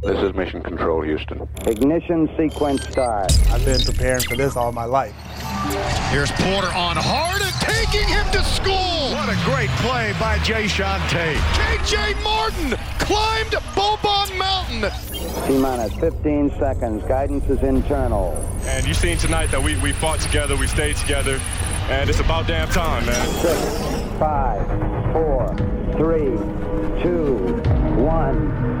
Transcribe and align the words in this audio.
This 0.00 0.22
is 0.22 0.32
Mission 0.34 0.62
Control, 0.62 1.02
Houston. 1.02 1.48
Ignition 1.66 2.30
sequence 2.36 2.88
start. 2.88 3.32
I've 3.50 3.64
been 3.64 3.80
preparing 3.80 4.22
for 4.22 4.36
this 4.36 4.56
all 4.56 4.70
my 4.70 4.84
life. 4.84 5.12
Here's 6.12 6.30
Porter 6.30 6.68
on 6.68 6.96
hard 6.96 7.42
and 7.42 7.52
taking 7.54 8.06
him 8.06 8.24
to 8.30 8.44
school. 8.44 9.10
What 9.10 9.28
a 9.28 9.36
great 9.44 9.70
play 9.80 10.14
by 10.20 10.38
Jae'Sean 10.38 11.00
Tate. 11.08 11.36
KJ 11.58 12.22
Martin 12.22 12.78
climbed 13.00 13.50
Bobon 13.74 14.38
Mountain. 14.38 14.88
T 15.48 15.58
minus 15.58 15.92
15 15.94 16.52
seconds. 16.60 17.02
Guidance 17.02 17.48
is 17.48 17.60
internal. 17.64 18.34
And 18.66 18.86
you've 18.86 18.96
seen 18.96 19.18
tonight 19.18 19.46
that 19.46 19.60
we, 19.60 19.76
we 19.78 19.92
fought 19.92 20.20
together, 20.20 20.56
we 20.56 20.68
stayed 20.68 20.96
together, 20.96 21.40
and 21.88 22.08
it's 22.08 22.20
about 22.20 22.46
damn 22.46 22.68
time, 22.68 23.04
man. 23.04 23.28
Six, 23.40 24.18
five, 24.20 24.64
four, 25.12 25.56
three, 25.96 26.38
two, 27.02 27.34
one. 28.00 28.77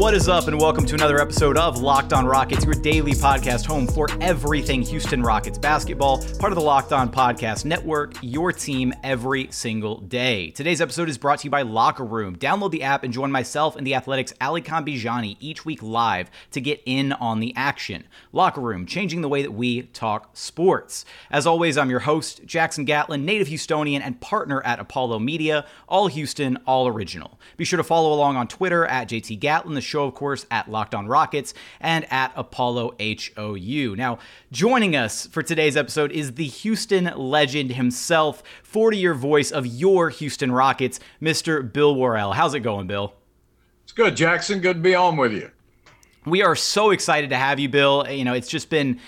What 0.00 0.14
is 0.14 0.30
up, 0.30 0.48
and 0.48 0.58
welcome 0.58 0.86
to 0.86 0.94
another 0.94 1.20
episode 1.20 1.58
of 1.58 1.82
Locked 1.82 2.14
On 2.14 2.24
Rockets, 2.24 2.64
your 2.64 2.72
daily 2.72 3.12
podcast 3.12 3.66
home 3.66 3.86
for 3.86 4.08
everything 4.22 4.80
Houston 4.80 5.22
Rockets 5.22 5.58
basketball, 5.58 6.24
part 6.38 6.52
of 6.52 6.56
the 6.56 6.62
Locked 6.62 6.94
On 6.94 7.12
Podcast 7.12 7.66
Network, 7.66 8.14
your 8.22 8.50
team 8.50 8.94
every 9.04 9.48
single 9.52 10.00
day. 10.00 10.52
Today's 10.52 10.80
episode 10.80 11.10
is 11.10 11.18
brought 11.18 11.40
to 11.40 11.44
you 11.44 11.50
by 11.50 11.60
Locker 11.60 12.06
Room. 12.06 12.34
Download 12.34 12.70
the 12.70 12.82
app 12.82 13.04
and 13.04 13.12
join 13.12 13.30
myself 13.30 13.76
and 13.76 13.86
the 13.86 13.94
Athletics' 13.94 14.32
Ali 14.40 14.62
Kambijani 14.62 15.36
each 15.38 15.66
week 15.66 15.82
live 15.82 16.30
to 16.52 16.62
get 16.62 16.80
in 16.86 17.12
on 17.12 17.40
the 17.40 17.54
action. 17.54 18.04
Locker 18.32 18.62
Room, 18.62 18.86
changing 18.86 19.20
the 19.20 19.28
way 19.28 19.42
that 19.42 19.52
we 19.52 19.82
talk 19.82 20.30
sports. 20.32 21.04
As 21.30 21.46
always, 21.46 21.76
I'm 21.76 21.90
your 21.90 22.00
host, 22.00 22.46
Jackson 22.46 22.86
Gatlin, 22.86 23.26
native 23.26 23.48
Houstonian 23.48 24.00
and 24.00 24.18
partner 24.18 24.62
at 24.62 24.80
Apollo 24.80 25.18
Media, 25.18 25.66
all 25.86 26.06
Houston, 26.06 26.56
all 26.66 26.88
original. 26.88 27.38
Be 27.58 27.66
sure 27.66 27.76
to 27.76 27.84
follow 27.84 28.14
along 28.14 28.36
on 28.36 28.48
Twitter 28.48 28.86
at 28.86 29.06
JT 29.06 29.38
Gatlin, 29.40 29.74
the 29.74 29.89
show, 29.90 30.04
of 30.04 30.14
course, 30.14 30.46
at 30.50 30.70
Locked 30.70 30.94
On 30.94 31.06
Rockets 31.06 31.52
and 31.80 32.10
at 32.10 32.32
Apollo 32.36 32.94
HOU. 33.00 33.96
Now, 33.96 34.18
joining 34.52 34.96
us 34.96 35.26
for 35.26 35.42
today's 35.42 35.76
episode 35.76 36.12
is 36.12 36.34
the 36.34 36.46
Houston 36.46 37.12
legend 37.16 37.72
himself, 37.72 38.42
40 38.62 38.96
year 38.96 39.14
voice 39.14 39.50
of 39.50 39.66
your 39.66 40.08
Houston 40.10 40.52
Rockets, 40.52 41.00
Mr. 41.20 41.70
Bill 41.70 41.94
Worrell. 41.94 42.32
How's 42.32 42.54
it 42.54 42.60
going, 42.60 42.86
Bill? 42.86 43.14
It's 43.82 43.92
good, 43.92 44.16
Jackson. 44.16 44.60
Good 44.60 44.76
to 44.76 44.82
be 44.82 44.94
on 44.94 45.16
with 45.16 45.32
you. 45.32 45.50
We 46.24 46.42
are 46.42 46.54
so 46.54 46.90
excited 46.90 47.30
to 47.30 47.36
have 47.36 47.58
you, 47.58 47.68
Bill. 47.68 48.06
You 48.08 48.24
know, 48.24 48.34
it's 48.34 48.48
just 48.48 48.70
been 48.70 49.00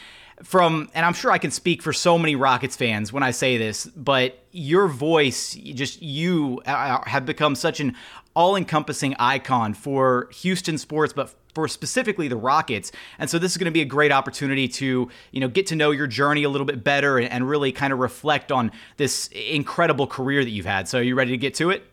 from, 0.42 0.91
and 0.94 1.06
I'm 1.06 1.12
sure 1.12 1.30
I 1.30 1.38
can 1.38 1.50
speak 1.50 1.83
for 1.83 1.92
so 1.92 2.19
many 2.19 2.36
Rockets 2.36 2.77
fans 2.77 3.12
when 3.12 3.22
I 3.22 3.30
say 3.30 3.58
this, 3.58 3.86
but 3.86 4.38
your 4.50 4.88
voice, 4.88 5.55
just 5.55 6.03
you 6.03 6.60
uh, 6.66 7.03
have 7.06 7.25
become 7.25 7.55
such 7.55 7.80
an 7.80 7.97
all 8.34 8.56
encompassing 8.56 9.14
icon 9.19 9.75
for 9.75 10.28
Houston 10.33 10.78
sports, 10.78 11.12
but 11.12 11.34
for 11.55 11.69
specifically 11.69 12.28
the 12.28 12.36
Rockets. 12.36 12.92
And 13.19 13.28
so 13.28 13.38
this 13.38 13.50
is 13.50 13.58
going 13.58 13.66
to 13.66 13.72
be 13.72 13.83
a 13.83 13.86
great 13.86 14.11
opportunity 14.11 14.69
to, 14.69 15.08
you 15.33 15.41
know, 15.41 15.48
get 15.48 15.66
to 15.66 15.77
know 15.77 15.91
your 15.91 16.06
journey 16.06 16.44
a 16.44 16.48
little 16.48 16.64
bit 16.64 16.83
better 16.83 17.19
and, 17.19 17.30
and 17.30 17.48
really 17.48 17.72
kind 17.72 17.92
of 17.92 17.98
reflect 17.98 18.50
on 18.50 18.72
this 18.97 19.28
incredible 19.28 20.06
career 20.06 20.44
that 20.44 20.50
you've 20.50 20.66
had. 20.66 20.88
So 20.88 20.98
are 20.98 21.03
you 21.03 21.14
ready 21.14 21.33
to 21.33 21.36
get 21.36 21.55
to 21.55 21.70
it? 21.70 21.84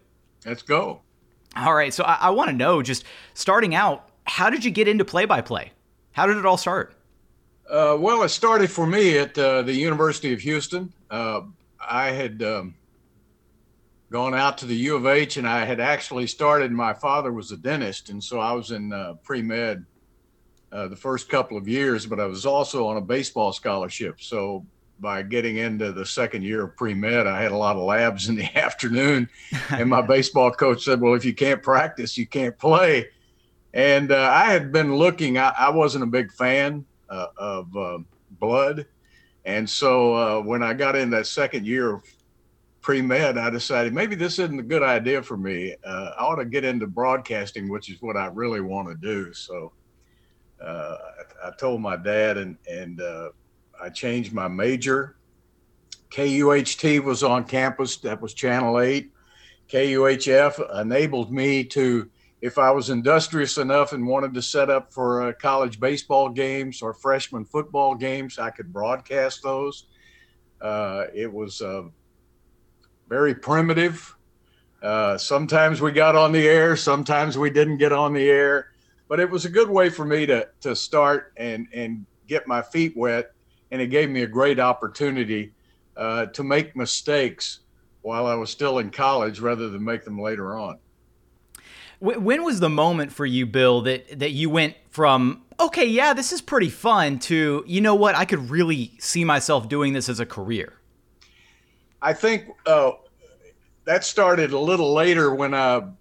Let's 0.45 0.61
go. 0.61 1.01
All 1.55 1.73
right. 1.73 1.93
So 1.93 2.03
I, 2.03 2.15
I 2.15 2.29
want 2.29 2.49
to 2.49 2.55
know, 2.55 2.81
just 2.81 3.03
starting 3.33 3.75
out, 3.75 4.09
how 4.23 4.49
did 4.49 4.63
you 4.63 4.71
get 4.71 4.87
into 4.87 5.03
play 5.03 5.25
by 5.25 5.41
play? 5.41 5.73
How 6.11 6.25
did 6.25 6.37
it 6.37 6.45
all 6.45 6.57
start? 6.57 6.95
Uh, 7.69 7.97
well, 7.99 8.23
it 8.23 8.29
started 8.29 8.71
for 8.71 8.87
me 8.87 9.17
at 9.17 9.37
uh, 9.37 9.61
the 9.61 9.73
University 9.73 10.33
of 10.33 10.39
Houston. 10.39 10.93
Uh, 11.11 11.41
I 11.79 12.11
had 12.11 12.41
um, 12.41 12.75
gone 14.11 14.33
out 14.33 14.57
to 14.59 14.65
the 14.65 14.75
U 14.75 14.95
of 14.95 15.05
H, 15.05 15.37
and 15.37 15.47
I 15.47 15.65
had 15.65 15.79
actually 15.79 16.27
started. 16.27 16.71
My 16.71 16.93
father 16.93 17.31
was 17.31 17.51
a 17.51 17.57
dentist, 17.57 18.09
and 18.09 18.23
so 18.23 18.39
I 18.39 18.53
was 18.53 18.71
in 18.71 18.91
uh, 18.91 19.15
pre 19.23 19.41
med 19.41 19.85
uh, 20.71 20.87
the 20.87 20.95
first 20.95 21.29
couple 21.29 21.57
of 21.57 21.67
years. 21.67 22.05
But 22.05 22.19
I 22.19 22.25
was 22.25 22.45
also 22.45 22.87
on 22.87 22.97
a 22.97 23.01
baseball 23.01 23.53
scholarship. 23.53 24.21
So 24.21 24.65
by 24.99 25.21
getting 25.21 25.57
into 25.57 25.91
the 25.91 26.05
second 26.05 26.43
year 26.43 26.65
of 26.65 26.75
pre 26.75 26.93
med, 26.93 27.27
I 27.27 27.41
had 27.41 27.51
a 27.51 27.57
lot 27.57 27.75
of 27.75 27.83
labs 27.83 28.29
in 28.29 28.35
the 28.35 28.45
afternoon, 28.57 29.29
and 29.69 29.89
my 29.89 30.01
baseball 30.15 30.51
coach 30.51 30.83
said, 30.83 31.01
"Well, 31.01 31.13
if 31.13 31.25
you 31.25 31.33
can't 31.33 31.61
practice, 31.61 32.17
you 32.17 32.27
can't 32.27 32.57
play." 32.57 33.07
And 33.73 34.11
uh, 34.11 34.31
I 34.33 34.45
had 34.45 34.71
been 34.71 34.95
looking. 34.95 35.37
I, 35.37 35.53
I 35.57 35.69
wasn't 35.69 36.03
a 36.03 36.07
big 36.07 36.31
fan 36.31 36.85
uh, 37.09 37.27
of 37.37 37.77
uh, 37.77 37.99
blood. 38.31 38.87
And 39.45 39.69
so 39.69 40.13
uh, 40.13 40.41
when 40.41 40.63
I 40.63 40.73
got 40.73 40.95
in 40.95 41.09
that 41.11 41.27
second 41.27 41.65
year 41.65 41.93
of 41.93 42.03
pre 42.81 43.01
med, 43.01 43.37
I 43.37 43.49
decided 43.49 43.93
maybe 43.93 44.15
this 44.15 44.39
isn't 44.39 44.59
a 44.59 44.63
good 44.63 44.83
idea 44.83 45.21
for 45.21 45.37
me. 45.37 45.75
Uh, 45.83 46.11
I 46.17 46.23
ought 46.23 46.35
to 46.35 46.45
get 46.45 46.63
into 46.63 46.87
broadcasting, 46.87 47.69
which 47.69 47.89
is 47.89 48.01
what 48.01 48.17
I 48.17 48.27
really 48.27 48.61
want 48.61 48.87
to 48.89 48.95
do. 48.95 49.33
So 49.33 49.73
uh, 50.63 50.97
I, 51.43 51.47
I, 51.47 51.51
told 51.57 51.81
my 51.81 51.95
dad, 51.95 52.37
and 52.37 52.57
and 52.69 53.01
uh, 53.01 53.29
I 53.81 53.89
changed 53.89 54.33
my 54.33 54.47
major. 54.47 55.15
KUHT 56.11 57.03
was 57.03 57.23
on 57.23 57.43
campus. 57.43 57.97
That 57.97 58.21
was 58.21 58.33
Channel 58.33 58.79
Eight. 58.79 59.11
KUHF 59.69 60.81
enabled 60.81 61.31
me 61.31 61.63
to 61.65 62.09
if 62.41 62.57
I 62.57 62.71
was 62.71 62.89
industrious 62.89 63.57
enough 63.57 63.91
and 63.91 64.07
wanted 64.07 64.33
to 64.33 64.41
set 64.41 64.69
up 64.69 64.93
for 64.93 65.33
college 65.33 65.79
baseball 65.79 66.29
games 66.29 66.81
or 66.81 66.93
freshman 66.93 67.43
football 67.45 67.95
games, 67.95 68.39
I 68.39 68.49
could 68.49 68.71
broadcast 68.71 69.43
those. 69.43 69.87
Uh, 70.61 71.05
it 71.13 71.31
was 71.31 71.61
uh, 71.61 71.83
very 73.09 73.33
primitive. 73.33 74.15
Uh, 74.81 75.17
sometimes 75.17 75.81
we 75.81 75.91
got 75.91 76.15
on 76.15 76.31
the 76.31 76.47
air, 76.47 76.77
sometimes 76.77 77.37
we 77.37 77.49
didn't 77.49 77.77
get 77.77 77.91
on 77.91 78.13
the 78.13 78.29
air, 78.29 78.67
but 79.09 79.19
it 79.19 79.29
was 79.29 79.43
a 79.43 79.49
good 79.49 79.69
way 79.69 79.89
for 79.89 80.05
me 80.05 80.25
to 80.25 80.47
to 80.61 80.75
start 80.75 81.33
and 81.35 81.67
and 81.73 82.05
get 82.27 82.47
my 82.47 82.61
feet 82.61 82.95
wet, 82.95 83.31
and 83.71 83.81
it 83.81 83.87
gave 83.87 84.09
me 84.09 84.21
a 84.21 84.27
great 84.27 84.59
opportunity 84.59 85.51
uh, 85.97 86.27
to 86.27 86.43
make 86.43 86.75
mistakes 86.75 87.59
while 88.01 88.25
I 88.25 88.35
was 88.35 88.49
still 88.49 88.77
in 88.77 88.89
college 88.89 89.41
rather 89.41 89.67
than 89.69 89.83
make 89.83 90.05
them 90.05 90.21
later 90.21 90.55
on. 90.55 90.77
When 91.99 92.43
was 92.43 92.61
the 92.61 92.69
moment 92.69 93.11
for 93.11 93.25
you, 93.25 93.45
Bill, 93.45 93.81
that 93.81 94.19
that 94.19 94.31
you 94.31 94.49
went 94.49 94.75
from 94.89 95.43
okay, 95.59 95.85
yeah, 95.85 96.13
this 96.13 96.31
is 96.31 96.39
pretty 96.39 96.69
fun 96.69 97.19
to 97.19 97.65
you 97.67 97.81
know 97.81 97.95
what, 97.95 98.15
I 98.15 98.23
could 98.23 98.49
really 98.49 98.93
see 98.99 99.25
myself 99.25 99.67
doing 99.67 99.91
this 99.91 100.07
as 100.07 100.21
a 100.21 100.25
career? 100.25 100.78
I 102.01 102.13
think 102.13 102.45
uh, 102.65 102.91
that 103.85 104.03
started 104.03 104.51
a 104.51 104.59
little 104.59 104.93
later 104.93 105.33
when 105.33 105.53
uh, 105.53 105.91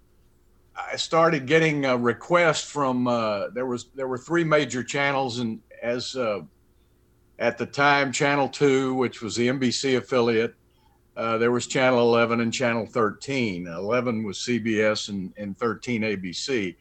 I 0.75 0.95
started 0.95 1.45
getting 1.45 1.85
a 1.85 1.97
request 1.97 2.67
from 2.67 3.07
uh, 3.07 3.49
there 3.49 3.65
was 3.65 3.87
there 3.95 4.07
were 4.07 4.17
three 4.17 4.43
major 4.43 4.83
channels 4.83 5.39
and 5.39 5.59
as 5.81 6.15
uh, 6.15 6.41
at 7.37 7.57
the 7.57 7.65
time 7.65 8.11
Channel 8.11 8.49
Two, 8.49 8.93
which 8.95 9.21
was 9.21 9.35
the 9.35 9.47
NBC 9.47 9.97
affiliate, 9.97 10.55
uh, 11.19 11.37
there 11.37 11.51
was 11.51 11.67
Channel 11.67 11.99
11 11.99 12.39
and 12.39 12.53
Channel 12.53 12.85
13. 12.85 13.67
11 13.67 14.23
was 14.23 14.37
CBS 14.37 15.09
and, 15.09 15.33
and 15.37 15.57
13 15.57 16.03
ABC. 16.03 16.75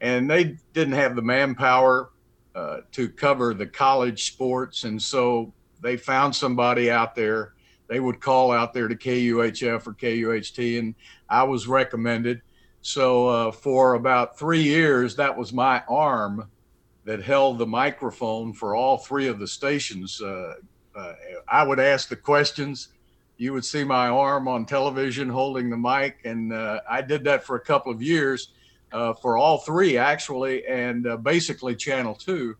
And 0.00 0.30
they 0.30 0.56
didn't 0.72 0.94
have 0.94 1.16
the 1.16 1.22
manpower 1.22 2.10
uh, 2.54 2.78
to 2.92 3.08
cover 3.08 3.54
the 3.54 3.66
college 3.66 4.24
sports. 4.24 4.84
And 4.84 5.00
so 5.00 5.52
they 5.80 5.96
found 5.96 6.34
somebody 6.34 6.90
out 6.90 7.14
there. 7.14 7.54
They 7.88 8.00
would 8.00 8.20
call 8.20 8.52
out 8.52 8.72
there 8.72 8.88
to 8.88 8.96
KUHF 8.96 9.86
or 9.86 9.92
KUHT, 9.94 10.78
and 10.78 10.94
I 11.28 11.42
was 11.42 11.66
recommended. 11.66 12.42
So 12.80 13.28
uh, 13.28 13.52
for 13.52 13.94
about 13.94 14.38
three 14.38 14.62
years, 14.62 15.16
that 15.16 15.36
was 15.36 15.52
my 15.52 15.82
arm 15.88 16.48
that 17.04 17.22
held 17.22 17.58
the 17.58 17.66
microphone 17.66 18.52
for 18.52 18.74
all 18.74 18.98
three 18.98 19.28
of 19.28 19.38
the 19.38 19.46
stations. 19.46 20.20
Uh, 20.22 20.54
uh, 20.94 21.12
I 21.48 21.64
would 21.64 21.80
ask 21.80 22.08
the 22.08 22.16
questions 22.16 22.88
you 23.42 23.52
would 23.52 23.64
see 23.64 23.82
my 23.82 24.08
arm 24.08 24.46
on 24.46 24.64
television 24.64 25.28
holding 25.28 25.68
the 25.68 25.76
mic. 25.76 26.20
And 26.24 26.52
uh, 26.52 26.80
I 26.88 27.02
did 27.02 27.24
that 27.24 27.44
for 27.44 27.56
a 27.56 27.60
couple 27.60 27.92
of 27.92 28.00
years 28.00 28.52
uh, 28.92 29.14
for 29.14 29.36
all 29.36 29.58
three, 29.58 29.96
actually, 29.98 30.64
and 30.66 31.06
uh, 31.06 31.16
basically 31.16 31.74
Channel 31.74 32.14
2. 32.14 32.54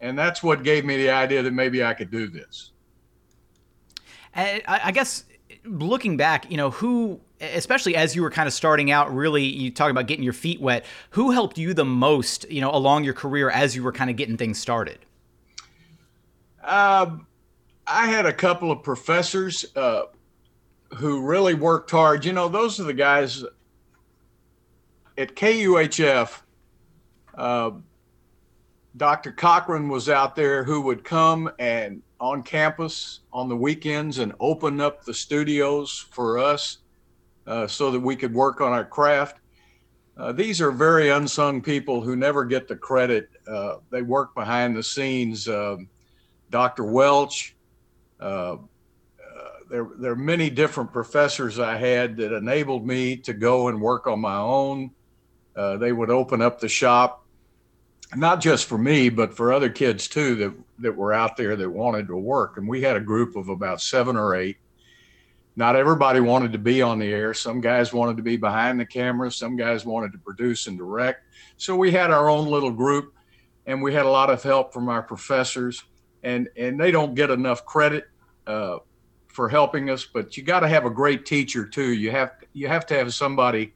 And 0.00 0.16
that's 0.16 0.42
what 0.42 0.62
gave 0.62 0.84
me 0.84 0.96
the 0.96 1.10
idea 1.10 1.42
that 1.42 1.52
maybe 1.52 1.82
I 1.82 1.94
could 1.94 2.10
do 2.10 2.28
this. 2.28 2.72
I 4.36 4.90
guess 4.92 5.24
looking 5.64 6.16
back, 6.16 6.50
you 6.50 6.56
know, 6.56 6.70
who, 6.70 7.20
especially 7.40 7.96
as 7.96 8.14
you 8.14 8.22
were 8.22 8.30
kind 8.30 8.46
of 8.46 8.52
starting 8.52 8.90
out, 8.90 9.14
really, 9.14 9.44
you 9.44 9.70
talk 9.70 9.90
about 9.90 10.06
getting 10.06 10.22
your 10.24 10.32
feet 10.32 10.60
wet, 10.60 10.84
who 11.10 11.30
helped 11.30 11.58
you 11.58 11.74
the 11.74 11.84
most, 11.84 12.48
you 12.50 12.60
know, 12.60 12.70
along 12.70 13.04
your 13.04 13.14
career 13.14 13.50
as 13.50 13.74
you 13.74 13.82
were 13.82 13.92
kind 13.92 14.10
of 14.10 14.16
getting 14.16 14.36
things 14.36 14.60
started? 14.60 14.98
Um, 16.62 17.26
I 17.86 18.06
had 18.06 18.26
a 18.26 18.32
couple 18.32 18.70
of 18.70 18.82
professors 18.82 19.64
uh, 19.76 20.02
who 20.94 21.22
really 21.22 21.54
worked 21.54 21.90
hard. 21.90 22.24
You 22.24 22.32
know, 22.32 22.48
those 22.48 22.78
are 22.80 22.84
the 22.84 22.94
guys 22.94 23.44
at 25.16 25.34
KUHF. 25.34 26.42
Uh, 27.34 27.70
Dr. 28.96 29.32
Cochran 29.32 29.88
was 29.88 30.08
out 30.08 30.36
there 30.36 30.64
who 30.64 30.80
would 30.82 31.04
come 31.04 31.50
and 31.58 32.02
on 32.20 32.42
campus 32.42 33.20
on 33.32 33.48
the 33.48 33.56
weekends 33.56 34.18
and 34.18 34.32
open 34.40 34.80
up 34.80 35.04
the 35.04 35.14
studios 35.14 36.06
for 36.10 36.38
us 36.38 36.78
uh, 37.46 37.66
so 37.66 37.90
that 37.90 38.00
we 38.00 38.16
could 38.16 38.32
work 38.32 38.60
on 38.60 38.72
our 38.72 38.84
craft. 38.84 39.40
Uh, 40.16 40.32
these 40.32 40.62
are 40.62 40.70
very 40.70 41.10
unsung 41.10 41.60
people 41.60 42.00
who 42.00 42.16
never 42.16 42.44
get 42.44 42.66
the 42.66 42.76
credit. 42.76 43.28
Uh, 43.46 43.76
they 43.90 44.00
work 44.00 44.34
behind 44.34 44.74
the 44.74 44.82
scenes. 44.82 45.46
Um, 45.46 45.88
Dr. 46.50 46.84
Welch, 46.84 47.54
uh, 48.18 48.54
uh, 48.54 48.56
there, 49.68 49.88
there 49.98 50.12
are 50.12 50.16
many 50.16 50.48
different 50.48 50.90
professors 50.90 51.58
I 51.58 51.76
had 51.76 52.16
that 52.16 52.32
enabled 52.32 52.86
me 52.86 53.16
to 53.18 53.34
go 53.34 53.68
and 53.68 53.80
work 53.80 54.06
on 54.06 54.20
my 54.20 54.36
own. 54.36 54.90
Uh, 55.54 55.76
they 55.76 55.92
would 55.92 56.10
open 56.10 56.40
up 56.40 56.60
the 56.60 56.68
shop 56.68 57.25
not 58.14 58.40
just 58.40 58.66
for 58.66 58.78
me, 58.78 59.08
but 59.08 59.34
for 59.34 59.52
other 59.52 59.70
kids 59.70 60.06
too 60.06 60.34
that 60.36 60.54
that 60.78 60.94
were 60.94 61.12
out 61.12 61.36
there 61.36 61.56
that 61.56 61.70
wanted 61.70 62.06
to 62.08 62.16
work. 62.16 62.56
And 62.56 62.68
we 62.68 62.82
had 62.82 62.96
a 62.96 63.00
group 63.00 63.34
of 63.34 63.48
about 63.48 63.80
seven 63.80 64.16
or 64.16 64.36
eight. 64.36 64.58
Not 65.56 65.74
everybody 65.74 66.20
wanted 66.20 66.52
to 66.52 66.58
be 66.58 66.82
on 66.82 66.98
the 66.98 67.12
air. 67.12 67.32
Some 67.32 67.62
guys 67.62 67.92
wanted 67.92 68.18
to 68.18 68.22
be 68.22 68.36
behind 68.36 68.78
the 68.78 68.84
camera. 68.84 69.30
Some 69.32 69.56
guys 69.56 69.86
wanted 69.86 70.12
to 70.12 70.18
produce 70.18 70.66
and 70.66 70.76
direct. 70.76 71.24
So 71.56 71.74
we 71.74 71.90
had 71.90 72.10
our 72.10 72.28
own 72.28 72.46
little 72.48 72.70
group, 72.70 73.14
and 73.64 73.82
we 73.82 73.94
had 73.94 74.04
a 74.04 74.10
lot 74.10 74.28
of 74.28 74.42
help 74.42 74.74
from 74.74 74.90
our 74.90 75.02
professors. 75.02 75.84
And 76.22 76.48
and 76.56 76.78
they 76.78 76.90
don't 76.90 77.14
get 77.14 77.30
enough 77.30 77.64
credit 77.64 78.04
uh, 78.46 78.78
for 79.28 79.48
helping 79.48 79.90
us. 79.90 80.04
But 80.04 80.36
you 80.36 80.42
got 80.42 80.60
to 80.60 80.68
have 80.68 80.84
a 80.84 80.90
great 80.90 81.24
teacher 81.24 81.66
too. 81.66 81.92
You 81.92 82.10
have 82.10 82.32
you 82.52 82.68
have 82.68 82.86
to 82.86 82.94
have 82.94 83.14
somebody 83.14 83.72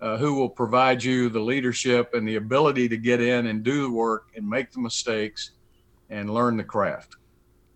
uh, 0.00 0.16
who 0.16 0.34
will 0.34 0.48
provide 0.48 1.02
you 1.02 1.28
the 1.28 1.40
leadership 1.40 2.14
and 2.14 2.26
the 2.26 2.36
ability 2.36 2.88
to 2.88 2.96
get 2.96 3.20
in 3.20 3.46
and 3.46 3.62
do 3.62 3.82
the 3.82 3.90
work 3.90 4.28
and 4.36 4.48
make 4.48 4.72
the 4.72 4.80
mistakes 4.80 5.52
and 6.10 6.30
learn 6.30 6.56
the 6.56 6.64
craft. 6.64 7.16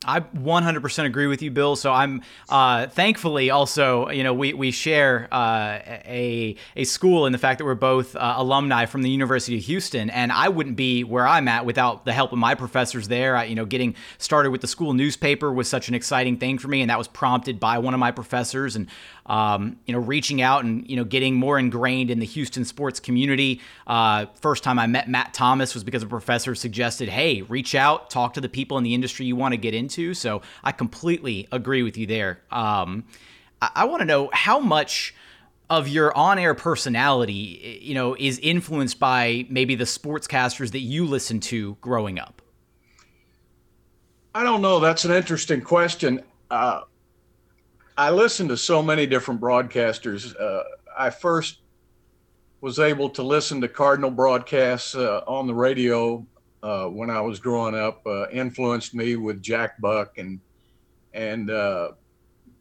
I 0.05 0.21
100% 0.21 1.05
agree 1.05 1.29
with 1.29 1.43
you, 1.43 1.51
Bill. 1.51 1.77
So 1.77 1.93
I'm 1.93 2.23
uh, 2.49 2.89
thankfully 2.89 3.51
also, 3.51 4.09
you 4.09 4.25
know, 4.25 4.35
we, 4.35 4.53
we 4.53 4.73
share 4.73 5.29
uh, 5.31 5.79
a, 5.85 6.57
a 6.75 6.85
school 6.85 7.27
in 7.27 7.33
the 7.33 7.39
fact 7.39 7.59
that 7.59 7.65
we're 7.65 7.75
both 7.77 8.17
uh, 8.17 8.35
alumni 8.37 8.87
from 8.87 9.03
the 9.03 9.11
University 9.11 9.57
of 9.57 9.65
Houston. 9.65 10.11
And 10.11 10.33
I 10.33 10.49
wouldn't 10.49 10.77
be 10.77 11.05
where 11.05 11.27
I'm 11.27 11.47
at 11.47 11.65
without 11.65 12.05
the 12.05 12.13
help 12.13 12.33
of 12.33 12.39
my 12.39 12.57
professors 12.57 13.07
there. 13.07 13.37
I, 13.37 13.45
you 13.45 13.55
know, 13.55 13.65
getting 13.65 13.95
started 14.19 14.51
with 14.51 14.61
the 14.61 14.67
school 14.67 14.93
newspaper 14.93 15.53
was 15.53 15.69
such 15.69 15.89
an 15.89 15.95
exciting 15.95 16.37
thing 16.37 16.59
for 16.59 16.67
me. 16.67 16.81
And 16.81 16.91
that 16.91 16.99
was 16.99 17.09
prompted 17.09 17.61
by 17.61 17.79
one 17.79 17.95
of 17.95 18.01
my 18.01 18.11
professors. 18.11 18.75
And 18.75 18.89
um, 19.27 19.77
you 19.87 19.93
know, 19.93 20.01
reaching 20.01 20.43
out 20.43 20.65
and 20.65 20.89
you 20.89 20.97
know 20.97 21.05
getting 21.05 21.35
more 21.35 21.59
ingrained 21.59 22.11
in 22.11 22.19
the 22.19 22.27
Houston 22.27 22.65
sports 22.65 23.01
community. 23.01 23.61
Uh, 23.87 24.27
first 24.41 24.65
time 24.65 24.79
I 24.79 24.87
met 24.87 25.09
Matt 25.09 25.35
Thomas 25.35 25.75
was 25.75 25.85
because 25.85 26.03
a 26.03 26.07
professor 26.07 26.55
suggested, 26.55 27.09
"Hey, 27.09 27.43
reach 27.43 27.75
out, 27.75 28.11
talk 28.11 28.35
to 28.35 28.41
the 28.41 28.49
people 28.49 28.79
in 28.79 28.85
the 28.85 28.95
industry 28.95 29.27
you 29.27 29.37
want 29.37 29.53
to 29.53 29.59
get 29.59 29.75
into." 29.75 30.15
So 30.15 30.43
I 30.65 30.73
completely 30.73 31.49
agree 31.53 31.83
with 31.83 31.97
you 31.97 32.07
there. 32.07 32.41
Um, 32.51 33.05
I, 33.61 33.71
I 33.77 33.85
want 33.85 34.01
to 34.01 34.07
know 34.07 34.31
how 34.33 34.59
much 34.59 35.15
of 35.71 35.89
your 35.89 36.15
on-air 36.15 36.55
personality, 36.55 37.81
you 37.81 37.95
know, 37.95 38.15
is 38.19 38.39
influenced 38.41 38.99
by 38.99 39.47
maybe 39.49 39.75
the 39.75 39.85
sportscasters 39.85 40.73
that 40.73 40.81
you 40.81 41.07
listened 41.07 41.43
to 41.43 41.79
growing 41.81 42.19
up. 42.19 42.43
I 44.35 44.43
don't 44.43 44.61
know. 44.61 44.81
That's 44.81 45.07
an 45.07 45.13
interesting 45.13 45.63
question. 45.63 46.23
Uh, 46.51 46.83
I 47.97 48.11
listened 48.11 48.49
to 48.49 48.57
so 48.57 48.83
many 48.83 49.07
different 49.07 49.41
broadcasters. 49.41 50.35
Uh, 50.41 50.63
I 50.97 51.11
first 51.11 51.59
was 52.63 52.79
able 52.79 53.11
to 53.11 53.23
listen 53.23 53.61
to 53.61 53.69
Cardinal 53.69 54.11
broadcasts 54.11 54.95
uh, 54.95 55.23
on 55.27 55.47
the 55.47 55.55
radio 55.55 56.27
uh, 56.63 56.87
when 56.87 57.11
I 57.11 57.21
was 57.21 57.39
growing 57.39 57.75
up. 57.75 58.07
Uh, 58.07 58.29
influenced 58.31 58.95
me 58.95 59.17
with 59.17 59.43
Jack 59.43 59.81
Buck 59.81 60.17
and 60.17 60.41
and 61.13 61.51
uh, 61.51 61.93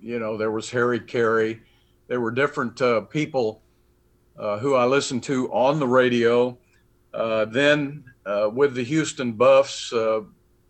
you 0.01 0.19
know 0.19 0.35
there 0.35 0.51
was 0.51 0.69
Harry 0.69 0.99
Caray. 0.99 1.61
There 2.07 2.19
were 2.19 2.31
different 2.31 2.81
uh, 2.81 3.01
people 3.01 3.61
who 4.35 4.73
I 4.73 4.85
listened 4.85 5.23
to 5.23 5.53
on 5.53 5.79
the 5.79 5.87
radio. 5.87 6.57
then 7.13 8.03
with 8.53 8.73
the 8.73 8.83
Houston 8.83 9.31
Buffs 9.33 9.93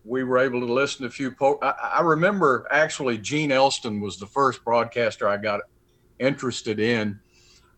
we 0.04 0.24
were 0.24 0.38
able 0.38 0.60
to 0.60 0.72
listen 0.72 1.02
to 1.02 1.06
a 1.06 1.10
few. 1.10 1.30
Po- 1.30 1.58
I, 1.62 1.98
I, 1.98 2.00
remember 2.00 2.66
actually 2.70 3.18
Gene 3.18 3.52
Elston 3.52 4.00
was 4.00 4.18
the 4.18 4.26
first 4.26 4.64
broadcaster 4.64 5.28
I 5.28 5.36
got 5.36 5.60
interested 6.18 6.80
in. 6.80 7.20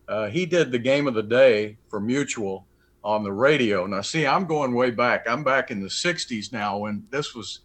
Uh, 0.07 0.27
he 0.27 0.45
did 0.45 0.71
the 0.71 0.79
game 0.79 1.07
of 1.07 1.13
the 1.13 1.23
day 1.23 1.77
for 1.89 1.99
Mutual 1.99 2.67
on 3.03 3.23
the 3.23 3.31
radio. 3.31 3.85
Now, 3.85 4.01
see, 4.01 4.25
I'm 4.25 4.45
going 4.45 4.73
way 4.73 4.91
back. 4.91 5.27
I'm 5.27 5.43
back 5.43 5.71
in 5.71 5.81
the 5.81 5.89
60s 5.89 6.51
now 6.51 6.79
when 6.79 7.05
this 7.11 7.35
was 7.35 7.61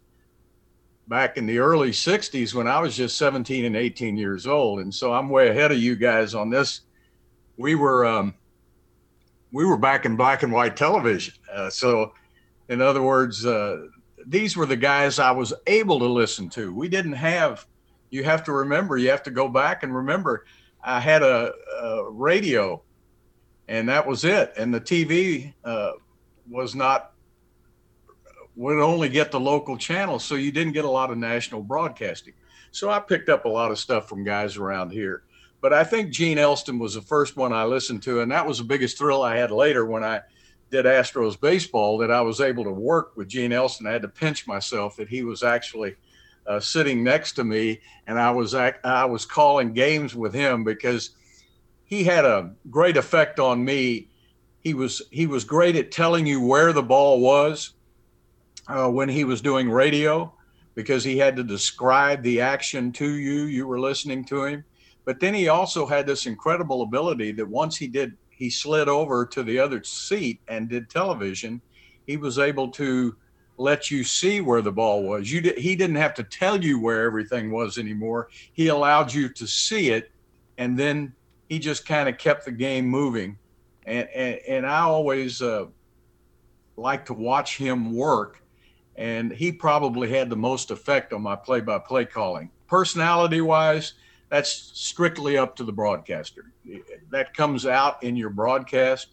back 1.09 1.37
in 1.37 1.47
the 1.47 1.59
early 1.59 1.91
60s 1.91 2.55
when 2.55 2.69
I 2.69 2.81
was 2.81 2.97
just 2.97 3.17
17 3.17 3.65
and 3.65 3.77
18 3.77 4.17
years 4.17 4.47
old. 4.47 4.81
And 4.81 4.95
so 4.95 5.13
I'm 5.13 5.29
way 5.29 5.49
ahead 5.49 5.73
of 5.73 5.79
you 5.79 5.97
guys 5.97 6.35
on 6.35 6.51
this. 6.51 6.83
We 7.57 7.75
were, 7.75 8.07
um, 8.07 8.35
we 9.53 9.65
were 9.65 9.79
back 9.79 10.05
in 10.05 10.17
black 10.17 10.43
and 10.43 10.53
white 10.53 10.77
television. 10.77 11.35
Uh, 11.53 11.69
so, 11.69 12.13
in 12.69 12.81
other 12.81 13.03
words, 13.03 13.45
uh, 13.45 13.87
these 14.27 14.57
were 14.57 14.67
the 14.67 14.77
guys 14.77 15.19
I 15.19 15.31
was 15.31 15.53
able 15.67 15.99
to 15.99 16.07
listen 16.07 16.49
to. 16.51 16.75
We 16.75 16.89
didn't 16.89 17.13
have, 17.13 17.67
you 18.11 18.25
have 18.25 18.45
to 18.45 18.53
remember, 18.53 18.97
you 18.97 19.11
have 19.11 19.23
to 19.25 19.31
go 19.31 19.49
back 19.49 19.83
and 19.83 19.95
remember, 19.95 20.47
I 20.83 21.01
had 21.01 21.23
a, 21.23 21.53
a 21.83 22.11
radio 22.11 22.83
and 23.69 23.89
that 23.89 24.07
was 24.07 24.25
it. 24.25 24.53
And 24.57 24.75
the 24.75 24.81
TV 24.81 25.55
uh, 25.65 25.93
was 26.49 26.75
not, 26.75 27.13
would 28.57 28.81
only 28.81 29.09
get 29.09 29.31
the 29.31 29.41
local 29.41 29.77
channels. 29.77 30.25
So 30.25 30.35
you 30.35 30.51
didn't 30.51 30.73
get 30.73 30.85
a 30.85 30.91
lot 30.91 31.11
of 31.11 31.19
national 31.19 31.63
broadcasting. 31.63 32.35
So 32.73 32.91
I 32.91 32.99
picked 32.99 33.29
up 33.29 33.45
a 33.45 33.49
lot 33.49 33.71
of 33.71 33.79
stuff 33.79 34.09
from 34.09 34.25
guys 34.25 34.57
around 34.57 34.91
here. 34.91 35.23
But 35.61 35.73
I 35.73 35.85
think 35.85 36.11
Gene 36.11 36.39
Elston 36.39 36.79
was 36.79 36.95
the 36.95 37.03
first 37.03 37.37
one 37.37 37.53
I 37.53 37.65
listened 37.65 38.03
to. 38.05 38.21
And 38.23 38.33
that 38.33 38.47
was 38.47 38.59
the 38.59 38.65
biggest 38.65 38.99
thrill 38.99 39.23
I 39.23 39.37
had 39.37 39.51
later 39.51 39.87
when 39.87 40.03
I, 40.03 40.23
did 40.71 40.85
Astros 40.85 41.41
baseball 41.41 41.99
that 41.99 42.11
I 42.11 42.21
was 42.21 42.41
able 42.41 42.65
to 42.65 42.71
work 42.71 43.17
with 43.17 43.29
Gene 43.29 43.53
Elston. 43.53 43.87
I 43.87 43.93
had 43.93 44.03
to 44.03 44.09
pinch 44.09 44.47
myself 44.47 44.97
that 44.97 45.09
he 45.09 45.23
was 45.23 45.43
actually 45.43 45.97
uh, 46.47 46.61
sitting 46.61 47.05
next 47.05 47.33
to 47.33 47.45
me, 47.45 47.81
and 48.07 48.19
I 48.19 48.31
was 48.31 48.55
I 48.55 49.05
was 49.05 49.25
calling 49.25 49.73
games 49.73 50.15
with 50.15 50.33
him 50.33 50.65
because 50.65 51.11
he 51.85 52.05
had 52.05 52.25
a 52.25 52.53
great 52.71 52.97
effect 52.97 53.41
on 53.41 53.65
me. 53.65 54.09
He 54.61 54.75
was 54.75 55.03
he 55.11 55.27
was 55.27 55.45
great 55.45 55.77
at 55.77 55.91
telling 55.91 56.27
you 56.27 56.41
where 56.41 56.73
the 56.73 56.83
ball 56.83 57.21
was 57.21 57.75
uh, 58.69 58.89
when 58.89 59.09
he 59.09 59.25
was 59.25 59.41
doing 59.41 59.71
radio 59.71 60.33
because 60.75 61.03
he 61.03 61.19
had 61.19 61.37
to 61.37 61.43
describe 61.43 62.23
the 62.23 62.41
action 62.41 62.93
to 62.93 63.09
you. 63.15 63.45
You 63.45 63.67
were 63.67 63.81
listening 63.81 64.25
to 64.27 64.45
him. 64.45 64.65
But 65.05 65.19
then 65.19 65.35
he 65.35 65.49
also 65.49 65.87
had 65.87 66.07
this 66.07 66.27
incredible 66.27 66.83
ability 66.83 67.33
that 67.33 67.49
once 67.49 67.77
he 67.77 67.89
did 67.89 68.17
he 68.41 68.49
slid 68.49 68.89
over 68.89 69.27
to 69.27 69.43
the 69.43 69.59
other 69.59 69.85
seat 69.85 70.41
and 70.49 70.69
did 70.69 70.89
television, 70.89 71.61
he 72.07 72.17
was 72.17 72.39
able 72.39 72.69
to 72.71 73.15
let 73.59 73.91
you 73.91 74.03
see 74.03 74.41
where 74.41 74.63
the 74.63 74.73
ball 74.73 75.03
was. 75.03 75.31
You 75.31 75.53
he 75.59 75.77
didn't 75.77 75.97
have 75.97 76.15
to 76.15 76.25
tell 76.25 76.65
you 76.65 76.81
where 76.81 77.05
everything 77.05 77.53
was 77.53 77.77
anymore. 77.77 78.31
He 78.55 78.69
allowed 78.69 79.13
you 79.13 79.29
to 79.29 79.47
see 79.47 79.91
it, 79.91 80.11
and 80.57 80.79
then 80.79 81.13
he 81.51 81.59
just 81.59 81.87
kind 81.87 82.09
of 82.09 82.17
kept 82.17 82.47
the 82.47 82.53
game 82.53 82.87
moving. 82.87 83.37
And 83.85 84.09
and, 84.09 84.39
and 84.49 84.67
I 84.67 84.81
always 84.81 85.43
uh, 85.43 85.67
like 86.77 87.05
to 87.07 87.13
watch 87.13 87.59
him 87.59 87.95
work, 87.95 88.43
and 88.97 89.31
he 89.31 89.53
probably 89.53 90.09
had 90.09 90.31
the 90.31 90.37
most 90.37 90.71
effect 90.71 91.13
on 91.13 91.21
my 91.21 91.37
play-by-play 91.37 92.07
calling. 92.07 92.51
Personality-wise, 92.69 93.93
that's 94.31 94.71
strictly 94.75 95.37
up 95.37 95.57
to 95.57 95.65
the 95.65 95.73
broadcaster. 95.73 96.53
That 97.11 97.35
comes 97.35 97.67
out 97.67 98.03
in 98.03 98.17
your 98.17 98.31
broadcast. 98.31 99.09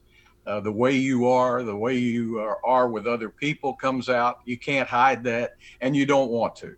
Uh, 0.46 0.62
the 0.62 0.72
way 0.72 0.94
you 0.94 1.28
are, 1.28 1.64
the 1.64 1.76
way 1.76 1.98
you 1.98 2.40
are, 2.40 2.66
are, 2.66 2.88
with 2.88 3.06
other 3.06 3.28
people 3.28 3.74
comes 3.74 4.08
out. 4.08 4.40
You 4.46 4.58
can't 4.58 4.88
hide 4.88 5.24
that, 5.26 5.58
and 5.82 5.94
you 5.94 6.06
don't 6.06 6.30
want 6.30 6.56
to. 6.58 6.78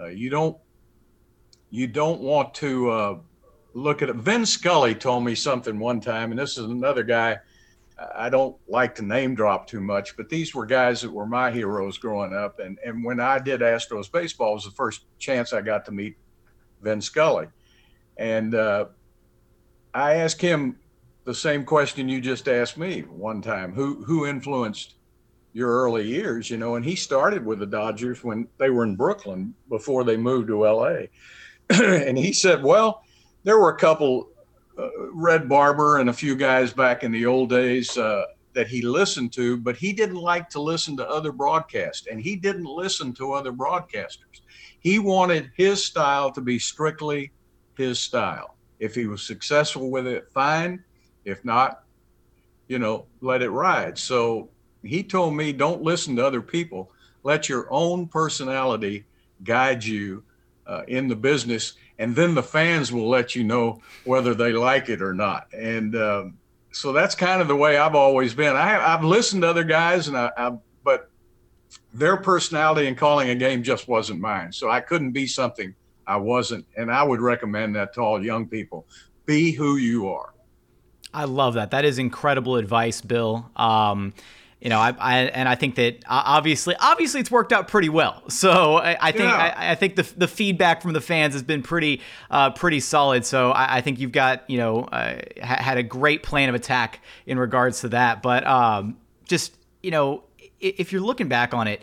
Uh, 0.00 0.06
you 0.06 0.30
don't. 0.30 0.56
You 1.70 1.88
don't 1.88 2.20
want 2.20 2.54
to 2.54 2.90
uh, 2.90 3.18
look 3.72 4.02
at 4.02 4.10
it. 4.10 4.16
Vin 4.16 4.46
Scully 4.46 4.94
told 4.94 5.24
me 5.24 5.34
something 5.34 5.80
one 5.80 6.00
time, 6.00 6.30
and 6.30 6.38
this 6.38 6.56
is 6.56 6.66
another 6.66 7.02
guy. 7.02 7.38
I 8.14 8.28
don't 8.28 8.56
like 8.68 8.94
to 8.96 9.02
name 9.02 9.34
drop 9.34 9.66
too 9.66 9.80
much, 9.80 10.16
but 10.16 10.28
these 10.28 10.54
were 10.54 10.66
guys 10.66 11.00
that 11.02 11.10
were 11.10 11.26
my 11.26 11.50
heroes 11.50 11.98
growing 11.98 12.34
up. 12.34 12.60
And 12.60 12.78
and 12.84 13.02
when 13.02 13.18
I 13.18 13.40
did 13.40 13.60
Astros 13.60 14.12
baseball, 14.12 14.54
was 14.54 14.64
the 14.64 14.70
first 14.70 15.06
chance 15.18 15.52
I 15.52 15.62
got 15.62 15.84
to 15.86 15.92
meet 15.92 16.16
Vin 16.84 17.00
Scully. 17.00 17.46
And 18.16 18.54
uh, 18.54 18.86
I 19.92 20.14
asked 20.14 20.40
him 20.40 20.76
the 21.24 21.34
same 21.34 21.64
question 21.64 22.08
you 22.08 22.20
just 22.20 22.48
asked 22.48 22.76
me 22.76 23.00
one 23.02 23.42
time 23.42 23.72
who, 23.72 24.04
who 24.04 24.26
influenced 24.26 24.94
your 25.52 25.70
early 25.70 26.06
years, 26.06 26.50
you 26.50 26.58
know? 26.58 26.74
And 26.74 26.84
he 26.84 26.96
started 26.96 27.44
with 27.44 27.58
the 27.60 27.66
Dodgers 27.66 28.22
when 28.22 28.48
they 28.58 28.70
were 28.70 28.84
in 28.84 28.96
Brooklyn 28.96 29.54
before 29.68 30.04
they 30.04 30.16
moved 30.16 30.48
to 30.48 30.64
LA. 30.64 31.04
and 31.70 32.18
he 32.18 32.32
said, 32.32 32.62
well, 32.62 33.02
there 33.44 33.58
were 33.58 33.70
a 33.70 33.78
couple, 33.78 34.28
uh, 34.78 34.88
Red 35.12 35.48
Barber 35.48 35.98
and 35.98 36.10
a 36.10 36.12
few 36.12 36.36
guys 36.36 36.72
back 36.72 37.04
in 37.04 37.12
the 37.12 37.26
old 37.26 37.50
days. 37.50 37.96
Uh, 37.96 38.24
that 38.54 38.68
he 38.68 38.82
listened 38.82 39.32
to, 39.32 39.56
but 39.56 39.76
he 39.76 39.92
didn't 39.92 40.16
like 40.16 40.48
to 40.48 40.60
listen 40.60 40.96
to 40.96 41.08
other 41.08 41.32
broadcasts, 41.32 42.06
and 42.06 42.20
he 42.20 42.36
didn't 42.36 42.64
listen 42.64 43.12
to 43.14 43.32
other 43.32 43.52
broadcasters. 43.52 44.33
He 44.84 44.98
wanted 44.98 45.50
his 45.56 45.82
style 45.82 46.30
to 46.32 46.42
be 46.42 46.58
strictly 46.58 47.32
his 47.76 47.98
style. 47.98 48.54
If 48.78 48.94
he 48.94 49.06
was 49.06 49.22
successful 49.22 49.90
with 49.90 50.06
it, 50.06 50.30
fine. 50.32 50.84
If 51.24 51.42
not, 51.42 51.84
you 52.68 52.78
know, 52.78 53.06
let 53.22 53.40
it 53.40 53.48
ride. 53.48 53.96
So 53.96 54.50
he 54.82 55.02
told 55.02 55.34
me, 55.34 55.52
don't 55.54 55.82
listen 55.82 56.14
to 56.16 56.26
other 56.26 56.42
people. 56.42 56.92
Let 57.22 57.48
your 57.48 57.66
own 57.70 58.06
personality 58.08 59.06
guide 59.42 59.82
you 59.82 60.22
uh, 60.66 60.82
in 60.86 61.08
the 61.08 61.16
business, 61.16 61.74
and 61.98 62.14
then 62.14 62.34
the 62.34 62.42
fans 62.42 62.92
will 62.92 63.08
let 63.08 63.34
you 63.34 63.42
know 63.42 63.80
whether 64.04 64.34
they 64.34 64.52
like 64.52 64.90
it 64.90 65.00
or 65.00 65.14
not. 65.14 65.46
And 65.54 65.96
um, 65.96 66.38
so 66.72 66.92
that's 66.92 67.14
kind 67.14 67.40
of 67.40 67.48
the 67.48 67.56
way 67.56 67.78
I've 67.78 67.94
always 67.94 68.34
been. 68.34 68.54
I, 68.54 68.68
have 68.68 69.04
listened 69.04 69.42
to 69.42 69.48
other 69.48 69.64
guys, 69.64 70.08
and 70.08 70.16
I, 70.16 70.30
but 70.36 70.60
their 71.94 72.16
personality 72.16 72.88
and 72.88 72.98
calling 72.98 73.30
a 73.30 73.34
game 73.34 73.62
just 73.62 73.88
wasn't 73.88 74.20
mine. 74.20 74.52
So 74.52 74.68
I 74.68 74.80
couldn't 74.80 75.12
be 75.12 75.26
something 75.26 75.74
I 76.06 76.16
wasn't. 76.16 76.66
And 76.76 76.90
I 76.90 77.02
would 77.02 77.20
recommend 77.20 77.76
that 77.76 77.94
to 77.94 78.00
all 78.00 78.22
young 78.22 78.46
people: 78.46 78.86
be 79.24 79.52
who 79.52 79.76
you 79.76 80.08
are. 80.08 80.34
I 81.14 81.24
love 81.24 81.54
that. 81.54 81.70
That 81.70 81.84
is 81.84 81.98
incredible 81.98 82.56
advice, 82.56 83.00
Bill. 83.00 83.48
Um, 83.54 84.12
you 84.60 84.70
know, 84.70 84.78
I, 84.78 84.94
I, 84.98 85.18
and 85.26 85.48
I 85.48 85.54
think 85.54 85.76
that 85.76 86.02
obviously, 86.08 86.74
obviously, 86.80 87.20
it's 87.20 87.30
worked 87.30 87.52
out 87.52 87.68
pretty 87.68 87.90
well. 87.90 88.22
So 88.30 88.76
I, 88.76 88.96
I 89.00 89.12
think 89.12 89.24
yeah. 89.24 89.54
I, 89.56 89.70
I, 89.72 89.74
think 89.76 89.94
the 89.94 90.02
the 90.16 90.26
feedback 90.26 90.82
from 90.82 90.92
the 90.92 91.00
fans 91.00 91.34
has 91.34 91.42
been 91.42 91.62
pretty 91.62 92.00
uh, 92.30 92.50
pretty 92.50 92.80
solid. 92.80 93.24
So 93.24 93.52
I, 93.52 93.76
I, 93.76 93.80
think 93.80 94.00
you've 94.00 94.12
got 94.12 94.48
you 94.50 94.58
know 94.58 94.80
uh, 94.80 95.20
ha- 95.42 95.62
had 95.62 95.78
a 95.78 95.82
great 95.82 96.24
plan 96.24 96.48
of 96.48 96.54
attack 96.54 97.00
in 97.26 97.38
regards 97.38 97.82
to 97.82 97.90
that. 97.90 98.22
But 98.22 98.44
um, 98.46 98.96
just 99.28 99.56
you 99.82 99.90
know, 99.90 100.24
if 100.60 100.92
you're 100.92 101.02
looking 101.02 101.28
back 101.28 101.54
on 101.54 101.66
it, 101.66 101.80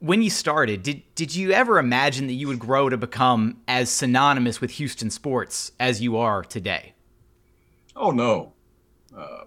when 0.00 0.22
you 0.22 0.30
started, 0.30 0.82
did 0.82 1.02
did 1.14 1.34
you 1.34 1.52
ever 1.52 1.78
imagine 1.78 2.26
that 2.28 2.34
you 2.34 2.48
would 2.48 2.58
grow 2.58 2.88
to 2.88 2.96
become 2.96 3.60
as 3.66 3.90
synonymous 3.90 4.60
with 4.60 4.72
Houston 4.72 5.10
sports 5.10 5.72
as 5.80 6.00
you 6.00 6.16
are 6.16 6.44
today? 6.44 6.94
Oh 7.96 8.10
no. 8.10 8.52
Uh, 9.16 9.44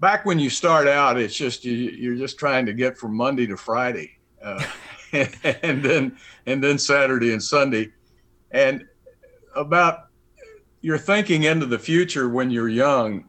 back 0.00 0.26
when 0.26 0.38
you 0.38 0.50
start 0.50 0.86
out, 0.86 1.18
it's 1.18 1.34
just 1.34 1.64
you, 1.64 1.74
you're 1.74 2.16
just 2.16 2.38
trying 2.38 2.66
to 2.66 2.74
get 2.74 2.98
from 2.98 3.16
Monday 3.16 3.46
to 3.46 3.56
Friday, 3.56 4.18
uh, 4.42 4.62
and 5.12 5.82
then 5.82 6.16
and 6.46 6.62
then 6.62 6.78
Saturday 6.78 7.32
and 7.32 7.42
Sunday, 7.42 7.90
and 8.50 8.84
about 9.56 10.08
your 10.82 10.98
thinking 10.98 11.44
into 11.44 11.66
the 11.66 11.78
future 11.78 12.28
when 12.28 12.50
you're 12.50 12.68
young 12.68 13.28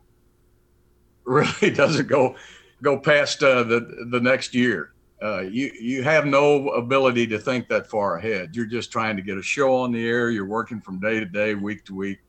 really 1.23 1.69
doesn't 1.73 2.07
go 2.07 2.35
go 2.81 2.97
past 2.97 3.43
uh, 3.43 3.63
the 3.63 4.07
the 4.09 4.19
next 4.19 4.53
year. 4.53 4.93
Uh, 5.21 5.41
you 5.41 5.71
you 5.79 6.03
have 6.03 6.25
no 6.25 6.69
ability 6.69 7.27
to 7.27 7.37
think 7.37 7.67
that 7.67 7.87
far 7.87 8.17
ahead. 8.17 8.55
You're 8.55 8.65
just 8.65 8.91
trying 8.91 9.17
to 9.17 9.21
get 9.21 9.37
a 9.37 9.43
show 9.43 9.75
on 9.75 9.91
the 9.91 10.07
air. 10.07 10.29
You're 10.29 10.45
working 10.45 10.79
from 10.79 10.99
day 10.99 11.19
to 11.19 11.25
day, 11.25 11.55
week 11.55 11.83
to 11.85 11.95
week. 11.95 12.19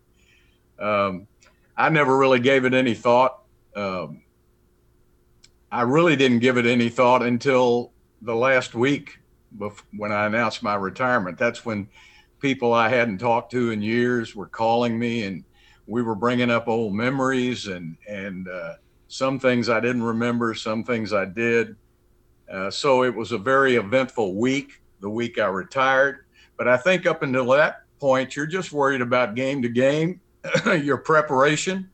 Um, 0.79 1.27
I 1.77 1.89
never 1.89 2.17
really 2.17 2.41
gave 2.41 2.65
it 2.65 2.75
any 2.75 2.95
thought. 2.95 3.43
Um, 3.77 4.23
I 5.71 5.83
really 5.83 6.17
didn't 6.17 6.41
give 6.41 6.57
it 6.57 6.67
any 6.67 6.89
thought 6.89 7.23
until 7.23 7.93
the 8.23 8.35
last 8.35 8.75
week 8.75 9.19
when 9.97 10.11
I 10.11 10.27
announced 10.27 10.63
my 10.63 10.75
retirement. 10.75 11.39
That's 11.39 11.65
when 11.65 11.89
people 12.41 12.73
I 12.73 12.89
hadn't 12.89 13.19
talked 13.19 13.53
to 13.53 13.71
in 13.71 13.83
years 13.83 14.35
were 14.35 14.49
calling 14.49 14.99
me, 14.99 15.25
and 15.25 15.45
we 15.87 16.03
were 16.03 16.17
bringing 16.17 16.51
up 16.51 16.67
old 16.67 16.95
memories 16.95 17.69
and 17.69 17.97
and 18.09 18.49
uh, 18.49 18.75
some 19.11 19.41
things 19.41 19.69
I 19.69 19.81
didn't 19.81 20.05
remember, 20.05 20.55
some 20.55 20.85
things 20.85 21.13
I 21.13 21.25
did. 21.25 21.75
Uh, 22.49 22.71
so 22.71 23.03
it 23.03 23.13
was 23.13 23.33
a 23.33 23.39
very 23.39 23.75
eventful 23.75 24.37
week, 24.37 24.81
the 25.01 25.11
week 25.11 25.37
I 25.37 25.47
retired. 25.47 26.27
But 26.57 26.69
I 26.69 26.77
think 26.77 27.07
up 27.07 27.25
until 27.25 27.47
that 27.47 27.83
point, 27.99 28.37
you're 28.37 28.47
just 28.47 28.71
worried 28.71 29.01
about 29.01 29.35
game 29.35 29.63
to 29.63 29.69
game, 29.69 30.21
your 30.65 30.99
preparation, 30.99 31.91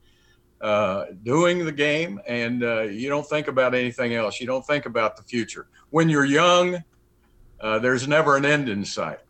uh, 0.61 1.05
doing 1.23 1.65
the 1.65 1.71
game, 1.71 2.21
and 2.27 2.63
uh, 2.63 2.81
you 2.81 3.09
don't 3.09 3.27
think 3.27 3.47
about 3.47 3.73
anything 3.73 4.13
else. 4.13 4.39
You 4.39 4.45
don't 4.45 4.65
think 4.65 4.85
about 4.85 5.17
the 5.17 5.23
future. 5.23 5.67
When 5.89 6.09
you're 6.09 6.25
young, 6.25 6.83
uh, 7.59 7.79
there's 7.79 8.07
never 8.07 8.37
an 8.37 8.45
end 8.45 8.69
in 8.69 8.85
sight. 8.85 9.21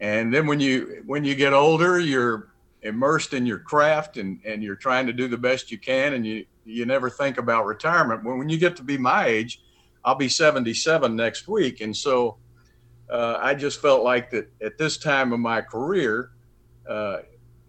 And 0.00 0.32
then 0.32 0.46
when 0.46 0.60
you 0.60 1.02
when 1.04 1.24
you 1.24 1.34
get 1.34 1.52
older, 1.52 2.00
you're 2.00 2.54
immersed 2.80 3.34
in 3.34 3.44
your 3.44 3.58
craft 3.58 4.16
and, 4.16 4.40
and 4.46 4.62
you're 4.62 4.76
trying 4.76 5.06
to 5.06 5.12
do 5.12 5.28
the 5.28 5.36
best 5.36 5.70
you 5.70 5.78
can, 5.78 6.14
and 6.14 6.26
you 6.26 6.46
you 6.64 6.86
never 6.86 7.10
think 7.10 7.38
about 7.38 7.66
retirement. 7.66 8.24
When 8.24 8.38
when 8.38 8.48
you 8.48 8.58
get 8.58 8.76
to 8.76 8.82
be 8.82 8.98
my 8.98 9.26
age, 9.26 9.62
I'll 10.04 10.14
be 10.14 10.28
77 10.28 11.14
next 11.14 11.48
week, 11.48 11.80
and 11.80 11.96
so 11.96 12.38
uh, 13.10 13.38
I 13.40 13.54
just 13.54 13.80
felt 13.80 14.02
like 14.02 14.30
that 14.30 14.50
at 14.62 14.78
this 14.78 14.96
time 14.96 15.32
of 15.32 15.40
my 15.40 15.60
career. 15.60 16.30
Uh, 16.88 17.18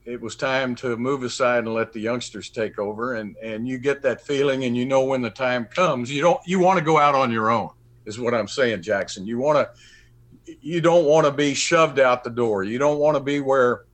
it 0.05 0.19
was 0.19 0.35
time 0.35 0.75
to 0.75 0.97
move 0.97 1.23
aside 1.23 1.59
and 1.59 1.73
let 1.73 1.93
the 1.93 1.99
youngsters 1.99 2.49
take 2.49 2.77
over. 2.77 3.15
And 3.15 3.37
and 3.37 3.67
you 3.67 3.77
get 3.77 4.01
that 4.01 4.21
feeling 4.21 4.65
and 4.65 4.75
you 4.75 4.85
know 4.85 5.05
when 5.05 5.21
the 5.21 5.29
time 5.29 5.65
comes. 5.65 6.11
You 6.11 6.21
don't 6.21 6.41
you 6.45 6.59
want 6.59 6.77
to 6.77 6.83
go 6.83 6.97
out 6.97 7.15
on 7.15 7.31
your 7.31 7.49
own 7.49 7.69
is 8.05 8.19
what 8.19 8.33
i'm 8.33 8.47
saying 8.47 8.81
jackson. 8.81 9.25
You 9.25 9.37
want 9.39 9.57
to 9.57 10.55
you 10.61 10.81
don't 10.81 11.05
want 11.05 11.25
to 11.25 11.31
be 11.31 11.53
shoved 11.53 11.99
out 11.99 12.23
the 12.23 12.29
door. 12.29 12.63
You 12.63 12.77
don't 12.77 12.99
want 12.99 13.15
to 13.15 13.23
be 13.23 13.39
where 13.39 13.85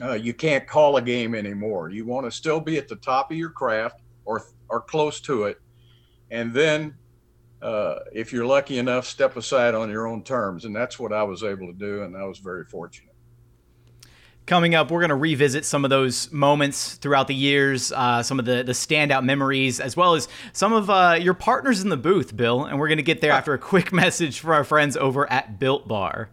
uh, 0.00 0.12
you 0.12 0.34
can't 0.34 0.66
call 0.66 0.96
a 0.96 1.02
game 1.02 1.34
anymore. 1.34 1.88
You 1.88 2.04
want 2.04 2.26
to 2.26 2.30
still 2.30 2.60
be 2.60 2.76
at 2.76 2.88
the 2.88 2.96
top 2.96 3.30
of 3.30 3.36
your 3.36 3.50
craft 3.50 4.00
or 4.24 4.42
or 4.68 4.80
close 4.80 5.20
to 5.20 5.44
it 5.44 5.60
and 6.30 6.52
then 6.52 6.94
uh, 7.62 8.00
if 8.12 8.32
you're 8.32 8.44
lucky 8.44 8.78
enough 8.78 9.06
step 9.06 9.36
aside 9.36 9.74
on 9.74 9.90
your 9.90 10.06
own 10.06 10.22
terms 10.22 10.64
and 10.64 10.74
that's 10.74 10.98
what 10.98 11.12
i 11.12 11.22
was 11.22 11.42
able 11.42 11.66
to 11.66 11.78
do 11.78 12.02
and 12.02 12.16
i 12.16 12.24
was 12.24 12.38
very 12.38 12.64
fortunate 12.64 13.14
Coming 14.46 14.74
up, 14.74 14.90
we're 14.90 15.00
going 15.00 15.08
to 15.08 15.14
revisit 15.14 15.64
some 15.64 15.84
of 15.84 15.90
those 15.90 16.30
moments 16.30 16.96
throughout 16.96 17.28
the 17.28 17.34
years, 17.34 17.92
uh, 17.92 18.22
some 18.22 18.38
of 18.38 18.44
the, 18.44 18.62
the 18.62 18.72
standout 18.72 19.24
memories, 19.24 19.80
as 19.80 19.96
well 19.96 20.14
as 20.14 20.28
some 20.52 20.74
of 20.74 20.90
uh, 20.90 21.16
your 21.18 21.32
partners 21.32 21.80
in 21.80 21.88
the 21.88 21.96
booth, 21.96 22.36
Bill. 22.36 22.66
And 22.66 22.78
we're 22.78 22.88
going 22.88 22.98
to 22.98 23.02
get 23.02 23.22
there 23.22 23.32
after 23.32 23.54
a 23.54 23.58
quick 23.58 23.90
message 23.92 24.40
for 24.40 24.52
our 24.52 24.62
friends 24.62 24.98
over 24.98 25.30
at 25.32 25.58
Built 25.58 25.88
Bar. 25.88 26.28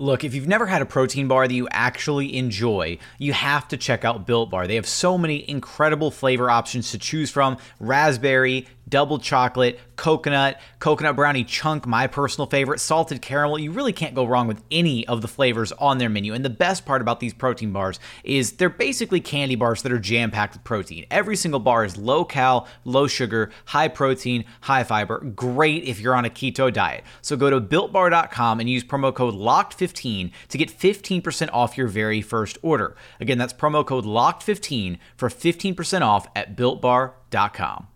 Look, 0.00 0.22
if 0.22 0.32
you've 0.32 0.46
never 0.46 0.66
had 0.66 0.80
a 0.80 0.86
protein 0.86 1.26
bar 1.26 1.48
that 1.48 1.54
you 1.54 1.66
actually 1.72 2.36
enjoy, 2.36 2.98
you 3.18 3.32
have 3.32 3.66
to 3.68 3.76
check 3.76 4.04
out 4.04 4.28
Built 4.28 4.48
Bar. 4.48 4.68
They 4.68 4.76
have 4.76 4.86
so 4.86 5.18
many 5.18 5.48
incredible 5.50 6.12
flavor 6.12 6.48
options 6.48 6.92
to 6.92 6.98
choose 6.98 7.32
from 7.32 7.56
raspberry, 7.80 8.68
double 8.88 9.18
chocolate, 9.18 9.78
coconut, 9.96 10.60
coconut 10.78 11.16
brownie 11.16 11.44
chunk, 11.44 11.86
my 11.86 12.06
personal 12.06 12.46
favorite, 12.46 12.80
salted 12.80 13.20
caramel. 13.20 13.58
You 13.58 13.72
really 13.72 13.92
can't 13.92 14.14
go 14.14 14.24
wrong 14.24 14.46
with 14.46 14.62
any 14.70 15.06
of 15.06 15.22
the 15.22 15.28
flavors 15.28 15.72
on 15.72 15.98
their 15.98 16.08
menu. 16.08 16.34
And 16.34 16.44
the 16.44 16.50
best 16.50 16.86
part 16.86 17.02
about 17.02 17.20
these 17.20 17.34
protein 17.34 17.72
bars 17.72 17.98
is 18.24 18.52
they're 18.52 18.68
basically 18.68 19.20
candy 19.20 19.56
bars 19.56 19.82
that 19.82 19.92
are 19.92 19.98
jam 19.98 20.30
packed 20.30 20.54
with 20.54 20.64
protein. 20.64 21.06
Every 21.10 21.36
single 21.36 21.60
bar 21.60 21.84
is 21.84 21.96
low 21.96 22.24
cal, 22.24 22.66
low 22.84 23.06
sugar, 23.06 23.50
high 23.66 23.88
protein, 23.88 24.44
high 24.62 24.84
fiber. 24.84 25.18
Great 25.20 25.84
if 25.84 26.00
you're 26.00 26.14
on 26.14 26.24
a 26.24 26.30
keto 26.30 26.72
diet. 26.72 27.04
So 27.22 27.36
go 27.36 27.50
to 27.50 27.60
builtbar.com 27.60 28.60
and 28.60 28.68
use 28.68 28.84
promo 28.84 29.14
code 29.14 29.34
LOCKED15 29.34 30.32
to 30.48 30.58
get 30.58 30.70
15% 30.70 31.50
off 31.52 31.76
your 31.76 31.88
very 31.88 32.22
first 32.22 32.58
order. 32.62 32.96
Again, 33.20 33.38
that's 33.38 33.52
promo 33.52 33.84
code 33.84 34.04
LOCKED15 34.04 34.98
for 35.16 35.28
15% 35.28 36.02
off 36.02 36.28
at 36.34 36.56
builtbar.com. 36.56 37.88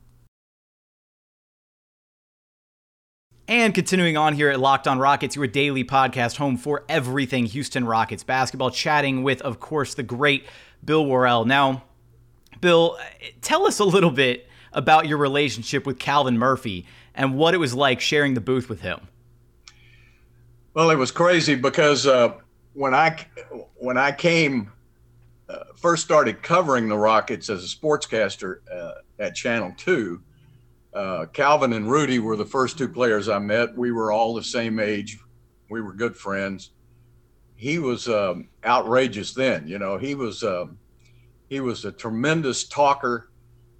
And 3.49 3.75
continuing 3.75 4.17
on 4.17 4.35
here 4.35 4.51
at 4.51 4.61
Locked 4.61 4.87
On 4.87 4.99
Rockets, 4.99 5.35
your 5.35 5.49
daily 5.49 5.83
podcast 5.85 6.37
home 6.37 6.57
for 6.57 6.85
everything 6.89 7.47
Houston 7.47 7.85
Rockets 7.85 8.23
basketball, 8.23 8.71
chatting 8.71 9.25
with, 9.25 9.43
of 9.43 9.59
course, 9.59 9.95
the 9.95 10.05
great 10.05 10.47
Bill 10.85 11.05
Worrell. 11.05 11.45
Now, 11.45 11.83
Bill, 12.61 12.97
tell 13.41 13.67
us 13.67 13.81
a 13.81 13.85
little 13.85 14.13
bit 14.13 14.49
about 14.73 15.09
your 15.09 15.19
relationship 15.19 15.87
with 15.87 15.99
Calvin 15.99 16.39
Murphy 16.39 16.87
and 17.15 17.37
what 17.37 17.53
it 17.53 17.59
was 17.59 17.75
like 17.75 18.01
sharing 18.01 18.35
the 18.35 18.41
booth 18.41 18.69
with 18.69 18.81
him. 18.81 19.09
Well, 20.73 20.91
it 20.91 20.97
was 20.97 21.11
crazy 21.11 21.57
because 21.57 22.07
uh, 22.07 22.35
when 22.73 22.95
I 22.95 23.27
when 23.75 23.99
I 23.99 24.13
came 24.13 24.73
uh, 25.49 25.65
first 25.77 26.05
started 26.05 26.43
covering 26.43 26.89
the 26.89 26.97
Rockets 26.97 27.51
as 27.51 27.65
a 27.65 27.67
sportscaster 27.67 28.61
uh, 28.73 28.93
at 29.19 29.35
Channel 29.35 29.75
Two 29.77 30.23
uh, 30.95 31.27
Calvin 31.33 31.73
and 31.73 31.91
Rudy 31.91 32.19
were 32.19 32.37
the 32.37 32.45
first 32.45 32.77
two 32.77 32.89
players 32.89 33.29
I 33.29 33.39
met. 33.39 33.77
We 33.77 33.93
were 33.93 34.13
all 34.13 34.35
the 34.35 34.45
same 34.45 34.79
age. 34.79 35.19
We 35.71 35.81
were 35.81 35.95
good 35.95 36.17
friends. 36.17 36.71
He 37.57 37.79
was 37.79 38.09
um, 38.09 38.49
outrageous 38.65 39.33
then. 39.33 39.67
You 39.67 39.79
know, 39.79 39.97
he 39.97 40.15
was 40.15 40.43
um, 40.43 40.79
he 41.49 41.61
was 41.61 41.85
a 41.85 41.93
tremendous 41.93 42.65
talker, 42.65 43.31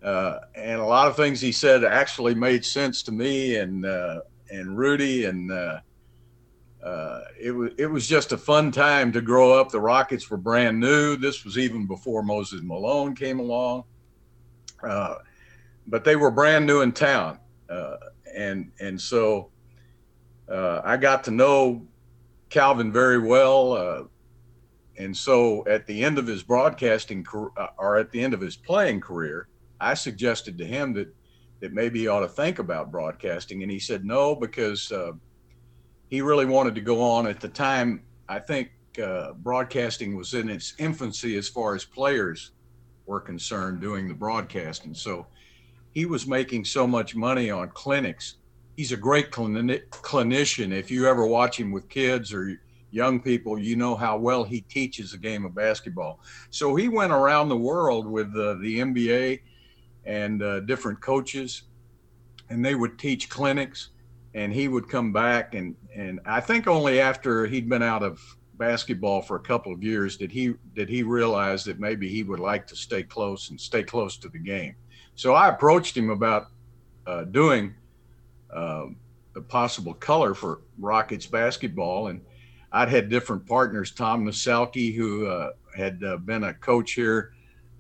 uh, 0.03 0.39
and 0.55 0.81
a 0.81 0.85
lot 0.85 1.09
of 1.09 1.17
things 1.17 1.41
he 1.41 1.53
said 1.53 1.85
actually 1.85 2.35
made 2.35 2.65
sense 2.65 3.03
to 3.05 3.13
me 3.13 3.57
and 3.57 3.85
uh, 3.85 4.21
and 4.51 4.79
Rudy. 4.79 5.27
And 5.27 5.53
uh, 5.53 5.81
uh, 6.83 7.21
it 7.39 7.51
was 7.51 7.73
it 7.77 7.87
was 7.87 8.07
just 8.07 8.33
a 8.33 8.39
fun 8.39 8.71
time 8.71 9.13
to 9.13 9.21
grow 9.21 9.53
up. 9.61 9.71
The 9.71 9.81
Rockets 9.81 10.31
were 10.31 10.39
brand 10.39 10.81
new. 10.81 11.17
This 11.17 11.45
was 11.45 11.59
even 11.59 11.87
before 11.87 12.23
Moses 12.23 12.63
Malone 12.63 13.15
came 13.15 13.39
along 13.39 13.85
but 15.87 16.05
they 16.05 16.17
were 16.17 16.31
brand 16.31 16.67
new 16.67 16.81
in 16.81 16.93
town, 16.93 17.39
uh, 17.69 17.97
and 18.35 18.71
and 18.81 19.01
so 19.01 19.51
uh, 20.51 20.81
I 20.85 20.97
got 20.97 21.25
to 21.25 21.31
know 21.31 21.87
Calvin 22.51 22.93
very 22.93 23.19
well. 23.19 23.73
Uh, 23.73 24.03
and 24.99 25.17
so 25.17 25.67
at 25.67 25.87
the 25.87 26.05
end 26.05 26.19
of 26.19 26.27
his 26.27 26.43
broadcasting 26.43 27.27
uh, 27.57 27.67
or 27.79 27.97
at 27.97 28.11
the 28.11 28.23
end 28.23 28.35
of 28.35 28.41
his 28.41 28.57
playing 28.57 29.01
career, 29.01 29.49
I 29.81 29.95
suggested 29.95 30.59
to 30.59 30.65
him 30.65 30.93
that 30.95 31.15
that 31.61 31.73
maybe 31.73 32.01
he 32.01 32.09
ought 32.09 32.21
to 32.21 32.29
think 32.29 32.59
about 32.59 32.91
broadcasting, 32.91 33.63
and 33.63 33.71
he 33.71 33.79
said 33.79 34.05
no 34.05 34.35
because 34.35 34.91
uh, 34.91 35.13
he 36.09 36.21
really 36.21 36.45
wanted 36.45 36.75
to 36.75 36.81
go 36.81 37.01
on. 37.01 37.27
At 37.27 37.41
the 37.41 37.49
time, 37.49 38.03
I 38.29 38.41
think 38.41 38.71
uh, 39.03 39.33
broadcasting 39.35 40.17
was 40.17 40.35
in 40.35 40.51
its 40.51 40.75
infancy 40.79 41.37
as 41.37 41.49
far 41.49 41.75
as 41.75 41.85
players 41.85 42.51
were 43.07 43.21
concerned 43.21 43.81
doing 43.81 44.09
the 44.09 44.15
broadcasting. 44.15 44.93
So 44.93 45.27
he 45.93 46.07
was 46.07 46.27
making 46.27 46.65
so 46.65 46.87
much 46.87 47.15
money 47.15 47.51
on 47.51 47.69
clinics. 47.71 48.37
He's 48.77 48.93
a 48.93 48.97
great 48.97 49.31
clini- 49.31 49.87
clinician. 49.91 50.73
If 50.73 50.91
you 50.91 51.07
ever 51.07 51.27
watch 51.27 51.59
him 51.61 51.71
with 51.71 51.89
kids 51.89 52.33
or 52.33 52.59
young 52.91 53.21
people, 53.21 53.59
you 53.59 53.77
know 53.77 53.95
how 53.95 54.17
well 54.17 54.45
he 54.45 54.63
teaches 54.63 55.13
a 55.13 55.19
game 55.19 55.45
of 55.45 55.55
basketball. 55.55 56.21
So 56.51 56.75
he 56.75 56.89
went 56.89 57.13
around 57.13 57.49
the 57.49 57.57
world 57.57 58.07
with 58.07 58.29
uh, 58.29 58.55
the 58.55 58.79
NBA 58.79 59.41
and 60.05 60.43
uh, 60.43 60.61
different 60.61 61.01
coaches, 61.01 61.63
and 62.49 62.65
they 62.65 62.75
would 62.75 62.99
teach 62.99 63.29
clinics. 63.29 63.91
And 64.35 64.51
he 64.51 64.67
would 64.67 64.89
come 64.89 65.13
back, 65.13 65.55
and 65.55 65.77
and 65.95 66.19
I 66.25 66.41
think 66.41 66.67
only 66.67 67.01
after 67.01 67.45
he'd 67.45 67.69
been 67.69 67.83
out 67.83 68.03
of 68.03 68.19
basketball 68.55 69.21
for 69.21 69.37
a 69.37 69.41
couple 69.41 69.75
of 69.75 69.83
years 69.83 70.17
did 70.17 70.33
he 70.33 70.55
did 70.75 70.89
he 70.89 71.03
realize 71.03 71.65
that 71.65 71.79
maybe 71.79 72.09
he 72.09 72.23
would 72.23 72.41
like 72.41 72.67
to 72.69 72.75
stay 72.75 73.03
close 73.03 73.51
and 73.51 73.61
stay 73.61 73.83
close 73.83 74.17
to 74.17 74.31
the 74.31 74.39
game. 74.39 74.75
So 75.15 75.35
I 75.35 75.49
approached 75.49 75.97
him 75.97 76.11
about 76.11 76.49
uh, 77.07 77.25
doing 77.25 77.75
uh, 78.53 78.87
the 79.35 79.43
possible 79.43 79.95
color 79.95 80.35
for 80.35 80.61
Rockets 80.79 81.27
basketball, 81.27 82.09
and 82.09 82.21
I'd 82.73 82.89
had 82.89 83.09
different 83.09 83.47
partners. 83.47 83.93
Tom 83.93 84.25
Nissalke, 84.25 84.95
who 84.95 85.27
uh, 85.27 85.51
had 85.77 86.03
uh, 86.05 86.17
been 86.19 86.45
a 86.45 86.55
coach 86.55 86.93
here 86.93 87.33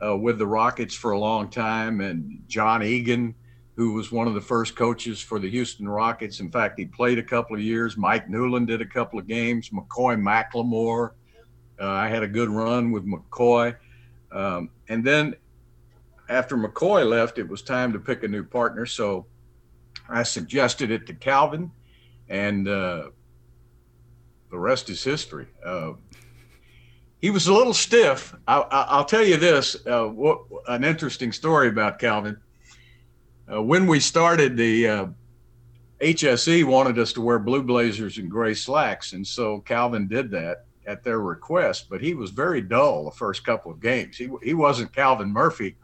uh, 0.04 0.16
with 0.16 0.38
the 0.38 0.46
Rockets 0.46 0.94
for 0.94 1.12
a 1.12 1.18
long 1.18 1.48
time, 1.48 2.00
and 2.00 2.42
John 2.48 2.82
Egan, 2.82 3.34
who 3.76 3.94
was 3.94 4.12
one 4.12 4.28
of 4.28 4.34
the 4.34 4.40
first 4.40 4.76
coaches 4.76 5.20
for 5.20 5.38
the 5.38 5.48
Houston 5.48 5.88
Rockets. 5.88 6.40
In 6.40 6.50
fact, 6.50 6.78
he 6.78 6.84
played 6.84 7.18
a 7.18 7.22
couple 7.22 7.56
of 7.56 7.62
years. 7.62 7.96
Mike 7.96 8.28
Newlin 8.28 8.66
did 8.66 8.82
a 8.82 8.86
couple 8.86 9.18
of 9.18 9.26
games. 9.26 9.70
McCoy 9.70 10.20
McLemore. 10.20 11.12
Uh, 11.80 11.86
I 11.86 12.08
had 12.08 12.22
a 12.22 12.28
good 12.28 12.50
run 12.50 12.92
with 12.92 13.06
McCoy. 13.06 13.74
Um, 14.30 14.70
and 14.88 15.04
then 15.04 15.34
after 16.28 16.56
McCoy 16.56 17.08
left, 17.08 17.38
it 17.38 17.48
was 17.48 17.62
time 17.62 17.92
to 17.92 17.98
pick 17.98 18.22
a 18.22 18.28
new 18.28 18.44
partner. 18.44 18.86
So 18.86 19.26
I 20.08 20.22
suggested 20.22 20.90
it 20.90 21.06
to 21.06 21.14
Calvin, 21.14 21.70
and 22.28 22.68
uh, 22.68 23.10
the 24.50 24.58
rest 24.58 24.90
is 24.90 25.02
history. 25.02 25.46
Uh, 25.64 25.92
he 27.20 27.30
was 27.30 27.46
a 27.46 27.54
little 27.54 27.74
stiff. 27.74 28.34
I, 28.48 28.96
will 28.96 29.04
tell 29.04 29.24
you 29.24 29.36
this: 29.36 29.76
uh, 29.86 30.06
what, 30.06 30.42
an 30.68 30.84
interesting 30.84 31.32
story 31.32 31.68
about 31.68 31.98
Calvin. 31.98 32.36
Uh, 33.52 33.62
when 33.62 33.86
we 33.86 34.00
started, 34.00 34.56
the 34.56 35.12
HSE 36.00 36.62
uh, 36.62 36.66
wanted 36.66 36.98
us 36.98 37.12
to 37.12 37.20
wear 37.20 37.38
blue 37.38 37.62
blazers 37.62 38.18
and 38.18 38.30
gray 38.30 38.54
slacks, 38.54 39.12
and 39.12 39.26
so 39.26 39.60
Calvin 39.60 40.08
did 40.08 40.30
that 40.32 40.66
at 40.86 41.04
their 41.04 41.20
request. 41.20 41.88
But 41.88 42.00
he 42.00 42.14
was 42.14 42.30
very 42.30 42.60
dull 42.60 43.04
the 43.04 43.10
first 43.12 43.44
couple 43.44 43.70
of 43.70 43.80
games. 43.80 44.16
He 44.16 44.28
he 44.42 44.54
wasn't 44.54 44.94
Calvin 44.94 45.30
Murphy, 45.30 45.76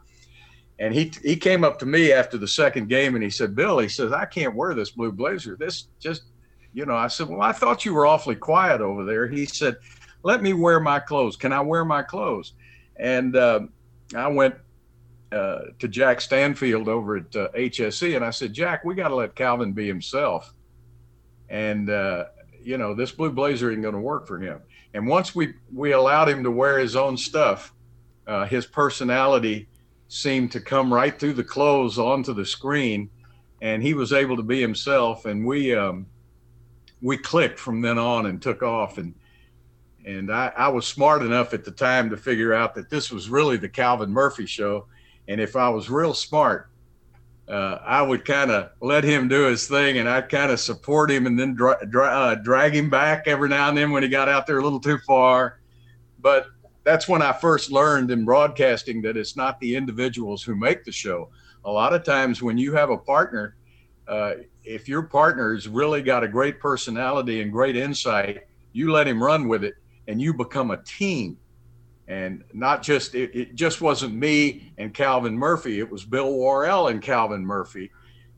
and 0.79 0.93
he 0.93 1.11
he 1.23 1.35
came 1.35 1.63
up 1.63 1.77
to 1.79 1.85
me 1.85 2.11
after 2.11 2.37
the 2.37 2.47
second 2.47 2.89
game 2.89 3.15
and 3.15 3.23
he 3.23 3.29
said, 3.29 3.55
"Bill," 3.55 3.79
he 3.79 3.89
says, 3.89 4.11
"I 4.11 4.25
can't 4.25 4.55
wear 4.55 4.73
this 4.73 4.91
blue 4.91 5.11
blazer. 5.11 5.55
This 5.55 5.87
just." 5.99 6.23
You 6.71 6.85
know, 6.85 6.95
I 6.95 7.07
said, 7.07 7.27
Well, 7.27 7.41
I 7.41 7.51
thought 7.51 7.83
you 7.83 7.95
were 7.95 8.05
awfully 8.05 8.35
quiet 8.35 8.79
over 8.79 9.03
there. 9.03 9.27
He 9.27 9.47
said, 9.47 9.77
let 10.23 10.41
me 10.41 10.53
wear 10.53 10.79
my 10.79 10.99
clothes. 10.99 11.35
Can 11.35 11.53
I 11.53 11.61
wear 11.61 11.85
my 11.85 12.03
clothes? 12.03 12.53
And 12.97 13.35
uh, 13.35 13.61
I 14.15 14.27
went 14.27 14.55
uh, 15.31 15.59
to 15.77 15.87
Jack 15.87 16.21
Stanfield 16.21 16.89
over 16.89 17.17
at 17.17 17.35
uh, 17.35 17.49
HSE 17.49 18.15
and 18.15 18.25
I 18.25 18.31
said, 18.31 18.53
Jack, 18.53 18.83
we 18.83 18.95
got 18.95 19.09
to 19.09 19.15
let 19.15 19.35
Calvin 19.35 19.71
be 19.71 19.87
himself. 19.87 20.53
And, 21.49 21.89
uh, 21.89 22.25
you 22.61 22.77
know, 22.77 22.93
this 22.93 23.11
blue 23.11 23.31
blazer 23.31 23.71
ain't 23.71 23.81
going 23.81 23.93
to 23.93 23.99
work 23.99 24.27
for 24.27 24.39
him. 24.39 24.61
And 24.93 25.07
once 25.07 25.33
we, 25.33 25.53
we 25.73 25.93
allowed 25.93 26.29
him 26.29 26.43
to 26.43 26.51
wear 26.51 26.79
his 26.79 26.95
own 26.95 27.15
stuff, 27.15 27.73
uh, 28.27 28.45
his 28.45 28.65
personality 28.65 29.68
seemed 30.09 30.51
to 30.51 30.59
come 30.59 30.93
right 30.93 31.17
through 31.17 31.33
the 31.33 31.43
clothes 31.43 31.97
onto 31.97 32.33
the 32.33 32.45
screen. 32.45 33.09
And 33.61 33.81
he 33.81 33.93
was 33.93 34.11
able 34.11 34.35
to 34.35 34.43
be 34.43 34.59
himself. 34.59 35.25
And 35.25 35.45
we, 35.45 35.73
um, 35.73 36.05
we 37.01 37.17
clicked 37.17 37.59
from 37.59 37.81
then 37.81 37.97
on 37.97 38.25
and 38.25 38.41
took 38.41 38.61
off. 38.61 38.97
And 38.97 39.13
and 40.05 40.31
I, 40.31 40.51
I, 40.57 40.69
was 40.69 40.87
smart 40.87 41.21
enough 41.21 41.53
at 41.53 41.63
the 41.65 41.71
time 41.71 42.09
to 42.09 42.17
figure 42.17 42.53
out 42.53 42.73
that 42.75 42.89
this 42.89 43.11
was 43.11 43.29
really 43.29 43.57
the 43.57 43.69
Calvin 43.69 44.09
Murphy 44.09 44.45
show. 44.45 44.87
And 45.27 45.39
if 45.41 45.55
I 45.55 45.69
was 45.69 45.89
real 45.89 46.13
smart, 46.13 46.69
uh, 47.47 47.79
I 47.83 48.01
would 48.01 48.25
kind 48.25 48.49
of 48.49 48.71
let 48.79 49.03
him 49.03 49.27
do 49.27 49.43
his 49.43 49.67
thing 49.67 49.97
and 49.97 50.07
I'd 50.07 50.29
kind 50.29 50.51
of 50.51 50.59
support 50.59 51.11
him 51.11 51.27
and 51.27 51.37
then 51.37 51.53
dra- 51.53 51.85
dra- 51.87 52.07
uh, 52.07 52.35
drag 52.35 52.75
him 52.75 52.89
back 52.89 53.27
every 53.27 53.49
now 53.49 53.69
and 53.69 53.77
then 53.77 53.91
when 53.91 54.03
he 54.03 54.09
got 54.09 54.29
out 54.29 54.47
there 54.47 54.59
a 54.59 54.63
little 54.63 54.79
too 54.79 54.99
far. 54.99 55.59
But 56.19 56.47
that's 56.83 57.07
when 57.07 57.21
I 57.21 57.33
first 57.33 57.71
learned 57.71 58.11
in 58.11 58.25
broadcasting 58.25 59.01
that 59.03 59.17
it's 59.17 59.35
not 59.35 59.59
the 59.59 59.75
individuals 59.75 60.43
who 60.43 60.55
make 60.55 60.83
the 60.83 60.91
show. 60.91 61.29
A 61.65 61.71
lot 61.71 61.93
of 61.93 62.03
times 62.03 62.41
when 62.41 62.57
you 62.57 62.73
have 62.73 62.89
a 62.89 62.97
partner, 62.97 63.55
uh, 64.07 64.35
if 64.63 64.87
your 64.87 65.03
partner's 65.03 65.67
really 65.67 66.01
got 66.01 66.23
a 66.23 66.27
great 66.27 66.59
personality 66.59 67.41
and 67.41 67.51
great 67.51 67.75
insight, 67.75 68.47
you 68.71 68.91
let 68.91 69.07
him 69.07 69.21
run 69.21 69.47
with 69.47 69.63
it 69.63 69.75
and 70.07 70.21
you 70.21 70.33
become 70.33 70.71
a 70.71 70.77
team. 70.83 71.37
And 72.07 72.43
not 72.53 72.81
just 72.81 73.13
it, 73.13 73.35
it, 73.35 73.55
just 73.55 73.81
wasn't 73.81 74.15
me 74.15 74.73
and 74.79 74.93
calvin 74.93 75.37
murphy 75.37 75.79
it 75.79 75.91
was 75.91 76.03
bill 76.03 76.33
worrell 76.39 76.87
and 76.87 77.01
calvin 77.01 77.45
murphy. 77.45 77.91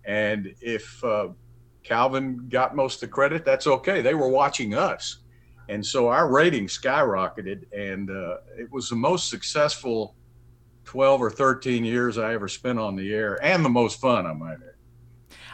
And 0.04 0.54
if 0.60 1.02
uh, 1.06 1.30
calvin 1.84 2.48
got 2.50 2.76
most 2.76 2.96
of 2.96 3.02
the 3.02 3.14
credit 3.14 3.46
that's 3.46 3.68
okay. 3.68 4.02
They 4.02 4.14
were 4.14 4.28
watching 4.28 4.74
us 4.74 5.21
and 5.70 5.86
so 5.86 6.08
our 6.08 6.30
rating 6.30 6.68
skyrocketed 6.68 7.66
and 7.72 8.10
uh, 8.10 8.38
it 8.58 8.72
was 8.72 8.90
the 8.90 8.96
most 8.96 9.30
successful 9.30 10.16
12 10.86 11.22
or 11.22 11.30
13 11.30 11.84
years 11.84 12.18
i 12.18 12.34
ever 12.34 12.48
spent 12.48 12.80
on 12.80 12.96
the 12.96 13.14
air 13.14 13.44
and 13.44 13.64
the 13.64 13.70
most 13.70 14.00
fun 14.00 14.26
i 14.26 14.34
might 14.34 14.54
add 14.54 14.71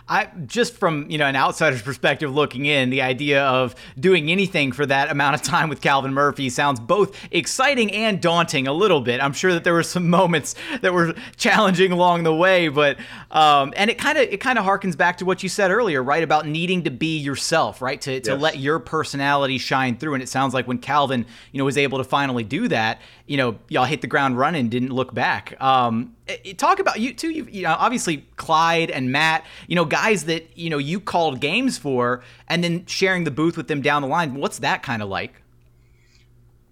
I 0.09 0.29
just 0.45 0.75
from 0.75 1.09
you 1.09 1.17
know 1.17 1.25
an 1.25 1.35
outsider's 1.35 1.81
perspective 1.83 2.33
looking 2.33 2.65
in, 2.65 2.89
the 2.89 3.01
idea 3.01 3.43
of 3.43 3.75
doing 3.99 4.31
anything 4.31 4.71
for 4.71 4.85
that 4.85 5.09
amount 5.09 5.35
of 5.35 5.41
time 5.41 5.69
with 5.69 5.81
Calvin 5.81 6.13
Murphy 6.13 6.49
sounds 6.49 6.79
both 6.79 7.17
exciting 7.31 7.91
and 7.91 8.21
daunting 8.21 8.67
a 8.67 8.73
little 8.73 9.01
bit. 9.01 9.21
I'm 9.21 9.33
sure 9.33 9.53
that 9.53 9.63
there 9.63 9.73
were 9.73 9.83
some 9.83 10.09
moments 10.17 10.55
that 10.81 10.93
were 10.93 11.13
challenging 11.35 11.91
along 11.91 12.23
the 12.23 12.33
way, 12.33 12.69
but 12.69 12.97
um, 13.31 13.73
and 13.75 13.89
it 13.89 13.97
kind 13.97 14.17
of 14.17 14.27
it 14.29 14.37
kind 14.37 14.57
of 14.57 14.65
harkens 14.65 14.97
back 14.97 15.17
to 15.17 15.25
what 15.25 15.43
you 15.43 15.49
said 15.49 15.71
earlier, 15.71 16.01
right? 16.01 16.23
About 16.23 16.47
needing 16.47 16.83
to 16.83 16.91
be 16.91 17.17
yourself, 17.17 17.81
right? 17.81 17.99
To 18.01 18.19
to 18.21 18.31
yes. 18.31 18.41
let 18.41 18.57
your 18.59 18.79
personality 18.79 19.57
shine 19.57 19.97
through. 19.97 20.13
And 20.13 20.23
it 20.23 20.29
sounds 20.29 20.53
like 20.53 20.67
when 20.67 20.77
Calvin 20.77 21.25
you 21.51 21.57
know 21.57 21.65
was 21.65 21.77
able 21.77 21.97
to 21.97 22.03
finally 22.03 22.43
do 22.43 22.67
that, 22.69 23.01
you 23.27 23.37
know 23.37 23.59
y'all 23.67 23.85
hit 23.85 24.01
the 24.01 24.07
ground 24.07 24.37
running, 24.37 24.69
didn't 24.69 24.91
look 24.91 25.13
back. 25.13 25.61
Um, 25.61 26.15
talk 26.55 26.79
about 26.79 26.99
you 26.99 27.13
too. 27.13 27.31
You, 27.31 27.63
know, 27.63 27.75
obviously 27.77 28.25
Clyde 28.37 28.89
and 28.89 29.11
Matt, 29.11 29.45
you 29.67 29.75
know, 29.75 29.85
guys 29.85 30.25
that 30.25 30.57
you 30.57 30.69
know 30.69 30.77
you 30.77 30.99
called 30.99 31.41
games 31.41 31.77
for, 31.77 32.23
and 32.47 32.63
then 32.63 32.85
sharing 32.85 33.25
the 33.25 33.31
booth 33.31 33.57
with 33.57 33.67
them 33.67 33.81
down 33.81 34.01
the 34.01 34.07
line. 34.07 34.35
What's 34.35 34.59
that 34.59 34.81
kind 34.81 35.01
of 35.01 35.09
like? 35.09 35.41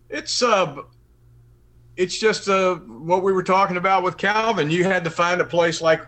It's 0.09 0.41
uh, 0.41 0.77
it's 1.97 2.17
just 2.17 2.47
uh, 2.47 2.75
what 2.75 3.21
we 3.21 3.33
were 3.33 3.43
talking 3.43 3.77
about 3.77 4.03
with 4.03 4.17
Calvin. 4.17 4.71
You 4.71 4.85
had 4.85 5.03
to 5.03 5.09
find 5.09 5.41
a 5.41 5.45
place 5.45 5.81
like 5.81 6.01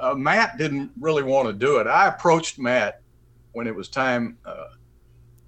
uh, 0.00 0.14
Matt 0.14 0.58
didn't 0.58 0.90
really 1.00 1.22
want 1.22 1.48
to 1.48 1.52
do 1.52 1.78
it. 1.78 1.86
I 1.86 2.08
approached 2.08 2.58
Matt 2.58 3.00
when 3.52 3.66
it 3.66 3.74
was 3.74 3.88
time. 3.88 4.36
Uh, 4.44 4.64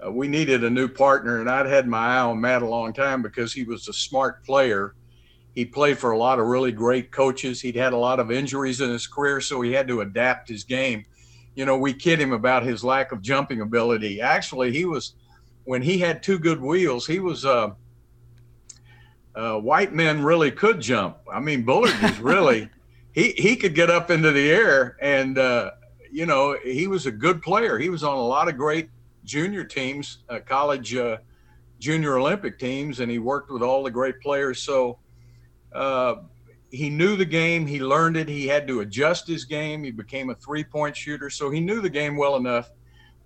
uh, 0.05 0.11
we 0.13 0.29
needed 0.29 0.65
a 0.65 0.71
new 0.71 0.89
partner, 0.89 1.41
and 1.41 1.51
I'd 1.51 1.67
had 1.67 1.87
my 1.87 2.17
eye 2.17 2.21
on 2.21 2.41
Matt 2.41 2.63
a 2.63 2.69
long 2.69 2.93
time 2.93 3.23
because 3.23 3.53
he 3.53 3.65
was 3.65 3.89
a 3.89 3.93
smart 3.93 4.45
player 4.45 4.95
he 5.59 5.65
played 5.65 5.99
for 5.99 6.13
a 6.13 6.17
lot 6.17 6.39
of 6.39 6.47
really 6.47 6.71
great 6.71 7.11
coaches. 7.11 7.61
He'd 7.61 7.75
had 7.75 7.93
a 7.93 7.97
lot 7.97 8.21
of 8.21 8.31
injuries 8.31 8.81
in 8.81 8.91
his 8.91 9.09
career, 9.09 9.41
so 9.41 9.61
he 9.61 9.73
had 9.73 9.89
to 9.89 10.03
adapt 10.03 10.49
his 10.49 10.63
game. 10.63 11.05
You 11.57 11.65
know, 11.65 11.77
we 11.77 11.93
kid 11.93 12.21
him 12.21 12.33
about 12.33 12.63
his 12.63 12.85
lack 12.85 13.11
of 13.11 13.21
jumping 13.21 13.61
ability. 13.61 14.21
Actually, 14.21 14.71
he 14.71 14.85
was 14.85 15.15
when 15.65 15.83
he 15.83 15.99
had 15.99 16.23
two 16.23 16.39
good 16.39 16.61
wheels. 16.61 17.09
He 17.09 17.19
was 17.19 17.45
uh, 17.45 17.71
uh, 19.35 19.59
white 19.59 19.93
men 19.93 20.23
really 20.23 20.53
could 20.53 20.81
jump. 20.81 21.17
I 21.29 21.41
mean, 21.41 21.65
Bullard 21.65 22.01
was 22.01 22.19
really 22.21 22.69
he 23.11 23.33
he 23.33 23.57
could 23.57 23.75
get 23.75 23.91
up 23.91 24.13
into 24.13 24.31
the 24.31 24.53
air, 24.53 24.97
and 25.03 25.39
uh, 25.39 25.73
you 26.09 26.25
know 26.25 26.57
he 26.63 26.87
was 26.87 27.07
a 27.07 27.11
good 27.11 27.43
player. 27.43 27.79
He 27.79 27.89
was 27.89 28.05
on 28.05 28.17
a 28.17 28.23
lot 28.23 28.47
of 28.47 28.57
great 28.57 28.91
junior 29.29 29.62
teams, 29.62 30.25
uh, 30.29 30.41
college 30.41 30.95
uh, 30.97 31.19
junior 31.79 32.19
Olympic 32.19 32.59
teams, 32.59 33.01
and 33.01 33.11
he 33.11 33.19
worked 33.19 33.51
with 33.51 33.62
all 33.62 33.85
the 33.85 33.91
great 33.91 34.21
players. 34.21 34.62
So 34.62 34.99
uh, 35.73 36.17
he 36.71 36.91
knew 36.91 37.14
the 37.14 37.27
game. 37.27 37.67
He 37.67 37.81
learned 37.81 38.17
it. 38.17 38.29
He 38.29 38.47
had 38.47 38.67
to 38.69 38.81
adjust 38.81 39.29
his 39.29 39.45
game. 39.45 39.85
He 39.85 39.91
became 39.91 40.31
a 40.31 40.35
three 40.35 40.64
point 40.64 40.97
shooter. 40.97 41.31
So 41.31 41.51
he 41.51 41.61
knew 41.61 41.81
the 41.81 41.91
game 41.91 42.17
well 42.17 42.37
enough. 42.37 42.71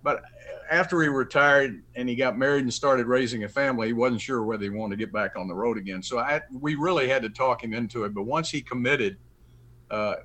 But 0.03 0.21
after 0.69 1.01
he 1.01 1.07
retired 1.07 1.81
and 1.95 2.09
he 2.09 2.15
got 2.15 2.37
married 2.37 2.63
and 2.63 2.73
started 2.73 3.07
raising 3.07 3.45
a 3.45 3.49
family, 3.49 3.87
he 3.87 3.93
wasn't 3.93 4.19
sure 4.19 4.43
whether 4.43 4.63
he 4.63 4.69
wanted 4.69 4.97
to 4.97 5.05
get 5.05 5.13
back 5.13 5.37
on 5.37 5.47
the 5.47 5.55
road 5.55 5.77
again. 5.77 6.03
So 6.03 6.19
I, 6.19 6.41
we 6.51 6.75
really 6.75 7.07
had 7.07 7.23
to 7.23 7.29
talk 7.29 7.63
him 7.63 7.73
into 7.73 8.03
it. 8.03 8.13
But 8.13 8.23
once 8.23 8.49
he 8.49 8.61
committed, 8.61 9.17
uh, 9.89 10.15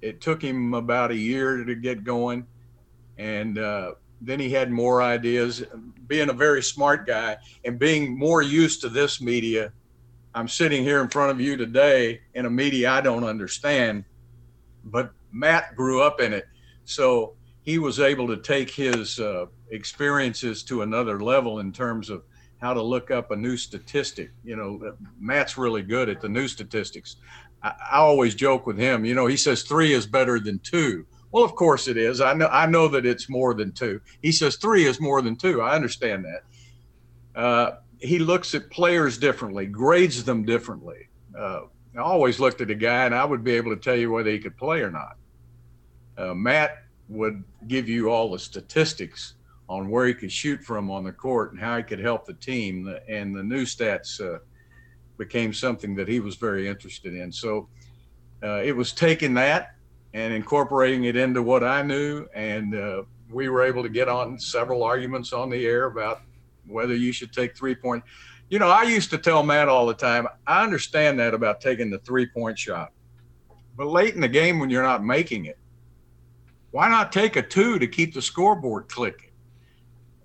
it 0.00 0.22
took 0.22 0.40
him 0.40 0.72
about 0.72 1.10
a 1.10 1.16
year 1.16 1.64
to 1.64 1.74
get 1.74 2.04
going. 2.04 2.46
And 3.18 3.58
uh, 3.58 3.92
then 4.20 4.40
he 4.40 4.50
had 4.50 4.70
more 4.70 5.02
ideas. 5.02 5.64
Being 6.06 6.30
a 6.30 6.34
very 6.34 6.62
smart 6.62 7.06
guy 7.06 7.36
and 7.64 7.78
being 7.78 8.18
more 8.18 8.42
used 8.42 8.80
to 8.82 8.88
this 8.88 9.20
media 9.20 9.72
I'm 10.36 10.48
sitting 10.48 10.82
here 10.82 11.00
in 11.00 11.08
front 11.08 11.30
of 11.30 11.40
you 11.40 11.56
today 11.56 12.20
in 12.34 12.44
a 12.44 12.50
media 12.50 12.90
I 12.90 13.00
don't 13.00 13.24
understand, 13.24 14.04
but 14.84 15.12
Matt 15.32 15.74
grew 15.74 16.02
up 16.02 16.20
in 16.20 16.34
it. 16.34 16.44
So 16.84 17.36
he 17.62 17.78
was 17.78 18.00
able 18.00 18.26
to 18.26 18.36
take 18.36 18.68
his 18.68 19.18
uh, 19.18 19.46
experiences 19.70 20.62
to 20.64 20.82
another 20.82 21.22
level 21.22 21.60
in 21.60 21.72
terms 21.72 22.10
of 22.10 22.22
how 22.58 22.74
to 22.74 22.82
look 22.82 23.10
up 23.10 23.30
a 23.30 23.36
new 23.36 23.56
statistic. 23.56 24.30
You 24.44 24.56
know, 24.56 24.94
Matt's 25.18 25.56
really 25.56 25.82
good 25.82 26.10
at 26.10 26.20
the 26.20 26.28
new 26.28 26.48
statistics. 26.48 27.16
I, 27.62 27.72
I 27.92 27.96
always 27.96 28.34
joke 28.34 28.66
with 28.66 28.76
him, 28.76 29.06
you 29.06 29.14
know, 29.14 29.26
he 29.26 29.38
says 29.38 29.62
three 29.62 29.94
is 29.94 30.06
better 30.06 30.38
than 30.38 30.58
two. 30.58 31.06
Well, 31.36 31.44
of 31.44 31.54
course 31.54 31.86
it 31.86 31.98
is. 31.98 32.22
I 32.22 32.32
know 32.32 32.46
I 32.46 32.64
know 32.64 32.88
that 32.88 33.04
it's 33.04 33.28
more 33.28 33.52
than 33.52 33.70
two. 33.70 34.00
He 34.22 34.32
says 34.32 34.56
three 34.56 34.86
is 34.86 35.02
more 35.02 35.20
than 35.20 35.36
two. 35.36 35.60
I 35.60 35.74
understand 35.74 36.24
that. 36.24 37.38
Uh, 37.38 37.76
he 37.98 38.18
looks 38.18 38.54
at 38.54 38.70
players 38.70 39.18
differently, 39.18 39.66
grades 39.66 40.24
them 40.24 40.46
differently. 40.46 41.10
Uh, 41.38 41.64
I 41.94 42.00
always 42.00 42.40
looked 42.40 42.62
at 42.62 42.70
a 42.70 42.74
guy 42.74 43.04
and 43.04 43.14
I 43.14 43.22
would 43.26 43.44
be 43.44 43.52
able 43.52 43.76
to 43.76 43.78
tell 43.78 43.96
you 43.96 44.10
whether 44.10 44.30
he 44.30 44.38
could 44.38 44.56
play 44.56 44.80
or 44.80 44.90
not. 44.90 45.16
Uh, 46.16 46.32
Matt 46.32 46.84
would 47.10 47.44
give 47.68 47.86
you 47.86 48.08
all 48.08 48.30
the 48.30 48.38
statistics 48.38 49.34
on 49.68 49.90
where 49.90 50.06
he 50.06 50.14
could 50.14 50.32
shoot 50.32 50.64
from 50.64 50.90
on 50.90 51.04
the 51.04 51.12
court 51.12 51.52
and 51.52 51.60
how 51.60 51.76
he 51.76 51.82
could 51.82 52.00
help 52.00 52.24
the 52.24 52.32
team. 52.32 52.96
And 53.10 53.36
the 53.36 53.42
new 53.42 53.66
stats 53.66 54.22
uh, 54.22 54.38
became 55.18 55.52
something 55.52 55.94
that 55.96 56.08
he 56.08 56.18
was 56.18 56.36
very 56.36 56.66
interested 56.66 57.12
in. 57.12 57.30
So 57.30 57.68
uh, 58.42 58.62
it 58.64 58.74
was 58.74 58.92
taking 58.92 59.34
that 59.34 59.75
and 60.16 60.32
incorporating 60.32 61.04
it 61.04 61.14
into 61.14 61.42
what 61.42 61.62
I 61.62 61.82
knew. 61.82 62.26
And 62.34 62.74
uh, 62.74 63.02
we 63.30 63.50
were 63.50 63.62
able 63.62 63.82
to 63.82 63.88
get 63.90 64.08
on 64.08 64.38
several 64.38 64.82
arguments 64.82 65.34
on 65.34 65.50
the 65.50 65.66
air 65.66 65.84
about 65.84 66.22
whether 66.66 66.96
you 66.96 67.12
should 67.12 67.34
take 67.34 67.54
three 67.54 67.74
point. 67.74 68.02
You 68.48 68.58
know, 68.58 68.70
I 68.70 68.84
used 68.84 69.10
to 69.10 69.18
tell 69.18 69.42
Matt 69.42 69.68
all 69.68 69.86
the 69.86 69.92
time, 69.92 70.26
I 70.46 70.64
understand 70.64 71.20
that 71.20 71.34
about 71.34 71.60
taking 71.60 71.90
the 71.90 71.98
three 71.98 72.24
point 72.24 72.58
shot. 72.58 72.92
But 73.76 73.88
late 73.88 74.14
in 74.14 74.22
the 74.22 74.28
game 74.28 74.58
when 74.58 74.70
you're 74.70 74.82
not 74.82 75.04
making 75.04 75.44
it, 75.44 75.58
why 76.70 76.88
not 76.88 77.12
take 77.12 77.36
a 77.36 77.42
two 77.42 77.78
to 77.78 77.86
keep 77.86 78.14
the 78.14 78.22
scoreboard 78.22 78.88
clicking? 78.88 79.32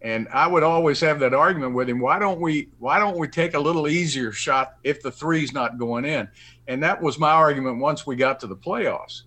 And 0.01 0.29
I 0.31 0.47
would 0.47 0.63
always 0.63 1.01
have 1.01 1.19
that 1.19 1.33
argument 1.33 1.75
with 1.75 1.89
him. 1.89 1.99
Why 1.99 2.17
don't 2.17 2.39
we 2.39 2.69
why 2.79 2.97
don't 2.97 3.17
we 3.17 3.27
take 3.27 3.55
a 3.55 3.59
little 3.59 3.89
easier 3.89 4.31
shot 4.31 4.77
if 4.85 5.01
the 5.01 5.11
three's 5.11 5.51
not 5.51 5.77
going 5.77 6.05
in? 6.05 6.29
And 6.69 6.81
that 6.81 7.01
was 7.01 7.19
my 7.19 7.31
argument 7.31 7.79
once 7.79 8.07
we 8.07 8.15
got 8.15 8.39
to 8.39 8.47
the 8.47 8.55
playoffs. 8.55 9.23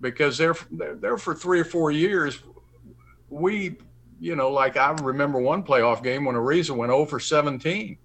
Because 0.00 0.36
there 0.36 0.54
there 0.70 1.16
for 1.16 1.34
three 1.34 1.60
or 1.60 1.64
four 1.64 1.90
years, 1.90 2.40
we 3.30 3.76
you 4.20 4.36
know, 4.36 4.50
like 4.50 4.76
I 4.76 4.90
remember 5.02 5.38
one 5.38 5.62
playoff 5.62 6.02
game 6.02 6.24
when 6.24 6.36
Ariza 6.36 6.74
went 6.74 6.92
over 6.92 7.20
17 7.20 7.98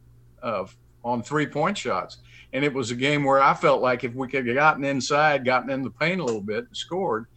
uh, 0.43 0.65
on 1.03 1.23
three 1.23 1.47
point 1.47 1.77
shots. 1.77 2.17
And 2.53 2.65
it 2.65 2.73
was 2.73 2.91
a 2.91 2.95
game 2.95 3.23
where 3.23 3.41
I 3.41 3.53
felt 3.53 3.81
like 3.81 4.03
if 4.03 4.13
we 4.13 4.27
could 4.27 4.45
have 4.45 4.55
gotten 4.55 4.83
inside, 4.83 5.45
gotten 5.45 5.69
in 5.69 5.83
the 5.83 5.89
paint 5.89 6.19
a 6.19 6.25
little 6.25 6.41
bit, 6.41 6.65
scored, 6.73 7.27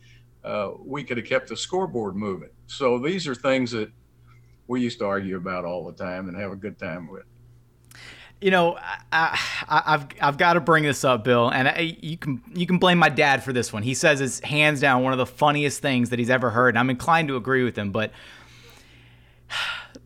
uh, 0.42 0.72
we 0.84 1.04
could 1.04 1.16
have 1.16 1.26
kept 1.26 1.48
the 1.48 1.56
scoreboard 1.56 2.16
moving. 2.16 2.50
So 2.66 2.98
these 2.98 3.28
are 3.28 3.34
things 3.34 3.70
that 3.70 3.92
we 4.66 4.80
used 4.80 4.98
to 4.98 5.06
argue 5.06 5.36
about 5.36 5.64
all 5.64 5.86
the 5.86 5.92
time 5.92 6.28
and 6.28 6.36
have 6.36 6.50
a 6.50 6.56
good 6.56 6.78
time 6.78 7.08
with. 7.08 7.24
You 8.40 8.50
know, 8.50 8.78
I, 9.10 9.38
have 9.86 10.08
I've 10.20 10.36
got 10.36 10.54
to 10.54 10.60
bring 10.60 10.84
this 10.84 11.02
up, 11.02 11.24
Bill, 11.24 11.48
and 11.48 11.66
I, 11.66 11.96
you 12.00 12.18
can 12.18 12.42
you 12.54 12.66
can 12.66 12.78
blame 12.78 12.98
my 12.98 13.08
dad 13.08 13.42
for 13.42 13.52
this 13.52 13.72
one. 13.72 13.82
He 13.82 13.94
says 13.94 14.20
it's 14.20 14.40
hands 14.40 14.80
down 14.80 15.02
one 15.02 15.12
of 15.12 15.18
the 15.18 15.26
funniest 15.26 15.80
things 15.80 16.10
that 16.10 16.18
he's 16.18 16.28
ever 16.28 16.50
heard, 16.50 16.70
and 16.70 16.78
I'm 16.78 16.90
inclined 16.90 17.28
to 17.28 17.36
agree 17.36 17.64
with 17.64 17.76
him. 17.78 17.90
But 17.90 18.12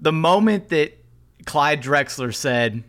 the 0.01 0.13
moment 0.13 0.69
that 0.69 0.97
Clyde 1.47 1.83
Drexler 1.83 2.35
said, 2.35 2.85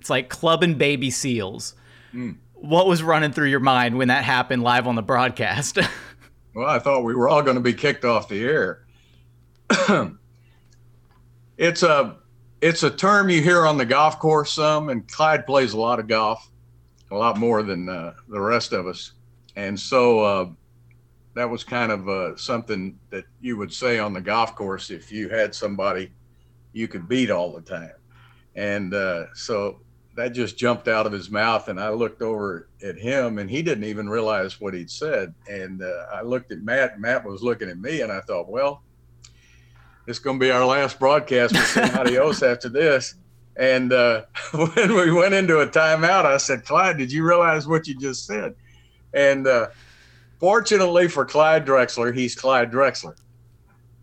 it's 0.00 0.10
like 0.10 0.28
clubbing 0.28 0.74
baby 0.74 1.10
seals. 1.10 1.74
Mm. 2.12 2.36
What 2.54 2.86
was 2.86 3.02
running 3.02 3.32
through 3.32 3.48
your 3.48 3.60
mind 3.60 3.98
when 3.98 4.08
that 4.08 4.24
happened 4.24 4.62
live 4.62 4.86
on 4.86 4.94
the 4.96 5.02
broadcast? 5.02 5.78
well, 6.54 6.68
I 6.68 6.78
thought 6.78 7.04
we 7.04 7.14
were 7.14 7.28
all 7.28 7.42
going 7.42 7.56
to 7.56 7.60
be 7.62 7.72
kicked 7.72 8.04
off 8.04 8.28
the 8.28 8.42
air. 8.42 8.84
it's 11.58 11.82
a 11.82 12.16
it's 12.60 12.82
a 12.82 12.90
term 12.90 13.28
you 13.28 13.42
hear 13.42 13.66
on 13.66 13.76
the 13.76 13.86
golf 13.86 14.18
course 14.18 14.52
some, 14.52 14.88
and 14.88 15.06
Clyde 15.10 15.46
plays 15.46 15.72
a 15.72 15.78
lot 15.78 16.00
of 16.00 16.08
golf, 16.08 16.50
a 17.10 17.16
lot 17.16 17.38
more 17.38 17.62
than 17.62 17.88
uh, 17.88 18.14
the 18.28 18.40
rest 18.40 18.72
of 18.72 18.86
us, 18.86 19.12
and 19.56 19.78
so 19.78 20.20
uh, 20.20 20.48
that 21.34 21.48
was 21.48 21.62
kind 21.62 21.92
of 21.92 22.08
uh, 22.08 22.36
something 22.36 22.98
that 23.10 23.24
you 23.40 23.56
would 23.56 23.72
say 23.72 23.98
on 23.98 24.12
the 24.12 24.20
golf 24.20 24.56
course 24.56 24.90
if 24.90 25.12
you 25.12 25.28
had 25.28 25.54
somebody 25.54 26.10
you 26.72 26.88
could 26.88 27.08
beat 27.08 27.30
all 27.30 27.52
the 27.52 27.60
time. 27.60 27.92
And 28.56 28.92
uh, 28.92 29.26
so 29.34 29.80
that 30.16 30.30
just 30.30 30.58
jumped 30.58 30.88
out 30.88 31.06
of 31.06 31.12
his 31.12 31.30
mouth. 31.30 31.68
And 31.68 31.80
I 31.80 31.90
looked 31.90 32.22
over 32.22 32.68
at 32.82 32.98
him 32.98 33.38
and 33.38 33.48
he 33.48 33.62
didn't 33.62 33.84
even 33.84 34.08
realize 34.08 34.60
what 34.60 34.74
he'd 34.74 34.90
said. 34.90 35.32
And 35.48 35.80
uh, 35.80 36.06
I 36.12 36.22
looked 36.22 36.50
at 36.50 36.62
Matt, 36.62 37.00
Matt 37.00 37.24
was 37.24 37.42
looking 37.42 37.70
at 37.70 37.78
me, 37.78 38.00
and 38.00 38.10
I 38.10 38.20
thought, 38.22 38.48
well, 38.50 38.82
it's 40.08 40.18
going 40.18 40.38
to 40.38 40.44
be 40.44 40.50
our 40.50 40.64
last 40.64 40.98
broadcast. 40.98 41.54
We'll 41.54 41.64
say 41.64 41.90
adios 41.92 42.42
after 42.42 42.68
this. 42.68 43.14
And 43.56 43.92
uh, 43.92 44.22
when 44.52 44.94
we 44.94 45.12
went 45.12 45.34
into 45.34 45.60
a 45.60 45.66
timeout, 45.66 46.24
I 46.24 46.36
said, 46.36 46.64
Clyde, 46.64 46.98
did 46.98 47.12
you 47.12 47.24
realize 47.24 47.66
what 47.66 47.86
you 47.86 47.98
just 47.98 48.26
said? 48.26 48.54
And 49.14 49.46
uh, 49.46 49.68
fortunately 50.38 51.08
for 51.08 51.24
Clyde 51.24 51.66
Drexler, 51.66 52.14
he's 52.14 52.34
Clyde 52.34 52.70
Drexler 52.70 53.16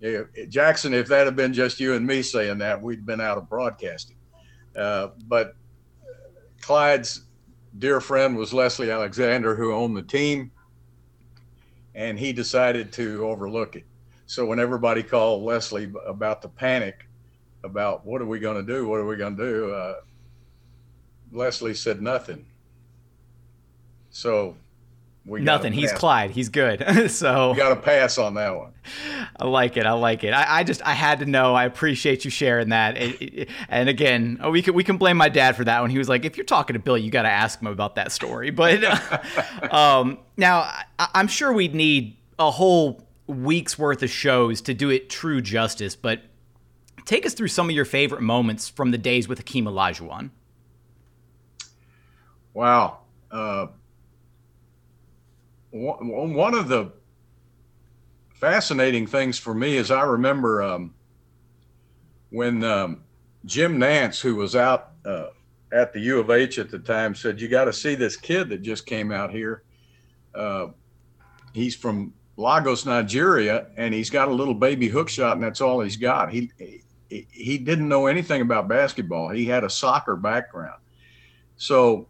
yeah, 0.06 0.22
Jackson, 0.50 0.94
if 0.94 1.08
that 1.08 1.26
had 1.26 1.36
been 1.36 1.54
just 1.54 1.80
you 1.80 1.94
and 1.94 2.06
me 2.06 2.22
saying 2.22 2.60
that, 2.60 2.82
we'd 2.82 3.06
been 3.06 3.22
out 3.22 3.38
of 3.38 3.50
broadcasting. 3.50 4.18
Uh, 4.76 5.10
but 5.28 5.56
Clyde's 6.62 7.22
dear 7.80 8.02
friend 8.02 8.38
was 8.38 8.54
Leslie 8.54 8.92
Alexander, 8.92 9.56
who 9.56 9.74
owned 9.74 9.96
the 9.96 10.04
team, 10.04 10.52
and 11.94 12.20
he 12.20 12.34
decided 12.34 12.92
to 12.94 13.26
overlook 13.28 13.76
it. 13.76 13.86
So 14.28 14.46
when 14.46 14.60
everybody 14.60 15.04
called 15.04 15.44
Leslie 15.44 15.92
about 16.06 16.42
the 16.42 16.50
panic, 16.50 17.08
about 17.64 18.06
what 18.06 18.22
are 18.22 18.26
we 18.26 18.40
going 18.40 18.64
to 18.64 18.74
do, 18.74 18.88
what 18.88 19.00
are 19.00 19.06
we 19.06 19.16
going 19.16 19.36
to 19.38 19.44
do, 19.44 19.72
uh, 19.72 19.96
Leslie 21.32 21.74
said 21.74 22.02
nothing. 22.02 22.46
So 24.10 24.56
we 25.26 25.42
Nothing. 25.42 25.74
He's 25.74 25.92
Clyde. 25.92 26.32
He's 26.32 26.50
good. 26.50 27.10
so 27.12 27.52
you 27.52 27.58
got 27.58 27.70
to 27.70 27.76
pass 27.76 28.20
on 28.20 28.36
that 28.36 28.56
one. 28.56 28.74
I 29.38 29.46
like 29.46 29.76
it. 29.76 29.86
I 29.86 29.94
like 29.94 30.24
it. 30.24 30.32
I, 30.32 30.60
I, 30.60 30.64
just 30.64 30.84
I 30.84 30.94
had 30.94 31.20
to 31.20 31.26
know. 31.26 31.56
I 31.56 31.66
appreciate 31.66 32.24
you 32.24 32.32
sharing 32.32 32.70
that. 32.70 32.96
It, 32.96 33.22
it, 33.22 33.50
and 33.68 33.90
again, 33.90 34.40
oh, 34.42 34.52
we 34.52 34.62
can 34.62 34.76
we 34.76 34.84
can 34.84 34.98
blame 34.98 35.18
my 35.18 35.30
dad 35.30 35.56
for 35.56 35.64
that 35.64 35.82
one. 35.82 35.90
He 35.90 35.98
was 35.98 36.08
like, 36.08 36.26
if 36.26 36.38
you're 36.38 36.46
talking 36.46 36.76
to 36.76 36.80
Bill, 36.80 36.98
you 36.98 37.10
got 37.10 37.24
to 37.24 37.30
ask 37.30 37.60
him 37.60 37.68
about 37.68 37.96
that 37.96 38.12
story. 38.12 38.52
But 38.52 38.84
um, 39.74 40.20
now 40.38 40.60
I, 41.00 41.08
I'm 41.16 41.28
sure 41.28 41.52
we'd 41.52 41.74
need 41.74 42.18
a 42.38 42.52
whole 42.52 43.05
week's 43.28 43.78
worth 43.78 44.04
of 44.04 44.10
shows 44.10 44.62
to 44.62 44.74
do 44.74 44.90
it 44.90 45.10
true 45.10 45.42
justice. 45.42 45.96
But 45.96 46.22
take 47.06 47.26
us 47.26 47.34
through 47.34 47.50
some 47.50 47.70
of 47.70 47.76
your 47.76 47.86
favorite 47.86 48.22
moments 48.22 48.70
from 48.70 48.92
the 48.92 48.98
days 48.98 49.28
with 49.28 49.40
Hakeem 49.40 49.66
Olajuwon. 49.66 50.32
Wow. 52.54 53.00
Uh, 53.32 53.68
one 55.72 56.54
of 56.54 56.70
the 56.70 56.92
fascinating 58.34 59.08
things 59.08 59.38
for 59.38 59.54
me 59.54 59.76
is 59.76 59.92
I 59.92 60.04
remember 60.04 60.64
um, 60.64 60.94
when 62.30 62.64
um, 62.64 63.04
Jim 63.46 63.78
Nantz, 63.78 64.22
who 64.22 64.36
was 64.36 64.56
out 64.56 64.92
uh, 65.06 65.28
at 65.74 65.92
the 65.92 66.00
U 66.00 66.20
of 66.20 66.30
H 66.30 66.60
at 66.60 66.70
the 66.70 66.80
time, 66.80 67.14
said, 67.14 67.42
"You 67.42 67.50
got 67.50 67.66
to 67.66 67.74
see 67.74 67.96
this 67.96 68.16
kid 68.16 68.50
that 68.50 68.62
just 68.62 68.86
came 68.86 69.12
out 69.12 69.32
here. 69.32 69.64
Uh, 70.34 70.68
he's 71.54 71.76
from 71.76 72.14
Lagos, 72.38 72.86
Nigeria, 72.86 73.68
and 73.78 73.94
he's 73.94 74.10
got 74.10 74.28
a 74.28 74.34
little 74.34 74.54
baby 74.54 74.88
hook 74.88 75.10
shot, 75.10 75.36
and 75.36 75.44
that's 75.44 75.62
all 75.62 75.82
he's 75.82 75.98
got. 75.98 76.32
He 76.32 76.52
he, 77.08 77.58
didn't 77.58 77.88
know 77.88 78.08
anything 78.08 78.42
about 78.42 78.68
basketball. 78.68 79.30
He 79.30 79.46
had 79.46 79.64
a 79.64 79.70
soccer 79.70 80.16
background, 80.16 80.82
so." 81.58 82.08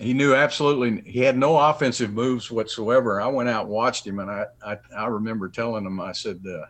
he 0.00 0.12
knew 0.12 0.34
absolutely 0.34 1.08
he 1.08 1.20
had 1.20 1.38
no 1.38 1.56
offensive 1.56 2.12
moves 2.12 2.50
whatsoever. 2.50 3.20
I 3.20 3.28
went 3.28 3.48
out 3.48 3.66
and 3.66 3.70
watched 3.72 4.04
him, 4.04 4.18
and 4.18 4.28
I 4.28 4.46
I, 4.64 4.76
I 4.96 5.06
remember 5.06 5.48
telling 5.48 5.86
him, 5.86 6.00
I 6.00 6.10
said, 6.10 6.44
uh, 6.44 6.66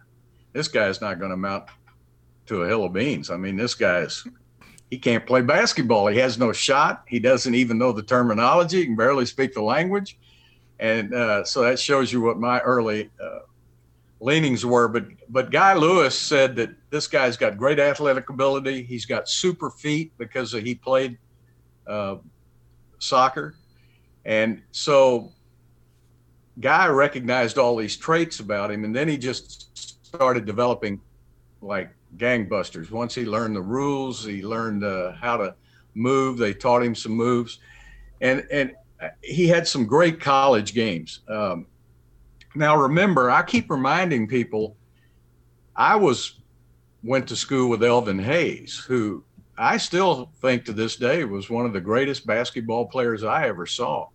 "This 0.53 0.69
guy's 0.69 1.01
not 1.01 1.19
going 1.19 1.31
to 1.31 1.37
mount 1.37 1.65
to 2.47 2.63
a 2.63 2.69
hill 2.69 2.85
of 2.85 2.93
beans. 2.93 3.31
I 3.31 3.37
mean, 3.37 3.57
this 3.57 3.75
guy's 3.75 4.27
he 4.91 4.99
can't 4.99 5.27
play 5.27 5.41
basketball. 5.41 6.07
He 6.07 6.19
has 6.19 6.39
no 6.39 6.53
shot. 6.53 7.05
He 7.09 7.19
doesn't 7.19 7.55
even 7.55 7.79
know 7.79 7.93
the 7.93 8.03
terminology. 8.03 8.81
He 8.81 8.87
can 8.87 8.97
barely 8.97 9.27
speak 9.27 9.55
the 9.55 9.63
language. 9.63 10.19
And 10.81 11.15
uh, 11.15 11.45
so 11.45 11.63
that 11.63 11.79
shows 11.79 12.13
you 12.13 12.21
what 12.21 12.39
my 12.39 12.61
early 12.61 13.11
uh, 13.23 13.41
leanings 14.21 14.65
were. 14.67 14.89
But 14.89 15.07
but 15.29 15.51
Guy 15.51 15.75
Lewis 15.75 16.19
said 16.19 16.57
that 16.57 16.71
this 16.91 17.07
guy's 17.07 17.37
got 17.37 17.57
great 17.57 17.79
athletic 17.79 18.29
ability. 18.29 18.83
He's 18.83 19.07
got 19.07 19.29
super 19.29 19.71
feet 19.71 20.13
because 20.19 20.53
he 20.53 20.75
played 20.75 21.19
uh, 21.87 22.17
soccer, 22.99 23.55
and 24.25 24.63
so 24.73 25.33
Guy 26.61 26.87
recognized 26.89 27.59
all 27.59 27.77
these 27.77 27.97
traits 27.97 28.41
about 28.41 28.71
him, 28.71 28.85
and 28.85 28.95
then 28.95 29.09
he 29.09 29.17
just 29.17 30.07
started 30.07 30.45
developing 30.45 31.01
like 31.61 31.91
gangbusters. 32.17 32.91
Once 32.91 33.15
he 33.15 33.25
learned 33.25 33.57
the 33.57 33.63
rules, 33.63 34.25
he 34.25 34.43
learned 34.43 34.85
uh, 34.85 35.13
how 35.13 35.37
to 35.37 35.55
move. 35.95 36.39
They 36.39 36.55
taught 36.55 36.83
him 36.83 36.95
some 36.95 37.13
moves, 37.13 37.59
and 38.21 38.47
and 38.51 38.73
he 39.23 39.49
had 39.49 39.67
some 39.67 39.87
great 39.87 40.21
college 40.21 40.75
games. 40.75 41.21
Um, 41.29 41.67
now 42.55 42.77
remember, 42.77 43.31
I 43.31 43.43
keep 43.43 43.71
reminding 43.71 44.29
people, 44.29 44.77
I 45.75 45.97
was 45.97 46.41
went 47.03 47.29
to 47.29 47.37
school 47.37 47.69
with 47.69 47.83
Elvin 47.83 48.19
Hayes, 48.19 48.79
who 48.79 49.23
I 49.59 49.77
still 49.77 50.31
think 50.41 50.65
to 50.65 50.73
this 50.73 50.97
day 50.97 51.25
was 51.25 51.51
one 51.51 51.67
of 51.67 51.73
the 51.73 51.81
greatest 51.81 52.27
basketball 52.27 52.87
players 52.87 53.25
I 53.25 53.47
ever 53.49 53.67
saw, 53.67 54.09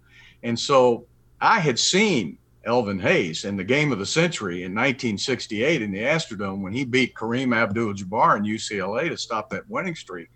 and 0.43 0.57
so 0.57 1.05
I 1.41 1.59
had 1.59 1.77
seen 1.77 2.37
Elvin 2.65 2.99
Hayes 2.99 3.45
in 3.45 3.55
the 3.55 3.63
game 3.63 3.91
of 3.91 3.99
the 3.99 4.05
century 4.05 4.63
in 4.63 4.73
1968 4.73 5.81
in 5.81 5.91
the 5.91 5.99
Astrodome 5.99 6.61
when 6.61 6.73
he 6.73 6.83
beat 6.83 7.15
Kareem 7.15 7.55
Abdul-Jabbar 7.55 8.37
in 8.37 8.43
UCLA 8.43 9.09
to 9.09 9.17
stop 9.17 9.49
that 9.49 9.69
winning 9.69 9.95
streak. 9.95 10.29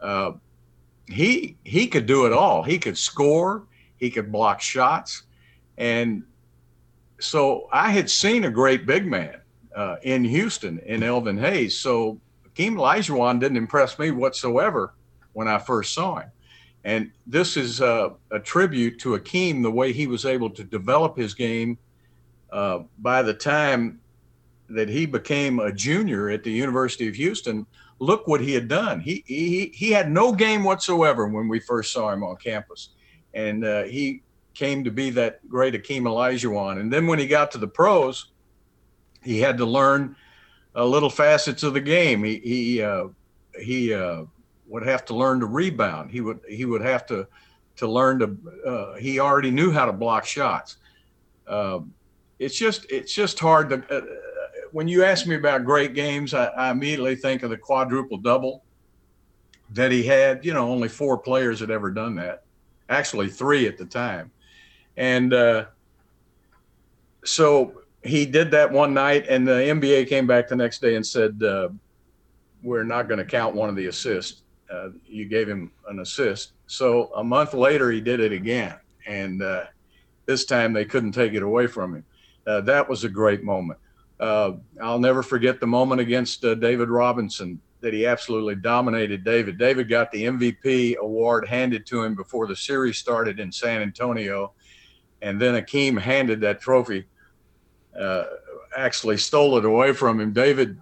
Uh, 0.00 0.32
he 1.06 1.56
he 1.64 1.86
could 1.86 2.06
do 2.06 2.26
it 2.26 2.32
all. 2.32 2.62
He 2.62 2.78
could 2.78 2.96
score. 2.96 3.64
He 3.96 4.10
could 4.10 4.32
block 4.32 4.60
shots, 4.60 5.22
and 5.78 6.24
so 7.20 7.68
I 7.72 7.90
had 7.90 8.10
seen 8.10 8.44
a 8.44 8.50
great 8.50 8.84
big 8.84 9.06
man 9.06 9.40
uh, 9.76 9.96
in 10.02 10.24
Houston 10.24 10.80
in 10.80 11.02
Elvin 11.02 11.38
Hayes. 11.38 11.78
So 11.78 12.20
Akeem 12.48 12.74
Olajuwon 12.74 13.40
didn't 13.40 13.56
impress 13.56 13.98
me 13.98 14.10
whatsoever 14.10 14.94
when 15.32 15.48
I 15.48 15.58
first 15.58 15.94
saw 15.94 16.16
him. 16.16 16.30
And 16.84 17.12
this 17.26 17.56
is 17.56 17.80
uh, 17.80 18.10
a 18.32 18.40
tribute 18.40 18.98
to 19.00 19.10
Akeem, 19.10 19.62
the 19.62 19.70
way 19.70 19.92
he 19.92 20.08
was 20.08 20.24
able 20.24 20.50
to 20.50 20.64
develop 20.64 21.16
his 21.16 21.32
game 21.32 21.78
uh, 22.50 22.80
by 22.98 23.22
the 23.22 23.34
time 23.34 24.00
that 24.68 24.88
he 24.88 25.06
became 25.06 25.60
a 25.60 25.72
junior 25.72 26.28
at 26.28 26.42
the 26.42 26.50
University 26.50 27.06
of 27.08 27.14
Houston. 27.14 27.66
Look 28.02 28.26
what 28.26 28.40
he 28.40 28.52
had 28.52 28.68
done. 28.68 29.00
He, 29.00 29.22
he, 29.26 29.72
he 29.74 29.90
had 29.90 30.10
no 30.10 30.32
game 30.32 30.64
whatsoever 30.64 31.28
when 31.28 31.48
we 31.48 31.60
first 31.60 31.92
saw 31.92 32.10
him 32.10 32.24
on 32.24 32.36
campus. 32.36 32.90
And 33.34 33.64
uh, 33.64 33.84
he 33.84 34.22
came 34.54 34.82
to 34.84 34.90
be 34.90 35.10
that 35.10 35.46
great 35.48 35.74
Akeem 35.74 36.02
Olajuwon. 36.02 36.80
And 36.80 36.92
then 36.92 37.06
when 37.06 37.18
he 37.18 37.26
got 37.26 37.52
to 37.52 37.58
the 37.58 37.68
pros, 37.68 38.32
he 39.22 39.38
had 39.38 39.56
to 39.58 39.64
learn 39.64 40.16
a 40.74 40.84
little 40.84 41.10
facets 41.10 41.62
of 41.62 41.74
the 41.74 41.80
game. 41.80 42.24
He, 42.24 42.38
he, 42.38 42.82
uh, 42.82 43.08
he, 43.58 43.94
uh, 43.94 44.24
would 44.72 44.86
have 44.86 45.04
to 45.04 45.14
learn 45.14 45.38
to 45.40 45.46
rebound. 45.46 46.10
He 46.10 46.22
would 46.22 46.40
he 46.48 46.64
would 46.64 46.80
have 46.80 47.04
to 47.06 47.28
to 47.76 47.86
learn 47.86 48.18
to. 48.20 48.36
Uh, 48.66 48.94
he 48.94 49.20
already 49.20 49.50
knew 49.50 49.70
how 49.70 49.84
to 49.84 49.92
block 49.92 50.24
shots. 50.24 50.78
Uh, 51.46 51.80
it's 52.38 52.56
just 52.56 52.90
it's 52.90 53.12
just 53.12 53.38
hard 53.38 53.68
to. 53.68 53.84
When 54.72 54.88
you 54.88 55.04
ask 55.04 55.26
me 55.26 55.36
about 55.36 55.64
great 55.64 55.94
games, 55.94 56.34
I, 56.34 56.46
I, 56.46 56.70
immediately 56.70 57.14
think 57.14 57.42
of 57.42 57.50
the 57.50 57.56
quadruple 57.56 58.18
double 58.18 58.64
that 59.70 59.92
he 59.92 60.02
had. 60.02 60.44
You 60.44 60.54
know, 60.54 60.68
only 60.68 60.88
four 60.88 61.18
players 61.18 61.60
had 61.60 61.70
ever 61.70 61.90
done 61.90 62.16
that. 62.16 62.44
Actually, 62.88 63.28
three 63.28 63.66
at 63.66 63.78
the 63.78 63.84
time, 63.84 64.30
and 64.96 65.32
uh, 65.32 65.66
so 67.24 67.82
he 68.02 68.26
did 68.26 68.50
that 68.50 68.72
one 68.72 68.92
night, 68.92 69.26
and 69.28 69.46
the 69.46 69.52
NBA 69.52 70.08
came 70.08 70.26
back 70.26 70.48
the 70.48 70.56
next 70.56 70.80
day 70.80 70.96
and 70.96 71.06
said, 71.06 71.42
uh, 71.42 71.68
"We're 72.62 72.84
not 72.84 73.08
going 73.08 73.18
to 73.18 73.24
count 73.24 73.54
one 73.54 73.68
of 73.68 73.76
the 73.76 73.86
assists." 73.86 74.42
uh, 74.72 74.88
you 75.06 75.26
gave 75.26 75.48
him 75.48 75.70
an 75.88 76.00
assist. 76.00 76.52
So 76.66 77.12
a 77.14 77.22
month 77.22 77.54
later, 77.54 77.90
he 77.90 78.00
did 78.00 78.20
it 78.20 78.32
again, 78.32 78.76
and 79.06 79.42
uh, 79.42 79.64
this 80.26 80.44
time 80.44 80.72
they 80.72 80.84
couldn't 80.84 81.12
take 81.12 81.34
it 81.34 81.42
away 81.42 81.66
from 81.66 81.96
him. 81.96 82.04
Uh, 82.46 82.60
that 82.62 82.88
was 82.88 83.04
a 83.04 83.08
great 83.08 83.44
moment. 83.44 83.78
Uh, 84.22 84.52
I'll 84.80 85.00
never 85.00 85.20
forget 85.20 85.58
the 85.58 85.66
moment 85.66 86.00
against 86.00 86.44
uh, 86.44 86.54
David 86.54 86.88
Robinson 86.88 87.60
that 87.80 87.92
he 87.92 88.06
absolutely 88.06 88.54
dominated 88.54 89.24
David. 89.24 89.58
David 89.58 89.88
got 89.88 90.12
the 90.12 90.22
MVP 90.22 90.96
award 90.98 91.44
handed 91.48 91.84
to 91.86 92.04
him 92.04 92.14
before 92.14 92.46
the 92.46 92.54
series 92.54 92.98
started 92.98 93.40
in 93.40 93.50
San 93.50 93.82
Antonio, 93.82 94.52
and 95.22 95.42
then 95.42 95.60
Akeem 95.60 95.98
handed 95.98 96.40
that 96.42 96.60
trophy. 96.60 97.04
Uh, 97.98 98.26
actually 98.76 99.16
stole 99.16 99.58
it 99.58 99.64
away 99.64 99.92
from 99.92 100.20
him. 100.20 100.32
David 100.32 100.80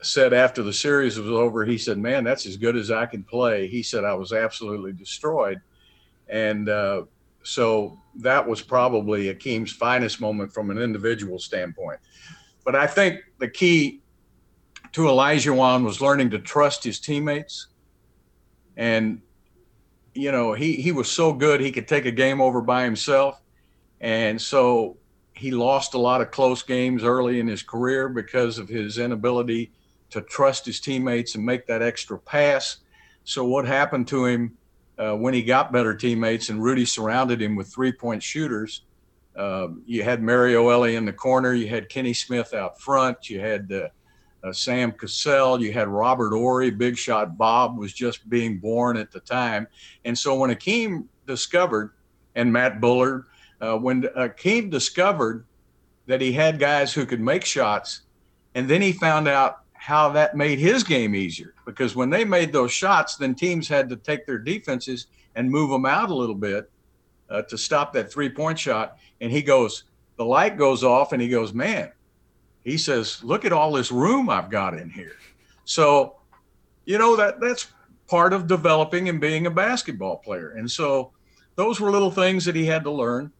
said 0.00 0.32
after 0.32 0.62
the 0.62 0.72
series 0.72 1.18
was 1.18 1.28
over, 1.28 1.64
he 1.64 1.78
said, 1.78 1.98
"Man, 1.98 2.22
that's 2.22 2.46
as 2.46 2.56
good 2.56 2.76
as 2.76 2.92
I 2.92 3.06
can 3.06 3.24
play." 3.24 3.66
He 3.66 3.82
said 3.82 4.04
I 4.04 4.14
was 4.14 4.32
absolutely 4.32 4.92
destroyed, 4.92 5.60
and 6.28 6.68
uh, 6.68 7.02
so 7.42 7.98
that 8.20 8.46
was 8.46 8.62
probably 8.62 9.34
Akeem's 9.34 9.72
finest 9.72 10.20
moment 10.20 10.52
from 10.52 10.70
an 10.70 10.78
individual 10.78 11.40
standpoint. 11.40 11.98
But 12.66 12.74
I 12.74 12.88
think 12.88 13.20
the 13.38 13.48
key 13.48 14.00
to 14.92 15.02
Olajuwon 15.02 15.84
was 15.84 16.00
learning 16.00 16.30
to 16.30 16.40
trust 16.40 16.82
his 16.82 16.98
teammates, 16.98 17.68
and 18.76 19.22
you 20.14 20.32
know 20.32 20.52
he 20.52 20.72
he 20.72 20.90
was 20.90 21.08
so 21.08 21.32
good 21.32 21.60
he 21.60 21.70
could 21.70 21.86
take 21.86 22.06
a 22.06 22.10
game 22.10 22.40
over 22.40 22.60
by 22.60 22.82
himself, 22.82 23.40
and 24.00 24.42
so 24.42 24.96
he 25.32 25.52
lost 25.52 25.94
a 25.94 25.98
lot 25.98 26.20
of 26.20 26.32
close 26.32 26.64
games 26.64 27.04
early 27.04 27.38
in 27.38 27.46
his 27.46 27.62
career 27.62 28.08
because 28.08 28.58
of 28.58 28.68
his 28.68 28.98
inability 28.98 29.70
to 30.10 30.20
trust 30.22 30.66
his 30.66 30.80
teammates 30.80 31.36
and 31.36 31.46
make 31.46 31.66
that 31.66 31.82
extra 31.82 32.18
pass. 32.18 32.78
So 33.22 33.44
what 33.44 33.64
happened 33.64 34.08
to 34.08 34.24
him 34.24 34.56
uh, 34.98 35.14
when 35.14 35.34
he 35.34 35.42
got 35.42 35.72
better 35.72 35.94
teammates 35.94 36.48
and 36.48 36.60
Rudy 36.60 36.86
surrounded 36.86 37.40
him 37.40 37.54
with 37.54 37.68
three-point 37.68 38.22
shooters? 38.22 38.82
Uh, 39.36 39.68
you 39.84 40.02
had 40.02 40.22
Mario 40.22 40.68
Elie 40.68 40.96
in 40.96 41.04
the 41.04 41.12
corner, 41.12 41.52
you 41.52 41.68
had 41.68 41.88
Kenny 41.88 42.14
Smith 42.14 42.54
out 42.54 42.80
front, 42.80 43.28
you 43.28 43.38
had 43.40 43.70
uh, 43.70 43.88
uh 44.46 44.52
Sam 44.52 44.92
Cassell, 44.92 45.60
you 45.60 45.72
had 45.72 45.88
Robert 45.88 46.30
Horry, 46.30 46.70
Big 46.70 46.96
Shot 46.96 47.36
Bob 47.36 47.76
was 47.76 47.92
just 47.92 48.28
being 48.30 48.58
born 48.58 48.96
at 48.96 49.10
the 49.10 49.20
time, 49.20 49.66
and 50.04 50.18
so 50.18 50.34
when 50.36 50.50
Akeem 50.50 51.06
discovered, 51.26 51.92
and 52.34 52.52
Matt 52.52 52.80
Bullard, 52.80 53.26
uh, 53.60 53.76
when 53.76 54.02
Akeem 54.02 54.70
discovered 54.70 55.44
that 56.06 56.20
he 56.20 56.32
had 56.32 56.58
guys 56.58 56.92
who 56.92 57.04
could 57.04 57.20
make 57.20 57.44
shots, 57.44 58.02
and 58.54 58.68
then 58.68 58.80
he 58.80 58.92
found 58.92 59.26
out 59.26 59.60
how 59.72 60.08
that 60.10 60.36
made 60.36 60.58
his 60.58 60.82
game 60.82 61.14
easier. 61.14 61.54
Because 61.64 61.96
when 61.96 62.10
they 62.10 62.24
made 62.24 62.52
those 62.52 62.72
shots, 62.72 63.16
then 63.16 63.34
teams 63.34 63.68
had 63.68 63.88
to 63.88 63.96
take 63.96 64.26
their 64.26 64.38
defenses 64.38 65.06
and 65.34 65.50
move 65.50 65.70
them 65.70 65.86
out 65.86 66.10
a 66.10 66.14
little 66.14 66.34
bit 66.34 66.70
uh, 67.28 67.42
to 67.42 67.58
stop 67.58 67.92
that 67.92 68.10
three 68.10 68.28
point 68.28 68.58
shot. 68.58 68.98
And 69.20 69.30
he 69.30 69.42
goes, 69.42 69.84
the 70.16 70.24
light 70.24 70.56
goes 70.56 70.82
off, 70.84 71.12
and 71.12 71.20
he 71.20 71.28
goes, 71.28 71.52
man, 71.52 71.92
he 72.64 72.78
says, 72.78 73.22
look 73.22 73.44
at 73.44 73.52
all 73.52 73.72
this 73.72 73.92
room 73.92 74.28
I've 74.28 74.50
got 74.50 74.78
in 74.78 74.90
here. 74.90 75.16
So, 75.64 76.16
you 76.84 76.98
know 76.98 77.16
that 77.16 77.40
that's 77.40 77.68
part 78.06 78.32
of 78.32 78.46
developing 78.46 79.08
and 79.08 79.20
being 79.20 79.46
a 79.46 79.50
basketball 79.50 80.18
player. 80.18 80.50
And 80.50 80.70
so, 80.70 81.12
those 81.56 81.80
were 81.80 81.90
little 81.90 82.10
things 82.10 82.44
that 82.44 82.54
he 82.54 82.64
had 82.64 82.84
to 82.84 82.90
learn, 82.90 83.32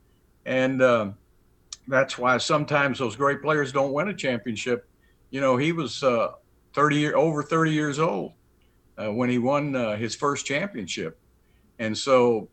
and 0.44 0.82
um, 0.82 1.16
that's 1.86 2.18
why 2.18 2.38
sometimes 2.38 2.98
those 2.98 3.16
great 3.16 3.42
players 3.42 3.72
don't 3.72 3.92
win 3.92 4.08
a 4.08 4.14
championship 4.14 4.88
you 5.30 5.40
know, 5.40 5.56
he 5.56 5.72
was 5.72 6.02
uh, 6.02 6.32
30 6.74 6.96
year, 6.96 7.16
over 7.16 7.42
30 7.42 7.72
years 7.72 7.98
old 7.98 8.32
uh, 8.96 9.12
when 9.12 9.28
he 9.28 9.38
won 9.38 9.74
uh, 9.74 9.96
his 9.96 10.14
first 10.14 10.46
championship. 10.46 11.18
And 11.78 11.96
so 11.96 12.48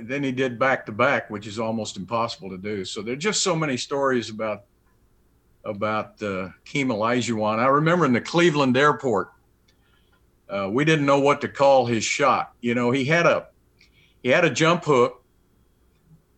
then 0.00 0.22
he 0.22 0.32
did 0.32 0.58
back 0.58 0.86
to 0.86 0.92
back, 0.92 1.30
which 1.30 1.46
is 1.46 1.58
almost 1.58 1.96
impossible 1.96 2.50
to 2.50 2.58
do. 2.58 2.84
So 2.84 3.02
there 3.02 3.14
are 3.14 3.16
just 3.16 3.42
so 3.42 3.54
many 3.54 3.76
stories 3.76 4.30
about 4.30 4.64
about 5.64 6.20
uh, 6.22 6.50
Keem 6.64 6.86
Olajuwon. 6.86 7.58
I 7.58 7.66
remember 7.66 8.04
in 8.04 8.12
the 8.12 8.20
Cleveland 8.20 8.76
airport, 8.76 9.30
uh, 10.48 10.68
we 10.72 10.84
didn't 10.84 11.06
know 11.06 11.20
what 11.20 11.40
to 11.42 11.48
call 11.48 11.86
his 11.86 12.04
shot. 12.04 12.52
You 12.60 12.74
know, 12.74 12.90
he 12.90 13.04
had 13.04 13.26
a 13.26 13.48
he 14.22 14.28
had 14.28 14.44
a 14.44 14.50
jump 14.50 14.84
hook. 14.84 15.22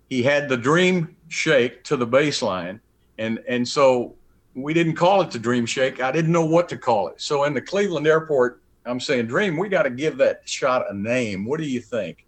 He 0.09 0.23
had 0.23 0.49
the 0.49 0.57
dream 0.57 1.17
shake 1.29 1.85
to 1.85 1.97
the 1.97 2.07
baseline, 2.07 2.81
and 3.19 3.43
and 3.49 3.67
so 3.67 4.15
we 4.55 4.73
didn't 4.73 4.95
call 4.95 5.21
it 5.21 5.31
the 5.31 5.39
Dream 5.39 5.67
Shake. 5.67 6.01
I 6.01 6.13
didn't 6.13 6.33
know 6.33 6.45
what 6.45 6.69
to 6.69 6.79
call 6.79 7.09
it. 7.09 7.21
So 7.21 7.45
in 7.45 7.55
the 7.55 7.61
Cleveland 7.61 8.07
airport, 8.07 8.63
I'm 8.87 9.01
saying, 9.01 9.27
Dream, 9.27 9.57
we 9.57 9.69
got 9.69 9.83
to 9.83 9.91
give 9.91 10.17
that 10.19 10.43
shot 10.45 10.85
a 10.91 10.97
name. 10.97 11.45
What 11.45 11.59
do 11.59 11.67
you 11.67 11.81
think? 11.81 12.24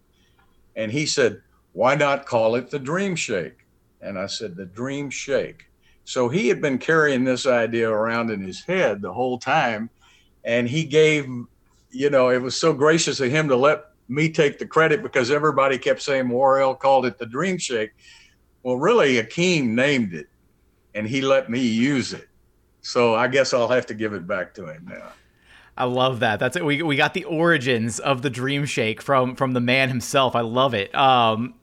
And 0.77 0.93
he 0.93 1.07
said, 1.07 1.41
Why 1.73 1.95
not 1.95 2.27
call 2.27 2.55
it 2.55 2.71
the 2.71 2.79
Dream 2.79 3.17
Shake? 3.17 3.67
And 4.01 4.19
I 4.19 4.27
said, 4.27 4.55
The 4.55 4.67
Dream 4.67 5.11
Shake. 5.11 5.67
So 6.05 6.29
he 6.29 6.49
had 6.49 6.61
been 6.61 6.79
carrying 6.79 7.25
this 7.25 7.47
idea 7.47 7.91
around 7.91 8.31
in 8.31 8.41
his 8.41 8.63
head 8.63 9.03
the 9.03 9.13
whole 9.13 9.39
time. 9.39 9.91
And 10.45 10.69
he 10.69 10.85
gave 10.85 11.27
you 11.97 12.11
know, 12.11 12.29
it 12.29 12.43
was 12.43 12.59
so 12.59 12.73
gracious 12.73 13.21
of 13.21 13.31
him 13.31 13.49
to 13.49 13.57
let 13.57 13.87
me 14.09 14.29
take 14.31 14.59
the 14.59 14.67
credit 14.67 15.03
because 15.03 15.31
everybody 15.31 15.79
kept 15.79 16.03
saying 16.03 16.29
Worrell 16.29 16.75
called 16.75 17.07
it 17.07 17.19
the 17.19 17.27
Dream 17.27 17.59
Shake. 17.59 17.93
Well, 18.63 18.77
really, 18.77 19.15
Akeem 19.15 19.69
named 19.69 20.13
it, 20.13 20.29
and 20.95 21.07
he 21.07 21.21
let 21.21 21.51
me 21.51 21.61
use 21.61 22.13
it. 22.13 22.29
So 22.83 23.15
I 23.15 23.29
guess 23.29 23.55
I'll 23.55 23.69
have 23.69 23.87
to 23.87 23.95
give 23.95 24.13
it 24.13 24.27
back 24.27 24.55
to 24.55 24.67
him 24.67 24.87
now. 24.89 25.13
I 25.77 25.85
love 25.85 26.21
that. 26.21 26.39
That's 26.39 26.57
it. 26.57 26.65
We, 26.65 26.83
we 26.83 26.97
got 26.97 27.13
the 27.13 27.25
origins 27.25 27.99
of 27.99 28.23
the 28.23 28.31
Dream 28.31 28.65
Shake 28.65 29.03
from 29.03 29.37
from 29.37 29.53
the 29.53 29.61
man 29.61 29.89
himself. 29.89 30.35
I 30.35 30.41
love 30.41 30.73
it. 30.75 30.95
Um, 30.95 31.55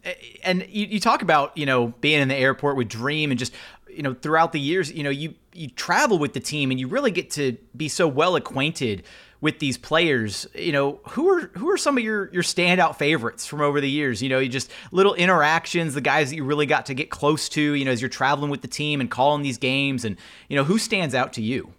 and 0.44 0.66
you, 0.70 0.86
you 0.86 1.00
talk 1.00 1.22
about 1.22 1.58
you 1.58 1.66
know 1.66 1.88
being 2.02 2.22
in 2.22 2.28
the 2.28 2.36
airport 2.36 2.78
with 2.78 2.90
Dream 2.90 3.32
and 3.32 3.40
just 3.40 3.54
you 3.90 4.04
know 4.04 4.14
throughout 4.14 4.52
the 4.52 4.60
years 4.60 4.92
you 4.92 5.04
know 5.04 5.10
you 5.10 5.36
you 5.54 5.70
travel 5.70 6.18
with 6.18 6.34
the 6.34 6.40
team 6.40 6.72
and 6.72 6.80
you 6.80 6.88
really 6.88 7.12
get 7.12 7.32
to 7.32 7.58
be 7.76 7.88
so 7.88 8.08
well 8.08 8.36
acquainted 8.36 9.04
with 9.44 9.60
these 9.60 9.78
players, 9.78 10.48
you 10.56 10.72
know, 10.72 11.02
who 11.10 11.28
are 11.28 11.52
who 11.58 11.70
are 11.70 11.78
some 11.78 11.98
of 11.98 12.04
your 12.04 12.32
your 12.32 12.44
standout 12.44 12.96
favorites 12.96 13.46
from 13.46 13.60
over 13.60 13.82
the 13.82 13.90
years? 13.90 14.22
You 14.22 14.30
know, 14.30 14.40
you 14.40 14.48
just 14.48 14.72
little 14.92 15.16
interactions, 15.16 15.96
the 15.96 16.02
guys 16.02 16.30
that 16.30 16.38
you 16.38 16.46
really 16.46 16.66
got 16.66 16.86
to 16.86 16.94
get 16.94 17.10
close 17.10 17.50
to, 17.50 17.62
you 17.62 17.84
know, 17.84 17.92
as 17.92 18.02
you're 18.02 18.08
traveling 18.08 18.50
with 18.50 18.62
the 18.62 18.70
team 18.70 19.02
and 19.02 19.12
calling 19.12 19.42
these 19.42 19.58
games 19.58 20.06
and 20.06 20.16
you 20.48 20.56
know, 20.56 20.64
who 20.64 20.78
stands 20.78 21.14
out 21.14 21.34
to 21.34 21.42
you? 21.42 21.74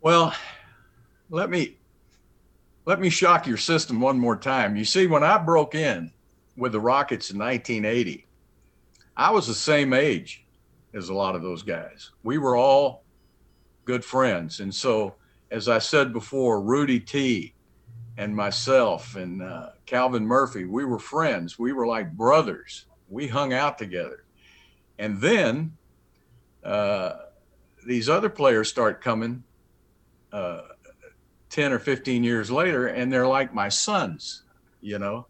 Well, 0.00 0.34
let 1.30 1.48
me 1.48 1.76
let 2.86 3.00
me 3.00 3.08
shock 3.08 3.46
your 3.46 3.56
system 3.56 4.00
one 4.00 4.18
more 4.18 4.36
time. 4.36 4.74
You 4.76 4.84
see, 4.84 5.06
when 5.06 5.22
I 5.22 5.38
broke 5.38 5.74
in 5.74 6.10
with 6.56 6.72
the 6.72 6.80
Rockets 6.80 7.30
in 7.30 7.38
1980, 7.38 8.26
I 9.16 9.30
was 9.30 9.46
the 9.46 9.54
same 9.54 9.92
age 9.92 10.44
as 10.94 11.08
a 11.08 11.14
lot 11.14 11.36
of 11.36 11.42
those 11.42 11.62
guys. 11.62 12.10
We 12.22 12.38
were 12.38 12.56
all 12.56 13.04
good 13.84 14.04
friends. 14.04 14.60
And 14.60 14.74
so 14.74 15.14
as 15.50 15.68
I 15.68 15.78
said 15.78 16.12
before, 16.12 16.60
Rudy 16.60 16.98
T 16.98 17.54
and 18.16 18.34
myself 18.34 19.14
and 19.14 19.42
uh, 19.42 19.70
Calvin 19.86 20.26
Murphy, 20.26 20.64
we 20.64 20.84
were 20.84 20.98
friends. 20.98 21.58
We 21.58 21.72
were 21.72 21.86
like 21.86 22.12
brothers. 22.12 22.86
We 23.08 23.28
hung 23.28 23.52
out 23.52 23.78
together. 23.78 24.24
And 24.98 25.20
then 25.20 25.76
uh, 26.64 27.12
these 27.86 28.08
other 28.08 28.30
players 28.30 28.68
start 28.68 29.00
coming 29.00 29.44
uh, 30.32 30.62
10 31.50 31.72
or 31.72 31.78
15 31.78 32.24
years 32.24 32.50
later, 32.50 32.86
and 32.86 33.12
they're 33.12 33.26
like 33.26 33.52
my 33.52 33.68
sons, 33.68 34.42
you 34.80 34.98
know. 34.98 35.26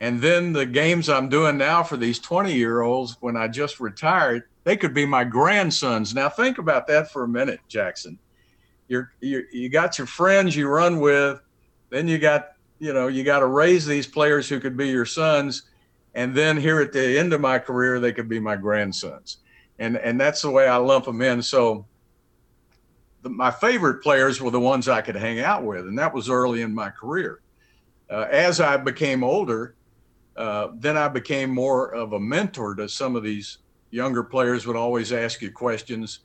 And 0.00 0.20
then 0.20 0.52
the 0.52 0.66
games 0.66 1.08
I'm 1.08 1.28
doing 1.28 1.56
now 1.56 1.82
for 1.82 1.96
these 1.96 2.18
20 2.18 2.52
year 2.52 2.82
olds 2.82 3.16
when 3.20 3.36
I 3.36 3.48
just 3.48 3.80
retired, 3.80 4.44
they 4.64 4.76
could 4.76 4.94
be 4.94 5.06
my 5.06 5.24
grandsons. 5.24 6.14
Now, 6.14 6.28
think 6.28 6.58
about 6.58 6.86
that 6.88 7.10
for 7.10 7.24
a 7.24 7.28
minute, 7.28 7.60
Jackson 7.68 8.18
you're, 8.88 9.12
you 9.20 9.44
you 9.52 9.68
got 9.68 9.98
your 9.98 10.06
friends 10.06 10.54
you 10.54 10.68
run 10.68 11.00
with, 11.00 11.40
then 11.90 12.08
you 12.08 12.18
got 12.18 12.52
you 12.78 12.92
know 12.92 13.08
you 13.08 13.24
got 13.24 13.40
to 13.40 13.46
raise 13.46 13.86
these 13.86 14.06
players 14.06 14.48
who 14.48 14.60
could 14.60 14.76
be 14.76 14.88
your 14.88 15.06
sons, 15.06 15.62
and 16.14 16.34
then 16.34 16.56
here 16.56 16.80
at 16.80 16.92
the 16.92 17.18
end 17.18 17.32
of 17.32 17.40
my 17.40 17.58
career 17.58 18.00
they 18.00 18.12
could 18.12 18.28
be 18.28 18.40
my 18.40 18.56
grandsons, 18.56 19.38
and 19.78 19.96
and 19.96 20.20
that's 20.20 20.42
the 20.42 20.50
way 20.50 20.66
I 20.68 20.76
lump 20.76 21.06
them 21.06 21.22
in. 21.22 21.42
So 21.42 21.86
the, 23.24 23.30
my 23.30 23.50
favorite 23.50 24.02
players 24.02 24.40
were 24.40 24.50
the 24.50 24.60
ones 24.60 24.86
I 24.86 25.00
could 25.00 25.16
hang 25.16 25.40
out 25.40 25.64
with, 25.64 25.86
and 25.88 25.98
that 25.98 26.14
was 26.14 26.28
early 26.28 26.62
in 26.62 26.72
my 26.72 26.90
career. 26.90 27.40
Uh, 28.08 28.26
as 28.30 28.60
I 28.60 28.76
became 28.76 29.24
older, 29.24 29.74
uh, 30.36 30.68
then 30.76 30.96
I 30.96 31.08
became 31.08 31.50
more 31.50 31.92
of 31.94 32.12
a 32.12 32.20
mentor 32.20 32.74
to 32.76 32.88
some 32.88 33.16
of 33.16 33.22
these 33.22 33.58
younger 33.90 34.22
players. 34.22 34.66
Would 34.66 34.76
always 34.76 35.12
ask 35.12 35.40
you 35.40 35.50
questions 35.50 36.20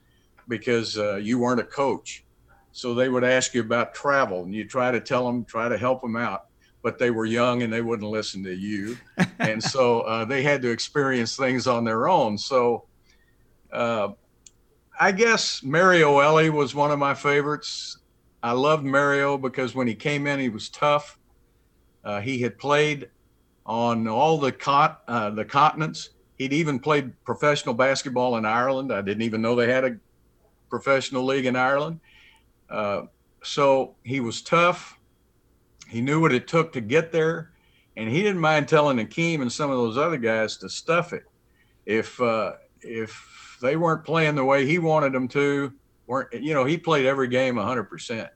because 0.47 0.97
uh, 0.97 1.15
you 1.15 1.39
weren't 1.39 1.61
a 1.61 1.65
coach. 1.65 2.25
So 2.73 2.93
they 2.93 3.07
would 3.07 3.23
ask 3.23 3.53
you 3.53 3.61
about 3.61 3.95
travel, 3.95 4.43
and 4.43 4.53
you 4.53 4.67
try 4.67 4.91
to 4.91 4.99
tell 4.99 5.25
them, 5.25 5.45
try 5.45 5.69
to 5.69 5.77
help 5.77 6.01
them 6.01 6.15
out, 6.15 6.47
but 6.83 6.99
they 6.99 7.11
were 7.11 7.25
young 7.25 7.63
and 7.63 7.71
they 7.71 7.81
wouldn't 7.81 8.09
listen 8.09 8.43
to 8.43 8.53
you, 8.53 8.97
and 9.39 9.63
so 9.63 10.01
uh, 10.01 10.25
they 10.25 10.43
had 10.43 10.61
to 10.63 10.69
experience 10.69 11.37
things 11.37 11.65
on 11.65 11.85
their 11.85 12.09
own. 12.09 12.37
So 12.37 12.85
uh, 13.71 14.09
I 15.01 15.13
guess 15.13 15.63
Mario 15.63 16.19
Elie 16.19 16.49
was 16.49 16.75
one 16.75 16.91
of 16.91 16.99
my 16.99 17.13
favorites. 17.13 17.99
I 18.43 18.51
loved 18.51 18.83
Mario 18.83 19.37
because 19.37 19.73
when 19.73 19.87
he 19.87 19.95
came 19.95 20.27
in, 20.27 20.39
he 20.39 20.49
was 20.49 20.67
tough. 20.69 21.17
Uh, 22.03 22.19
he 22.19 22.39
had 22.41 22.57
played 22.57 23.09
on 23.65 24.09
all 24.09 24.37
the 24.37 24.51
con- 24.51 24.97
uh, 25.07 25.29
the 25.29 25.45
continents. 25.45 26.09
He'd 26.37 26.51
even 26.51 26.79
played 26.79 27.13
professional 27.23 27.75
basketball 27.75 28.35
in 28.35 28.45
Ireland. 28.45 28.91
I 28.91 29.01
didn't 29.01 29.21
even 29.21 29.41
know 29.41 29.55
they 29.55 29.71
had 29.71 29.85
a 29.85 29.97
professional 30.69 31.23
league 31.23 31.45
in 31.45 31.55
Ireland. 31.55 32.01
Uh, 32.69 33.03
so 33.41 33.95
he 34.03 34.19
was 34.19 34.41
tough. 34.41 34.97
He 35.87 36.01
knew 36.01 36.19
what 36.19 36.33
it 36.33 36.45
took 36.47 36.73
to 36.73 36.81
get 36.81 37.13
there, 37.13 37.51
and 37.95 38.09
he 38.09 38.21
didn't 38.21 38.41
mind 38.41 38.67
telling 38.67 38.97
Akeem 38.97 39.41
and 39.41 39.51
some 39.51 39.71
of 39.71 39.77
those 39.77 39.97
other 39.97 40.17
guys 40.17 40.57
to 40.57 40.69
stuff 40.69 41.13
it. 41.13 41.23
If 41.85 42.19
uh, 42.19 42.53
if 42.81 43.48
they 43.61 43.75
weren't 43.75 44.03
playing 44.03 44.35
the 44.35 44.45
way 44.45 44.65
he 44.65 44.79
wanted 44.79 45.13
them 45.13 45.27
to, 45.29 45.73
weren't 46.07 46.33
you 46.33 46.53
know 46.53 46.65
he 46.65 46.77
played 46.77 47.05
every 47.05 47.27
game 47.27 47.55
100 47.55 47.83
percent. 47.85 48.29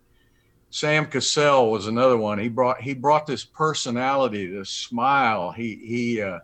Sam 0.69 1.05
Cassell 1.05 1.69
was 1.69 1.86
another 1.86 2.17
one. 2.17 2.39
He 2.39 2.49
brought 2.49 2.81
he 2.81 2.93
brought 2.95 3.27
this 3.27 3.45
personality, 3.45 4.47
this 4.47 4.69
smile. 4.69 5.51
He 5.51 5.75
he 5.75 6.21
uh, 6.21 6.39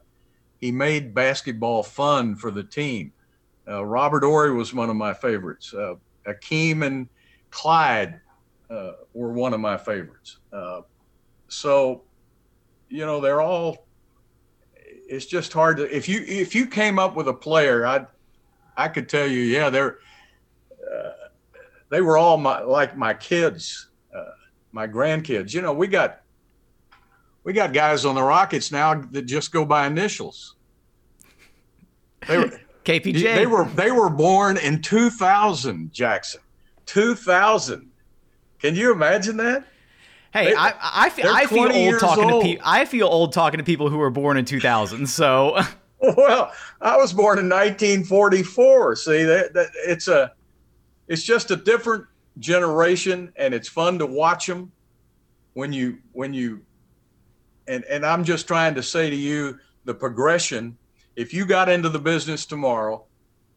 he 0.60 0.72
made 0.72 1.14
basketball 1.14 1.84
fun 1.84 2.36
for 2.36 2.52
the 2.52 2.64
team. 2.64 3.12
Uh, 3.68 3.84
Robert 3.84 4.24
Horry 4.24 4.54
was 4.54 4.74
one 4.74 4.90
of 4.90 4.96
my 4.96 5.14
favorites. 5.14 5.74
Uh, 5.74 5.96
Akeem 6.28 6.86
and 6.86 7.08
Clyde 7.50 8.20
uh, 8.70 8.92
were 9.14 9.32
one 9.32 9.54
of 9.54 9.60
my 9.60 9.78
favorites. 9.78 10.38
Uh, 10.52 10.82
so, 11.48 12.04
you 12.90 13.06
know, 13.06 13.20
they're 13.20 13.42
all. 13.42 13.88
It's 15.08 15.26
just 15.26 15.54
hard 15.54 15.78
to 15.78 15.96
if 15.96 16.08
you 16.08 16.24
if 16.28 16.54
you 16.54 16.68
came 16.68 17.00
up 17.00 17.16
with 17.16 17.28
a 17.28 17.34
player, 17.34 17.86
I 17.86 18.06
I 18.80 18.88
could 18.88 19.10
tell 19.10 19.28
you, 19.28 19.42
yeah, 19.42 19.70
they're 19.70 19.98
uh, 20.72 21.12
they 21.90 22.02
were 22.02 22.18
all 22.18 22.38
my 22.38 22.62
like 22.62 22.96
my 22.96 23.14
kids, 23.14 23.90
uh, 24.16 24.24
my 24.72 24.88
grandkids. 24.88 25.54
You 25.54 25.62
know, 25.62 25.74
we 25.74 25.88
got 25.88 26.22
we 27.44 27.52
got 27.52 27.74
guys 27.74 28.06
on 28.06 28.16
the 28.16 28.24
Rockets 28.24 28.72
now 28.72 29.02
that 29.12 29.24
just 29.24 29.52
go 29.52 29.66
by 29.66 29.86
initials. 29.86 30.56
They 32.28 32.38
were 32.38 32.62
KPJ. 32.86 33.22
They 33.22 33.48
were 33.48 33.66
they 33.66 33.92
were 33.92 34.10
born 34.10 34.58
in 34.58 34.82
2000, 34.82 35.92
Jackson. 35.92 36.42
2000. 36.86 37.92
Can 38.60 38.76
you 38.76 38.92
imagine 38.94 39.38
that? 39.38 39.66
Hey, 40.32 40.46
they, 40.46 40.56
I, 40.56 40.74
I, 40.80 41.10
feel, 41.10 41.28
I 41.28 41.46
feel 41.48 41.72
old 41.72 42.00
talking 42.00 42.32
old. 42.32 42.44
to 42.44 42.48
people. 42.50 42.64
I 42.66 42.86
feel 42.86 43.08
old 43.08 43.34
talking 43.34 43.58
to 43.58 43.64
people 43.64 43.90
who 43.90 43.98
were 43.98 44.12
born 44.12 44.38
in 44.38 44.46
2000. 44.46 45.08
So, 45.08 45.60
well, 46.18 46.52
I 46.82 46.98
was 46.98 47.12
born 47.12 47.40
in 47.40 47.50
1944. 47.50 48.96
See, 48.96 49.24
that, 49.24 49.54
that 49.54 49.70
it's 49.86 50.08
a, 50.08 50.32
it's 51.08 51.24
just 51.24 51.52
a 51.52 51.56
different 51.56 52.06
generation, 52.40 53.34
and 53.36 53.54
it's 53.54 53.68
fun 53.68 54.00
to 54.00 54.06
watch 54.06 54.48
them 54.48 54.72
when 55.54 55.74
you 55.74 55.98
when 56.14 56.34
you, 56.34 56.62
and 57.68 57.84
and 57.86 58.06
I'm 58.06 58.24
just 58.24 58.48
trying 58.48 58.76
to 58.76 58.84
say 58.84 59.10
to 59.10 59.16
you 59.16 59.60
the 59.86 59.94
progression. 59.94 60.78
If 61.16 61.34
you 61.34 61.46
got 61.46 61.68
into 61.68 61.90
the 61.90 62.00
business 62.00 62.46
tomorrow, 62.46 63.06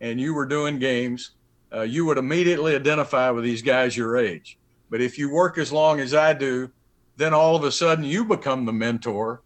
and 0.00 0.20
you 0.20 0.34
were 0.34 0.46
doing 0.46 0.80
games, 0.80 1.30
uh, 1.72 1.82
you 1.82 2.04
would 2.04 2.18
immediately 2.18 2.74
identify 2.74 3.30
with 3.30 3.44
these 3.44 3.62
guys 3.62 3.96
your 3.96 4.16
age. 4.16 4.58
But 4.90 5.00
if 5.00 5.16
you 5.16 5.30
work 5.30 5.58
as 5.58 5.72
long 5.72 6.00
as 6.00 6.12
I 6.12 6.32
do, 6.32 6.70
then 7.16 7.32
all 7.32 7.54
of 7.54 7.62
a 7.62 7.70
sudden 7.70 8.04
you 8.04 8.24
become 8.24 8.66
the 8.66 8.72
mentor, 8.72 9.42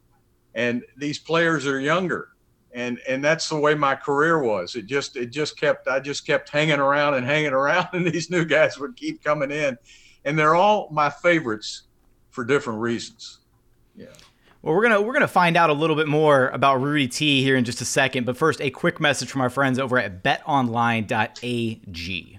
and 0.55 0.83
these 0.97 1.19
players 1.19 1.67
are 1.67 1.79
younger. 1.79 2.31
And, 2.77 3.01
and 3.09 3.25
that's 3.25 3.49
the 3.49 3.59
way 3.59 3.75
my 3.75 3.95
career 3.95 4.43
was. 4.43 4.77
It 4.77 4.85
just 4.85 5.17
it 5.17 5.31
just 5.31 5.59
kept 5.59 5.89
I 5.89 5.99
just 5.99 6.27
kept 6.27 6.51
hanging 6.51 6.79
around 6.79 7.15
and 7.15 7.27
hanging 7.27 7.53
around, 7.53 7.89
and 7.95 8.07
these 8.07 8.31
new 8.31 8.45
guys 8.45 8.79
would 8.79 8.97
keep 8.97 9.25
coming 9.25 9.51
in, 9.51 9.79
and 10.27 10.39
they're 10.39 10.55
all 10.55 10.89
my 10.93 11.09
favorites 11.09 11.85
for 12.31 12.45
different 12.45 12.81
reasons. 12.81 13.39
Yeah. 13.97 14.09
Well, 14.61 14.75
we're 14.75 14.83
gonna 14.83 15.01
we're 15.01 15.15
gonna 15.15 15.27
find 15.27 15.57
out 15.57 15.71
a 15.71 15.73
little 15.73 15.97
bit 15.97 16.07
more 16.07 16.49
about 16.49 16.83
Rudy 16.83 17.09
T 17.09 17.43
here 17.43 17.57
in 17.57 17.65
just 17.65 17.81
a 17.81 17.87
second, 17.87 18.27
but 18.27 18.37
first, 18.37 18.61
a 18.61 18.69
quick 18.69 19.01
message 19.01 19.31
from 19.31 19.41
our 19.41 19.49
friends 19.49 19.79
over 19.79 19.99
at 19.99 20.23
BetOnline.ag. 20.23 22.36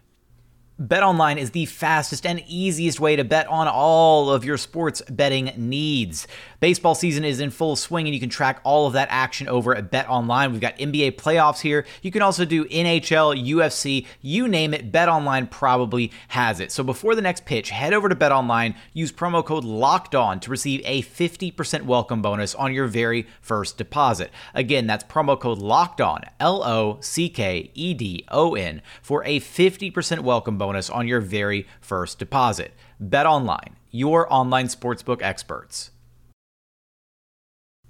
BetOnline 0.80 1.38
is 1.38 1.52
the 1.52 1.66
fastest 1.66 2.24
and 2.24 2.44
easiest 2.46 3.00
way 3.00 3.16
to 3.16 3.24
bet 3.24 3.48
on 3.48 3.68
all 3.68 4.30
of 4.30 4.46
your 4.46 4.58
sports 4.58 5.02
betting 5.10 5.52
needs. 5.58 6.28
Baseball 6.60 6.94
season 6.94 7.26
is 7.26 7.40
in 7.40 7.50
full 7.50 7.76
swing 7.76 8.06
and 8.06 8.14
you 8.14 8.20
can 8.20 8.30
track 8.30 8.62
all 8.64 8.86
of 8.86 8.94
that 8.94 9.08
action 9.10 9.48
over 9.48 9.76
at 9.76 9.92
BetOnline. 9.92 10.52
We've 10.52 10.62
got 10.62 10.78
NBA 10.78 11.14
playoffs 11.14 11.62
here. 11.62 11.84
You 12.04 12.12
can 12.12 12.22
also 12.22 12.46
do 12.46 12.66
NHL, 12.66 13.44
UFC, 13.44 14.06
you 14.22 14.48
name 14.48 14.72
it, 14.72 14.92
BetOnline 14.92 15.50
probably 15.50 16.12
has 16.28 16.60
it. 16.60 16.72
So 16.72 16.84
before 16.84 17.16
the 17.16 17.24
next 17.24 17.46
pitch, 17.46 17.72
head 17.72 17.94
over 17.94 18.08
to 18.08 18.16
BetOnline, 18.16 18.76
use 18.94 19.12
promo 19.12 19.44
code 19.44 19.64
LOCKED 19.64 20.14
ON 20.14 20.40
to 20.42 20.52
receive 20.52 20.84
a 20.86 21.02
50% 21.02 21.86
welcome 21.86 22.22
bonus 22.22 22.54
on 22.54 22.72
your 22.72 22.86
very 22.86 23.26
first 23.42 23.80
deposit. 23.80 24.30
Again, 24.54 24.86
that's 24.86 25.04
promo 25.04 25.40
code 25.40 25.58
LOCKED 25.58 26.02
ON, 26.02 26.22
L 26.40 26.64
O 26.64 27.00
C 27.02 27.30
K 27.30 27.72
E 27.74 27.96
D 27.96 28.26
O 28.30 28.54
N, 28.54 28.84
for 29.02 29.24
a 29.24 29.40
50% 29.40 30.20
welcome 30.20 30.60
bonus 30.60 30.67
on 30.76 31.08
your 31.08 31.22
very 31.22 31.68
first 31.82 32.20
deposit. 32.20 32.74
BetOnline 33.02 33.74
your 33.92 34.32
online 34.32 34.68
sportsbook 34.68 35.22
experts. 35.22 35.92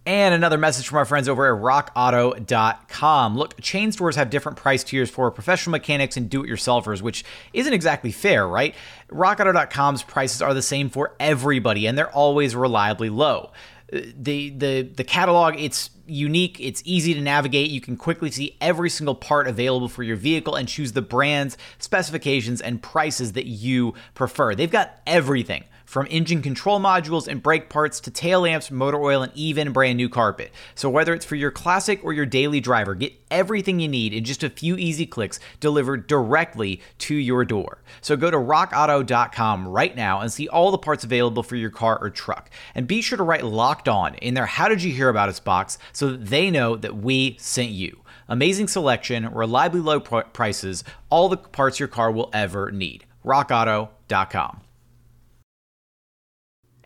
And 0.06 0.34
another 0.34 0.58
message 0.58 0.88
from 0.88 1.00
our 1.00 1.06
friends 1.06 1.28
over 1.28 1.54
at 1.54 1.62
rockauto.com. 1.62 3.38
Look, 3.38 3.60
chain 3.60 3.92
stores 3.92 4.16
have 4.16 4.30
different 4.30 4.58
price 4.58 4.82
tiers 4.86 5.10
for 5.10 5.30
professional 5.32 5.74
mechanics 5.74 6.16
and 6.16 6.30
do 6.30 6.46
it 6.46 6.50
yourselfers, 6.50 7.02
which 7.02 7.26
isn't 7.52 7.74
exactly 7.74 8.14
fair, 8.14 8.48
right? 8.48 8.74
Rockauto.com's 9.10 10.04
prices 10.04 10.42
are 10.42 10.54
the 10.54 10.62
same 10.62 10.90
for 10.90 11.14
everybody, 11.20 11.88
and 11.88 11.98
they're 11.98 12.12
always 12.12 12.56
reliably 12.56 13.10
low 13.10 13.52
the 13.92 14.50
the 14.50 14.82
the 14.82 15.04
catalog 15.04 15.56
it's 15.58 15.92
unique 16.06 16.58
it's 16.60 16.82
easy 16.86 17.14
to 17.14 17.22
navigate. 17.22 17.70
You 17.70 17.82
can 17.82 17.96
quickly 17.98 18.32
see 18.32 18.58
every 18.60 18.90
single 18.90 19.16
part 19.16 19.48
available 19.48 19.88
for 19.88 20.04
your 20.04 20.16
vehicle 20.16 20.56
and 20.56 20.68
choose 20.68 20.92
the 20.92 21.02
brands 21.02 21.58
specifications 21.80 22.62
and 22.62 22.82
prices 22.82 23.34
that 23.34 23.46
you 23.46 23.94
prefer. 24.14 24.56
They've 24.56 24.72
got 24.72 25.00
everything 25.06 25.64
from 25.88 26.06
engine 26.10 26.42
control 26.42 26.80
modules 26.80 27.28
and 27.30 27.42
brake 27.42 27.70
parts 27.70 28.02
to 28.02 28.12
tail 28.12 28.42
lamps, 28.42 28.70
motor 28.70 29.02
oil, 29.02 29.24
and 29.24 29.32
even 29.34 29.72
brand 29.72 29.96
new 29.96 30.10
carpet. 30.10 30.52
So, 30.76 30.90
whether 30.90 31.14
it's 31.14 31.26
for 31.26 31.36
your 31.36 31.50
classic 31.50 32.04
or 32.04 32.12
your 32.12 32.26
daily 32.26 32.60
driver, 32.60 32.94
get 32.94 33.14
everything 33.32 33.80
you 33.80 33.88
need 33.88 34.14
in 34.14 34.26
just 34.26 34.44
a 34.44 34.50
few 34.50 34.76
easy 34.76 35.06
clicks 35.06 35.40
delivered 35.62 36.06
directly 36.06 36.82
to 37.00 37.16
your 37.16 37.46
door. 37.46 37.82
So, 38.02 38.18
go 38.18 38.30
to 38.30 38.38
rockauto.com 38.38 39.68
right 39.68 39.96
now 39.96 40.20
and 40.20 40.32
see 40.32 40.50
all 40.50 40.72
the 40.72 40.78
parts 40.78 41.06
available 41.06 41.42
for 41.42 41.56
your 41.56 41.72
car 41.72 41.98
or 42.00 42.10
truck. 42.10 42.50
And 42.76 42.86
be 42.86 43.02
sure 43.02 43.18
to 43.18 43.24
write 43.24 43.46
locked 43.46 43.88
on 43.88 44.16
in 44.16 44.34
their 44.34 44.46
How 44.46 44.68
Did 44.68 44.84
You 44.84 44.92
Hear 44.92 45.08
About 45.08 45.30
Us 45.30 45.40
box 45.40 45.78
so 45.94 46.12
that 46.12 46.26
they 46.26 46.52
know 46.52 46.76
that 46.76 46.98
we 46.98 47.38
sent 47.40 47.70
you. 47.70 48.02
Amazing 48.28 48.68
selection, 48.68 49.30
reliably 49.30 49.80
low 49.80 50.02
pr- 50.02 50.20
prices, 50.34 50.84
all 51.10 51.30
the 51.30 51.38
parts 51.38 51.80
your 51.80 51.88
car 51.88 52.12
will 52.12 52.30
ever 52.34 52.72
need. 52.72 53.06
RockAuto.com. 53.24 54.67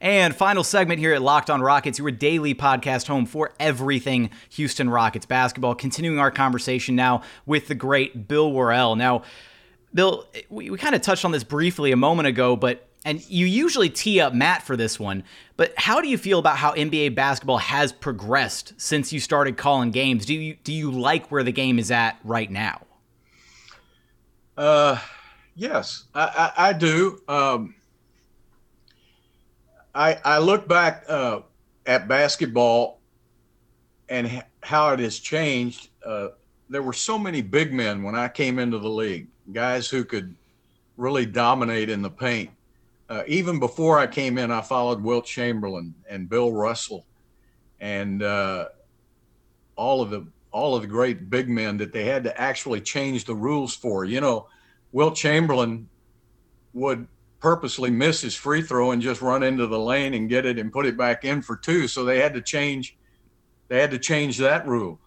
And 0.01 0.35
final 0.35 0.63
segment 0.63 0.99
here 0.99 1.13
at 1.13 1.21
Locked 1.21 1.51
On 1.51 1.61
Rockets, 1.61 1.99
your 1.99 2.09
daily 2.09 2.55
podcast 2.55 3.05
home 3.05 3.27
for 3.27 3.53
everything 3.59 4.31
Houston 4.49 4.89
Rockets 4.89 5.27
basketball. 5.27 5.75
Continuing 5.75 6.17
our 6.17 6.31
conversation 6.31 6.95
now 6.95 7.21
with 7.45 7.67
the 7.67 7.75
great 7.75 8.27
Bill 8.27 8.51
Worrell. 8.51 8.95
Now, 8.95 9.21
Bill, 9.93 10.25
we, 10.49 10.71
we 10.71 10.77
kind 10.79 10.95
of 10.95 11.03
touched 11.03 11.23
on 11.23 11.31
this 11.31 11.43
briefly 11.43 11.91
a 11.91 11.95
moment 11.95 12.27
ago, 12.27 12.55
but 12.55 12.87
and 13.05 13.23
you 13.29 13.45
usually 13.45 13.89
tee 13.89 14.19
up 14.19 14.33
Matt 14.33 14.63
for 14.63 14.75
this 14.75 14.99
one, 14.99 15.23
but 15.55 15.71
how 15.77 16.01
do 16.01 16.07
you 16.07 16.17
feel 16.17 16.39
about 16.39 16.57
how 16.57 16.73
NBA 16.73 17.13
basketball 17.13 17.59
has 17.59 17.91
progressed 17.91 18.73
since 18.77 19.13
you 19.13 19.19
started 19.19 19.55
calling 19.55 19.91
games? 19.91 20.25
Do 20.25 20.33
you 20.33 20.55
do 20.63 20.73
you 20.73 20.89
like 20.89 21.29
where 21.29 21.43
the 21.43 21.51
game 21.51 21.77
is 21.77 21.91
at 21.91 22.17
right 22.23 22.49
now? 22.49 22.81
Uh, 24.57 24.97
yes, 25.55 26.05
I, 26.15 26.51
I, 26.57 26.69
I 26.69 26.73
do. 26.73 27.21
Um, 27.27 27.75
I, 29.93 30.17
I 30.23 30.37
look 30.37 30.67
back 30.67 31.03
uh, 31.07 31.41
at 31.85 32.07
basketball 32.07 32.99
and 34.09 34.43
how 34.61 34.93
it 34.93 34.99
has 34.99 35.19
changed. 35.19 35.89
Uh, 36.05 36.29
there 36.69 36.81
were 36.81 36.93
so 36.93 37.17
many 37.17 37.41
big 37.41 37.73
men 37.73 38.03
when 38.03 38.15
I 38.15 38.27
came 38.27 38.59
into 38.59 38.79
the 38.79 38.89
league, 38.89 39.27
guys 39.51 39.89
who 39.89 40.05
could 40.05 40.35
really 40.97 41.25
dominate 41.25 41.89
in 41.89 42.01
the 42.01 42.09
paint. 42.09 42.49
Uh, 43.09 43.23
even 43.27 43.59
before 43.59 43.99
I 43.99 44.07
came 44.07 44.37
in, 44.37 44.51
I 44.51 44.61
followed 44.61 45.03
Wilt 45.03 45.25
Chamberlain 45.25 45.93
and 46.09 46.29
Bill 46.29 46.53
Russell, 46.53 47.05
and 47.81 48.23
uh, 48.23 48.69
all 49.75 50.01
of 50.01 50.09
the 50.09 50.25
all 50.51 50.75
of 50.75 50.81
the 50.81 50.87
great 50.87 51.29
big 51.29 51.49
men 51.49 51.77
that 51.77 51.91
they 51.91 52.05
had 52.05 52.23
to 52.25 52.39
actually 52.39 52.79
change 52.79 53.25
the 53.25 53.35
rules 53.35 53.75
for. 53.75 54.05
You 54.05 54.21
know, 54.21 54.47
Wilt 54.93 55.15
Chamberlain 55.15 55.89
would 56.73 57.07
purposely 57.41 57.89
miss 57.89 58.21
his 58.21 58.35
free 58.35 58.61
throw 58.61 58.91
and 58.91 59.01
just 59.01 59.21
run 59.21 59.43
into 59.43 59.67
the 59.67 59.79
lane 59.79 60.13
and 60.13 60.29
get 60.29 60.45
it 60.45 60.59
and 60.59 60.71
put 60.71 60.85
it 60.85 60.95
back 60.95 61.25
in 61.25 61.41
for 61.41 61.57
two. 61.57 61.87
So 61.87 62.05
they 62.05 62.19
had 62.19 62.33
to 62.35 62.41
change. 62.41 62.97
They 63.67 63.81
had 63.81 63.91
to 63.91 63.99
change 63.99 64.37
that 64.37 64.65
rule. 64.67 64.99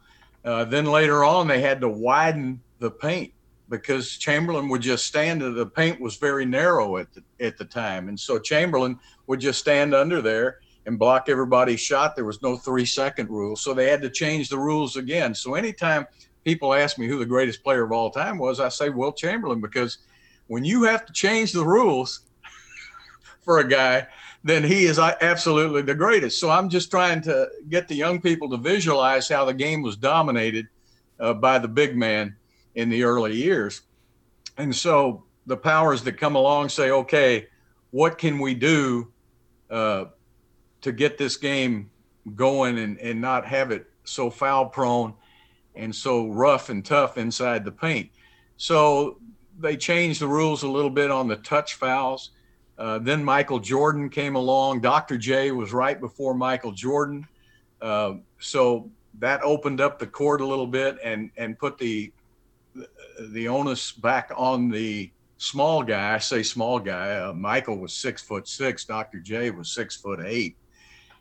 Uh, 0.44 0.64
then 0.64 0.84
later 0.84 1.24
on, 1.24 1.46
they 1.46 1.60
had 1.60 1.80
to 1.80 1.88
widen 1.88 2.60
the 2.80 2.90
paint 2.90 3.32
because 3.70 4.16
Chamberlain 4.18 4.68
would 4.68 4.82
just 4.82 5.06
stand. 5.06 5.40
The 5.40 5.66
paint 5.66 6.00
was 6.00 6.16
very 6.16 6.44
narrow 6.44 6.98
at 6.98 7.06
the, 7.14 7.22
at 7.40 7.56
the 7.56 7.64
time, 7.64 8.08
and 8.08 8.18
so 8.18 8.38
Chamberlain 8.38 8.98
would 9.26 9.40
just 9.40 9.60
stand 9.60 9.94
under 9.94 10.20
there 10.20 10.58
and 10.86 10.98
block 10.98 11.28
everybody's 11.28 11.80
shot. 11.80 12.14
There 12.14 12.26
was 12.26 12.42
no 12.42 12.56
three 12.56 12.84
second 12.84 13.30
rule, 13.30 13.56
so 13.56 13.72
they 13.72 13.88
had 13.88 14.02
to 14.02 14.10
change 14.10 14.48
the 14.50 14.58
rules 14.58 14.96
again. 14.96 15.34
So 15.34 15.54
anytime 15.54 16.06
people 16.44 16.74
ask 16.74 16.98
me 16.98 17.06
who 17.06 17.18
the 17.18 17.24
greatest 17.24 17.62
player 17.62 17.84
of 17.84 17.92
all 17.92 18.10
time 18.10 18.36
was, 18.36 18.60
I 18.60 18.68
say 18.68 18.90
Wilt 18.90 19.16
Chamberlain 19.16 19.62
because 19.62 19.98
when 20.46 20.64
you 20.64 20.84
have 20.84 21.06
to 21.06 21.12
change 21.12 21.52
the 21.52 21.64
rules 21.64 22.20
for 23.42 23.58
a 23.58 23.68
guy, 23.68 24.06
then 24.42 24.62
he 24.62 24.84
is 24.84 24.98
absolutely 24.98 25.82
the 25.82 25.94
greatest. 25.94 26.38
So 26.38 26.50
I'm 26.50 26.68
just 26.68 26.90
trying 26.90 27.22
to 27.22 27.48
get 27.68 27.88
the 27.88 27.94
young 27.94 28.20
people 28.20 28.50
to 28.50 28.58
visualize 28.58 29.28
how 29.28 29.46
the 29.46 29.54
game 29.54 29.80
was 29.80 29.96
dominated 29.96 30.68
uh, 31.18 31.32
by 31.32 31.58
the 31.58 31.68
big 31.68 31.96
man 31.96 32.36
in 32.74 32.90
the 32.90 33.04
early 33.04 33.34
years. 33.34 33.82
And 34.58 34.74
so 34.74 35.24
the 35.46 35.56
powers 35.56 36.02
that 36.02 36.18
come 36.18 36.36
along 36.36 36.68
say, 36.68 36.90
okay, 36.90 37.48
what 37.90 38.18
can 38.18 38.38
we 38.38 38.54
do 38.54 39.12
uh, 39.70 40.06
to 40.82 40.92
get 40.92 41.16
this 41.16 41.36
game 41.36 41.90
going 42.34 42.78
and, 42.78 42.98
and 42.98 43.20
not 43.20 43.46
have 43.46 43.70
it 43.70 43.86
so 44.04 44.28
foul 44.28 44.66
prone 44.66 45.14
and 45.74 45.94
so 45.94 46.28
rough 46.28 46.68
and 46.68 46.84
tough 46.84 47.16
inside 47.16 47.64
the 47.64 47.72
paint? 47.72 48.10
So 48.56 49.18
they 49.58 49.76
changed 49.76 50.20
the 50.20 50.28
rules 50.28 50.62
a 50.62 50.68
little 50.68 50.90
bit 50.90 51.10
on 51.10 51.28
the 51.28 51.36
touch 51.36 51.74
fouls. 51.74 52.30
Uh, 52.76 52.98
then 52.98 53.22
Michael 53.22 53.60
Jordan 53.60 54.08
came 54.08 54.34
along. 54.34 54.80
Dr. 54.80 55.16
J 55.16 55.52
was 55.52 55.72
right 55.72 56.00
before 56.00 56.34
Michael 56.34 56.72
Jordan. 56.72 57.26
Uh, 57.80 58.14
so 58.40 58.90
that 59.20 59.40
opened 59.42 59.80
up 59.80 59.98
the 59.98 60.06
court 60.06 60.40
a 60.40 60.46
little 60.46 60.66
bit 60.66 60.98
and, 61.04 61.30
and 61.36 61.58
put 61.58 61.78
the, 61.78 62.12
the 63.30 63.46
onus 63.46 63.92
back 63.92 64.32
on 64.36 64.70
the 64.70 65.12
small 65.36 65.82
guy. 65.82 66.14
I 66.14 66.18
say 66.18 66.42
small 66.42 66.80
guy. 66.80 67.16
Uh, 67.16 67.32
Michael 67.32 67.78
was 67.78 67.92
six 67.92 68.22
foot 68.22 68.48
six. 68.48 68.84
Dr. 68.84 69.20
J 69.20 69.50
was 69.50 69.70
six 69.70 69.96
foot 69.96 70.20
eight. 70.24 70.56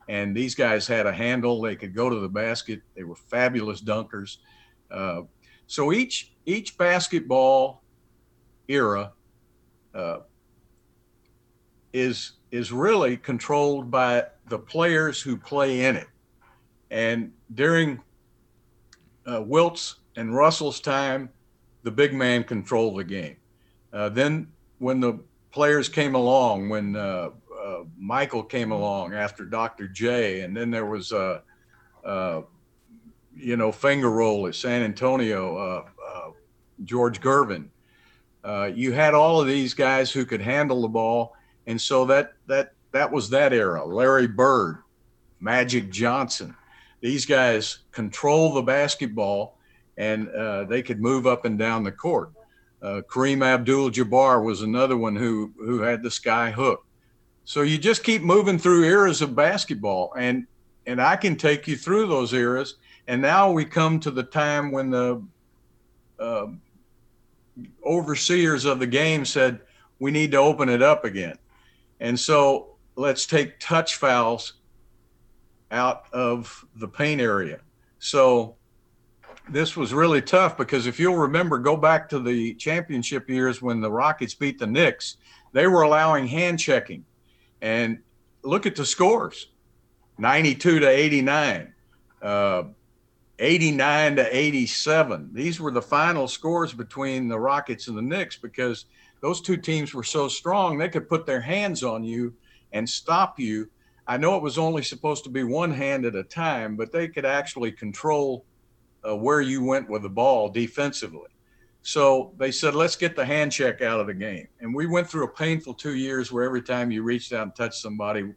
And 0.09 0.35
these 0.35 0.55
guys 0.55 0.87
had 0.87 1.05
a 1.05 1.13
handle. 1.13 1.61
They 1.61 1.75
could 1.75 1.95
go 1.95 2.09
to 2.09 2.19
the 2.19 2.29
basket. 2.29 2.81
They 2.95 3.03
were 3.03 3.15
fabulous 3.15 3.81
dunkers. 3.81 4.37
Uh, 4.91 5.21
so 5.67 5.93
each 5.93 6.33
each 6.45 6.77
basketball 6.77 7.82
era 8.67 9.11
uh, 9.93 10.19
is 11.91 12.33
is 12.51 12.71
really 12.71 13.17
controlled 13.17 13.89
by 13.89 14.23
the 14.47 14.59
players 14.59 15.21
who 15.21 15.35
play 15.35 15.85
in 15.85 15.95
it. 15.95 16.07
And 16.91 17.31
during 17.55 17.99
uh, 19.25 19.41
Wilt's 19.41 19.95
and 20.15 20.35
Russell's 20.35 20.79
time, 20.79 21.29
the 21.81 21.91
big 21.91 22.13
man 22.13 22.43
controlled 22.43 22.99
the 22.99 23.03
game. 23.03 23.37
Uh, 23.91 24.09
then 24.09 24.47
when 24.77 24.99
the 24.99 25.19
players 25.51 25.89
came 25.89 26.15
along, 26.15 26.69
when 26.69 26.95
uh, 26.95 27.29
uh 27.63 27.83
Michael 27.97 28.43
came 28.43 28.71
along 28.71 29.13
after 29.13 29.45
Dr. 29.45 29.87
J, 29.87 30.41
and 30.41 30.55
then 30.55 30.69
there 30.69 30.85
was 30.85 31.11
uh, 31.11 31.41
uh, 32.03 32.41
you 33.35 33.57
know 33.57 33.71
finger 33.71 34.11
roll 34.11 34.47
at 34.47 34.55
San 34.55 34.81
Antonio, 34.83 35.85
George 36.83 37.21
Gervin. 37.21 37.69
You 38.75 38.91
had 38.91 39.13
all 39.13 39.39
of 39.39 39.47
these 39.47 39.73
guys 39.73 40.11
who 40.11 40.25
could 40.25 40.41
handle 40.41 40.81
the 40.81 40.87
ball 40.87 41.33
and 41.67 41.79
so 41.79 42.05
that 42.05 42.33
that 42.47 42.73
that 42.91 43.11
was 43.11 43.29
that 43.29 43.53
era. 43.53 43.85
Larry 43.85 44.27
Bird, 44.27 44.83
Magic 45.39 45.91
Johnson, 45.91 46.55
these 47.01 47.25
guys 47.25 47.79
control 47.91 48.53
the 48.53 48.61
basketball, 48.61 49.57
and 49.97 50.29
uh, 50.29 50.65
they 50.65 50.81
could 50.81 51.01
move 51.01 51.25
up 51.25 51.45
and 51.45 51.57
down 51.57 51.83
the 51.83 51.91
court. 51.91 52.31
Uh, 52.81 53.01
Kareem 53.09 53.43
Abdul-Jabbar 53.43 54.43
was 54.43 54.61
another 54.61 54.97
one 54.97 55.15
who 55.15 55.53
who 55.57 55.81
had 55.81 56.03
the 56.03 56.11
sky 56.11 56.51
hook. 56.51 56.85
So 57.45 57.61
you 57.61 57.77
just 57.77 58.03
keep 58.03 58.21
moving 58.21 58.57
through 58.57 58.83
eras 58.83 59.21
of 59.21 59.35
basketball, 59.35 60.13
and 60.17 60.47
and 60.85 61.01
I 61.01 61.15
can 61.15 61.35
take 61.35 61.67
you 61.67 61.77
through 61.77 62.07
those 62.07 62.33
eras. 62.33 62.75
And 63.07 63.21
now 63.21 63.51
we 63.51 63.65
come 63.65 63.99
to 64.01 64.11
the 64.11 64.23
time 64.23 64.71
when 64.71 64.89
the 64.89 65.21
uh, 66.19 66.47
overseers 67.85 68.65
of 68.65 68.79
the 68.79 68.87
game 68.87 69.25
said 69.25 69.61
we 69.99 70.11
need 70.11 70.31
to 70.31 70.37
open 70.37 70.69
it 70.69 70.81
up 70.81 71.05
again. 71.05 71.37
And 71.99 72.19
so 72.19 72.75
let's 72.95 73.25
take 73.25 73.59
touch 73.59 73.95
fouls 73.95 74.53
out 75.71 76.05
of 76.13 76.65
the 76.75 76.87
paint 76.87 77.21
area. 77.21 77.59
So 77.99 78.55
this 79.49 79.75
was 79.75 79.93
really 79.93 80.21
tough 80.21 80.57
because 80.57 80.87
if 80.87 80.99
you'll 80.99 81.17
remember, 81.17 81.57
go 81.57 81.75
back 81.75 82.07
to 82.09 82.19
the 82.19 82.53
championship 82.55 83.29
years 83.29 83.61
when 83.61 83.81
the 83.81 83.91
Rockets 83.91 84.33
beat 84.33 84.59
the 84.59 84.67
Knicks, 84.67 85.17
they 85.51 85.67
were 85.67 85.81
allowing 85.81 86.27
hand 86.27 86.59
checking. 86.59 87.05
And 87.61 87.99
look 88.43 88.65
at 88.65 88.75
the 88.75 88.85
scores 88.85 89.47
92 90.17 90.79
to 90.79 90.87
89, 90.87 91.73
uh, 92.21 92.63
89 93.39 94.17
to 94.17 94.35
87. 94.35 95.29
These 95.33 95.59
were 95.59 95.71
the 95.71 95.81
final 95.81 96.27
scores 96.27 96.73
between 96.73 97.27
the 97.27 97.39
Rockets 97.39 97.87
and 97.87 97.97
the 97.97 98.01
Knicks 98.01 98.37
because 98.37 98.85
those 99.21 99.41
two 99.41 99.57
teams 99.57 99.93
were 99.93 100.03
so 100.03 100.27
strong 100.27 100.77
they 100.77 100.89
could 100.89 101.09
put 101.09 101.25
their 101.25 101.41
hands 101.41 101.83
on 101.83 102.03
you 102.03 102.33
and 102.73 102.87
stop 102.87 103.39
you. 103.39 103.69
I 104.05 104.17
know 104.17 104.35
it 104.35 104.43
was 104.43 104.57
only 104.57 104.83
supposed 104.83 105.23
to 105.23 105.29
be 105.29 105.43
one 105.43 105.71
hand 105.71 106.05
at 106.05 106.15
a 106.15 106.23
time, 106.23 106.75
but 106.75 106.91
they 106.91 107.07
could 107.07 107.25
actually 107.25 107.71
control 107.71 108.45
uh, 109.07 109.15
where 109.15 109.41
you 109.41 109.63
went 109.63 109.89
with 109.89 110.03
the 110.03 110.09
ball 110.09 110.49
defensively. 110.49 111.29
So 111.81 112.33
they 112.37 112.51
said, 112.51 112.75
let's 112.75 112.95
get 112.95 113.15
the 113.15 113.25
hand 113.25 113.51
check 113.51 113.81
out 113.81 113.99
of 113.99 114.07
the 114.07 114.13
game. 114.13 114.47
And 114.61 114.73
we 114.73 114.87
went 114.87 115.09
through 115.09 115.25
a 115.25 115.31
painful 115.31 115.73
two 115.73 115.95
years 115.95 116.31
where 116.31 116.43
every 116.43 116.61
time 116.61 116.91
you 116.91 117.03
reached 117.03 117.33
out 117.33 117.43
and 117.43 117.55
touched 117.55 117.75
somebody 117.75 118.31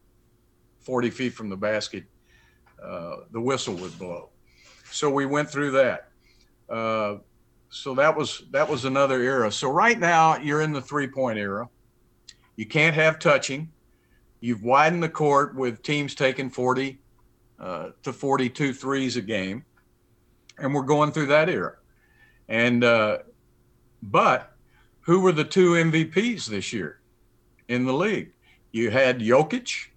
40 0.81 1.11
feet 1.11 1.33
from 1.33 1.49
the 1.49 1.57
basket, 1.57 2.05
uh, 2.83 3.17
the 3.33 3.41
whistle 3.41 3.75
would 3.75 3.97
blow. 3.99 4.31
So 4.91 5.11
we 5.11 5.27
went 5.27 5.51
through 5.51 5.73
that. 5.73 6.09
Uh, 6.69 7.17
so 7.69 7.95
that 7.95 8.17
was 8.17 8.45
that 8.51 8.69
was 8.69 8.85
another 8.85 9.21
era. 9.21 9.51
So 9.53 9.71
right 9.71 9.99
now 9.99 10.37
you're 10.39 10.63
in 10.63 10.73
the 10.73 10.81
three 10.81 11.09
point 11.09 11.39
era. 11.39 11.69
You 12.57 12.67
can't 12.67 12.95
have 12.95 13.19
touching. 13.19 13.71
You've 14.41 14.63
widened 14.63 15.03
the 15.03 15.09
court 15.09 15.55
with 15.55 15.83
teams 15.83 16.15
taking 16.15 16.51
40 16.51 16.99
uh, 17.59 17.91
to 18.03 18.13
42 18.13 18.73
threes 18.73 19.17
a 19.17 19.23
game, 19.23 19.65
and 20.59 20.75
we're 20.75 20.83
going 20.83 21.13
through 21.13 21.27
that 21.27 21.49
era. 21.49 21.77
And 22.49 22.85
uh, 22.85 23.19
but 24.03 24.53
who 25.01 25.21
were 25.21 25.33
the 25.33 25.45
two 25.45 25.73
MVPs 25.73 26.47
this 26.47 26.73
year 26.73 27.01
in 27.69 27.85
the 27.85 27.93
league? 27.93 28.33
You 28.73 28.91
had 28.91 29.21
Jokic, 29.21 29.89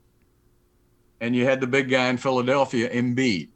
and 1.21 1.35
you 1.35 1.45
had 1.45 1.61
the 1.61 1.67
big 1.67 1.89
guy 1.89 2.07
in 2.07 2.17
Philadelphia, 2.17 2.89
Embiid. 2.89 3.49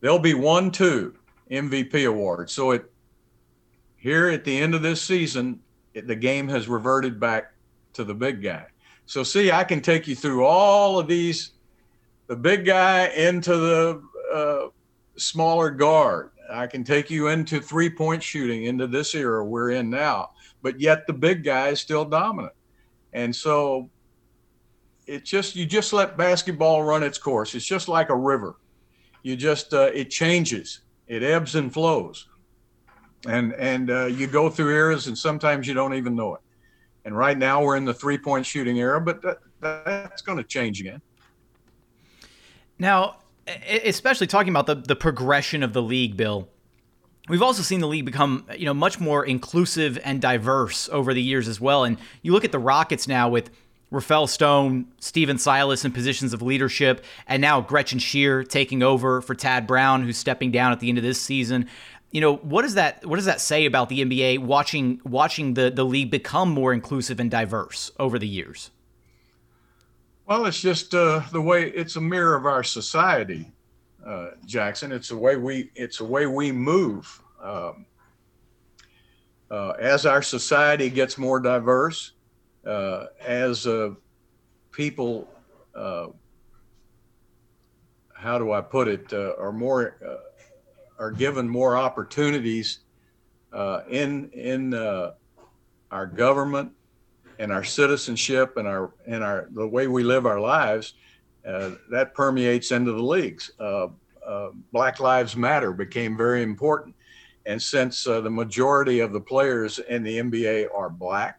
There'll 0.00 0.18
be 0.18 0.34
one, 0.34 0.70
two 0.70 1.14
MVP 1.50 2.08
awards. 2.08 2.52
So 2.52 2.72
it 2.72 2.90
here 3.96 4.28
at 4.28 4.44
the 4.44 4.56
end 4.56 4.74
of 4.74 4.82
this 4.82 5.02
season, 5.02 5.60
it, 5.94 6.06
the 6.06 6.16
game 6.16 6.48
has 6.48 6.68
reverted 6.68 7.18
back 7.18 7.52
to 7.94 8.04
the 8.04 8.14
big 8.14 8.42
guy. 8.42 8.66
So 9.06 9.22
see, 9.22 9.50
I 9.50 9.64
can 9.64 9.80
take 9.80 10.06
you 10.06 10.14
through 10.14 10.44
all 10.44 10.98
of 10.98 11.08
these, 11.08 11.52
the 12.26 12.36
big 12.36 12.64
guy 12.64 13.08
into 13.08 13.56
the 13.56 14.02
uh, 14.32 14.68
smaller 15.16 15.70
guard. 15.70 16.30
I 16.50 16.66
can 16.66 16.84
take 16.84 17.10
you 17.10 17.28
into 17.28 17.60
three 17.60 17.90
point 17.90 18.22
shooting 18.22 18.64
into 18.64 18.86
this 18.86 19.14
era 19.14 19.44
we're 19.44 19.70
in 19.70 19.90
now, 19.90 20.30
but 20.62 20.80
yet 20.80 21.06
the 21.06 21.12
big 21.12 21.44
guy 21.44 21.68
is 21.68 21.80
still 21.80 22.04
dominant. 22.04 22.54
And 23.12 23.34
so 23.34 23.90
it's 25.06 25.28
just 25.28 25.56
you 25.56 25.66
just 25.66 25.92
let 25.92 26.16
basketball 26.16 26.84
run 26.84 27.02
its 27.02 27.18
course. 27.18 27.54
It's 27.54 27.66
just 27.66 27.88
like 27.88 28.10
a 28.10 28.16
river. 28.16 28.56
You 29.28 29.36
just 29.36 29.74
uh, 29.74 29.90
it 29.92 30.08
changes. 30.08 30.80
It 31.06 31.22
ebbs 31.22 31.54
and 31.54 31.70
flows, 31.70 32.28
and 33.26 33.52
and 33.56 33.90
uh, 33.90 34.06
you 34.06 34.26
go 34.26 34.48
through 34.48 34.74
eras, 34.74 35.06
and 35.06 35.18
sometimes 35.18 35.66
you 35.68 35.74
don't 35.74 35.92
even 35.92 36.16
know 36.16 36.36
it. 36.36 36.40
And 37.04 37.14
right 37.14 37.36
now 37.36 37.62
we're 37.62 37.76
in 37.76 37.84
the 37.84 37.92
three 37.92 38.16
point 38.16 38.46
shooting 38.46 38.78
era, 38.78 38.98
but 39.02 39.20
that, 39.20 39.40
that's 39.60 40.22
going 40.22 40.38
to 40.38 40.44
change 40.44 40.80
again. 40.80 41.02
Now, 42.78 43.18
especially 43.84 44.28
talking 44.28 44.48
about 44.48 44.64
the 44.64 44.76
the 44.76 44.96
progression 44.96 45.62
of 45.62 45.74
the 45.74 45.82
league, 45.82 46.16
Bill. 46.16 46.48
We've 47.28 47.42
also 47.42 47.60
seen 47.60 47.80
the 47.80 47.86
league 47.86 48.06
become, 48.06 48.46
you 48.56 48.64
know, 48.64 48.72
much 48.72 48.98
more 48.98 49.26
inclusive 49.26 49.98
and 50.04 50.22
diverse 50.22 50.88
over 50.88 51.12
the 51.12 51.20
years 51.20 51.48
as 51.48 51.60
well. 51.60 51.84
And 51.84 51.98
you 52.22 52.32
look 52.32 52.46
at 52.46 52.52
the 52.52 52.58
Rockets 52.58 53.06
now 53.06 53.28
with 53.28 53.50
Rafael 53.90 54.26
Stone, 54.26 54.86
Stephen 55.00 55.38
Silas 55.38 55.84
in 55.84 55.92
positions 55.92 56.32
of 56.32 56.42
leadership, 56.42 57.04
and 57.26 57.40
now 57.40 57.60
Gretchen 57.60 57.98
Sheirr 57.98 58.46
taking 58.46 58.82
over 58.82 59.22
for 59.22 59.34
Tad 59.34 59.66
Brown, 59.66 60.02
who's 60.02 60.18
stepping 60.18 60.50
down 60.50 60.72
at 60.72 60.80
the 60.80 60.88
end 60.88 60.98
of 60.98 61.04
this 61.04 61.20
season. 61.20 61.66
You 62.10 62.20
know, 62.20 62.36
what 62.36 62.62
does 62.62 62.74
that 62.74 63.04
what 63.06 63.16
does 63.16 63.24
that 63.26 63.40
say 63.40 63.66
about 63.66 63.88
the 63.88 64.04
NBA 64.04 64.40
watching 64.40 65.00
watching 65.04 65.54
the, 65.54 65.70
the 65.70 65.84
league 65.84 66.10
become 66.10 66.50
more 66.50 66.72
inclusive 66.72 67.20
and 67.20 67.30
diverse 67.30 67.90
over 67.98 68.18
the 68.18 68.28
years? 68.28 68.70
Well, 70.26 70.44
it's 70.44 70.60
just 70.60 70.94
uh, 70.94 71.22
the 71.32 71.40
way 71.40 71.70
it's 71.70 71.96
a 71.96 72.00
mirror 72.00 72.34
of 72.34 72.44
our 72.44 72.62
society, 72.62 73.50
uh, 74.06 74.28
Jackson. 74.44 74.92
It's 74.92 75.08
the 75.08 75.16
way 75.16 75.36
we 75.36 75.70
it's 75.74 75.98
the 75.98 76.04
way 76.04 76.26
we 76.26 76.52
move. 76.52 77.22
Um, 77.42 77.86
uh, 79.50 79.70
as 79.80 80.04
our 80.04 80.20
society 80.20 80.90
gets 80.90 81.16
more 81.16 81.40
diverse, 81.40 82.12
uh, 82.68 83.06
as 83.26 83.66
uh, 83.66 83.90
people, 84.70 85.26
uh, 85.74 86.08
how 88.14 88.38
do 88.38 88.52
I 88.52 88.60
put 88.60 88.88
it, 88.88 89.12
uh, 89.12 89.32
are 89.38 89.52
more 89.52 89.96
uh, 90.06 91.02
are 91.02 91.10
given 91.10 91.48
more 91.48 91.76
opportunities 91.76 92.80
uh, 93.52 93.80
in 93.88 94.30
in 94.30 94.74
our 95.90 96.06
government 96.06 96.72
and 97.38 97.50
our 97.50 97.64
citizenship 97.64 98.56
and 98.56 98.68
our 98.68 98.92
and 99.06 99.24
our 99.24 99.48
the 99.52 99.66
way 99.66 99.86
we 99.86 100.04
live 100.04 100.26
our 100.26 100.40
lives. 100.40 100.94
that 101.44 102.12
permeates 102.14 102.70
into 102.70 102.92
the 102.92 103.02
leagues. 103.02 103.50
Black 104.72 105.00
Lives 105.00 105.34
Matter 105.36 105.72
became 105.72 106.16
very 106.16 106.42
important. 106.42 106.94
And 107.46 107.62
since 107.62 108.04
the 108.04 108.28
majority 108.28 109.00
of 109.00 109.14
the 109.14 109.20
players 109.20 109.78
in 109.78 110.02
the 110.02 110.18
NBA 110.18 110.66
are 110.76 110.90
black, 110.90 111.38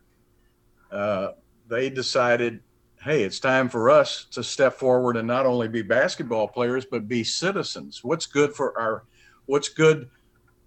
uh, 0.91 1.31
they 1.67 1.89
decided, 1.89 2.61
hey, 3.03 3.23
it's 3.23 3.39
time 3.39 3.69
for 3.69 3.89
us 3.89 4.25
to 4.31 4.43
step 4.43 4.73
forward 4.73 5.17
and 5.17 5.27
not 5.27 5.45
only 5.45 5.67
be 5.67 5.81
basketball 5.81 6.47
players, 6.47 6.85
but 6.85 7.07
be 7.07 7.23
citizens. 7.23 8.03
What's 8.03 8.25
good 8.25 8.53
for 8.53 8.77
our, 8.79 9.05
what's 9.45 9.69
good 9.69 10.09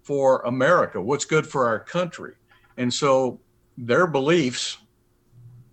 for 0.01 0.41
America? 0.41 1.01
What's 1.01 1.25
good 1.25 1.45
for 1.45 1.67
our 1.67 1.79
country? 1.79 2.35
And 2.77 2.93
so 2.93 3.39
their 3.77 4.07
beliefs 4.07 4.77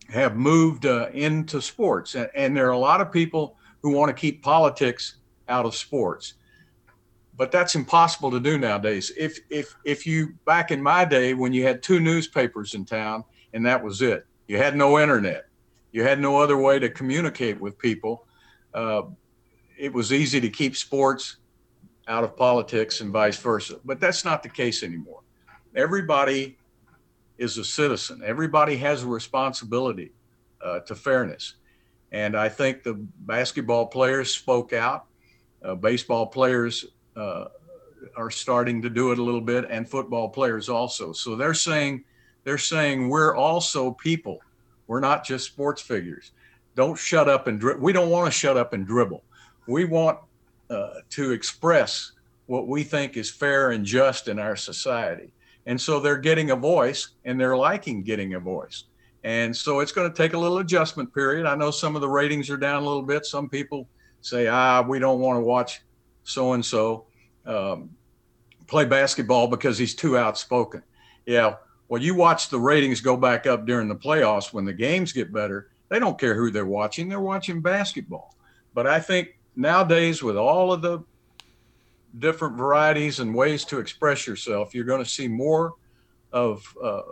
have 0.09 0.36
moved 0.36 0.86
uh, 0.86 1.09
into 1.12 1.62
sports. 1.62 2.14
And, 2.14 2.28
and 2.34 2.57
there 2.57 2.66
are 2.66 2.72
a 2.72 2.78
lot 2.78 3.01
of 3.01 3.12
people 3.12 3.57
who 3.82 3.92
want 3.92 4.09
to 4.09 4.20
keep 4.20 4.42
politics 4.42 5.16
out 5.48 5.64
of 5.64 5.74
sports 5.74 6.34
but 7.40 7.51
that's 7.51 7.74
impossible 7.74 8.30
to 8.30 8.38
do 8.38 8.59
nowadays. 8.59 9.11
If 9.16 9.38
if 9.48 9.74
if 9.82 10.07
you 10.07 10.34
back 10.44 10.70
in 10.70 10.82
my 10.82 11.07
day 11.07 11.32
when 11.32 11.55
you 11.55 11.62
had 11.62 11.82
two 11.82 11.98
newspapers 11.98 12.74
in 12.74 12.84
town 12.84 13.24
and 13.55 13.64
that 13.64 13.82
was 13.82 14.03
it, 14.03 14.26
you 14.51 14.59
had 14.59 14.74
no 14.74 14.98
internet. 14.98 15.46
You 15.92 16.03
had 16.03 16.18
no 16.18 16.36
other 16.38 16.57
way 16.57 16.80
to 16.80 16.88
communicate 16.90 17.61
with 17.61 17.78
people. 17.78 18.26
Uh, 18.74 19.03
it 19.78 19.92
was 19.92 20.12
easy 20.12 20.40
to 20.40 20.48
keep 20.48 20.74
sports 20.74 21.36
out 22.09 22.24
of 22.24 22.36
politics 22.36 23.01
and 23.01 23.12
vice 23.12 23.36
versa. 23.36 23.78
But 23.84 24.01
that's 24.01 24.24
not 24.24 24.42
the 24.42 24.48
case 24.48 24.82
anymore. 24.82 25.20
Everybody 25.76 26.59
is 27.38 27.59
a 27.59 27.64
citizen, 27.64 28.22
everybody 28.26 28.76
has 28.78 29.05
a 29.05 29.07
responsibility 29.07 30.11
uh, 30.64 30.80
to 30.80 30.96
fairness. 30.96 31.55
And 32.11 32.36
I 32.36 32.48
think 32.48 32.82
the 32.82 32.94
basketball 33.20 33.86
players 33.86 34.34
spoke 34.34 34.72
out, 34.72 35.07
uh, 35.64 35.76
baseball 35.76 36.26
players 36.26 36.86
uh, 37.14 37.44
are 38.16 38.32
starting 38.32 38.82
to 38.82 38.90
do 38.90 39.12
it 39.12 39.20
a 39.20 39.22
little 39.22 39.40
bit, 39.40 39.66
and 39.70 39.88
football 39.88 40.28
players 40.28 40.68
also. 40.68 41.12
So 41.12 41.36
they're 41.36 41.55
saying, 41.55 42.05
they're 42.45 42.59
saying 42.59 43.09
we're 43.09 43.36
also 43.36 43.93
people. 43.93 44.41
We're 44.86 45.01
not 45.01 45.24
just 45.24 45.47
sports 45.47 45.82
figures. 45.82 46.32
Don't 46.74 46.99
shut 46.99 47.28
up 47.28 47.47
and 47.47 47.61
dri- 47.61 47.76
we 47.76 47.93
don't 47.93 48.11
want 48.11 48.26
to 48.26 48.38
shut 48.38 48.57
up 48.57 48.72
and 48.72 48.86
dribble. 48.86 49.22
We 49.66 49.84
want 49.84 50.18
uh, 50.68 50.95
to 51.11 51.32
express 51.32 52.12
what 52.47 52.66
we 52.66 52.82
think 52.82 53.16
is 53.16 53.30
fair 53.30 53.70
and 53.70 53.84
just 53.84 54.28
in 54.28 54.38
our 54.38 54.57
society. 54.57 55.32
And 55.66 55.80
so 55.80 56.01
they're 56.01 56.16
getting 56.16 56.51
a 56.51 56.57
voice 56.57 57.11
and 57.24 57.41
they're 57.41 57.57
liking 57.57 58.03
getting 58.03 58.34
a 58.34 58.41
voice. 58.41 58.84
And 59.22 59.55
so 59.55 59.80
it's 59.80 59.93
going 59.93 60.11
to 60.11 60.16
take 60.16 60.32
a 60.32 60.38
little 60.38 60.59
adjustment 60.59 61.12
period. 61.14 61.47
I 61.47 61.55
know 61.55 61.70
some 61.70 61.95
of 61.95 62.01
the 62.01 62.09
ratings 62.09 62.49
are 62.51 62.57
down 62.57 62.82
a 62.82 62.86
little 62.86 63.03
bit. 63.03 63.26
Some 63.26 63.49
people 63.49 63.86
say, 64.22 64.49
ah, 64.49 64.82
we 64.82 64.99
don't 64.99 65.20
want 65.20 65.36
to 65.36 65.43
watch 65.43 65.82
so 66.24 66.55
and 66.55 66.64
so 66.64 67.07
play 68.66 68.84
basketball 68.84 69.49
because 69.49 69.76
he's 69.76 69.95
too 69.95 70.16
outspoken. 70.16 70.82
Yeah, 71.26 71.57
well, 71.91 72.01
you 72.01 72.14
watch 72.14 72.51
the 72.51 72.59
ratings 72.59 73.01
go 73.01 73.16
back 73.16 73.49
up 73.49 73.66
during 73.66 73.88
the 73.88 73.97
playoffs 73.97 74.53
when 74.53 74.64
the 74.64 74.72
games 74.72 75.12
get 75.12 75.32
better. 75.32 75.70
They 75.88 75.99
don't 75.99 76.18
care 76.18 76.36
who 76.36 76.53
they're 76.53 76.64
watching, 76.64 77.09
they're 77.09 77.20
watching 77.20 77.61
basketball. 77.61 78.36
But 78.74 78.86
I 78.86 79.01
think 79.01 79.36
nowadays, 79.57 80.22
with 80.22 80.36
all 80.36 80.72
of 80.72 80.82
the 80.82 81.01
different 82.20 82.57
varieties 82.57 83.18
and 83.18 83.34
ways 83.34 83.64
to 83.64 83.80
express 83.80 84.24
yourself, 84.24 84.72
you're 84.72 84.84
going 84.84 85.03
to 85.03 85.11
see 85.11 85.26
more 85.26 85.74
of 86.32 86.64
uh, 86.80 87.03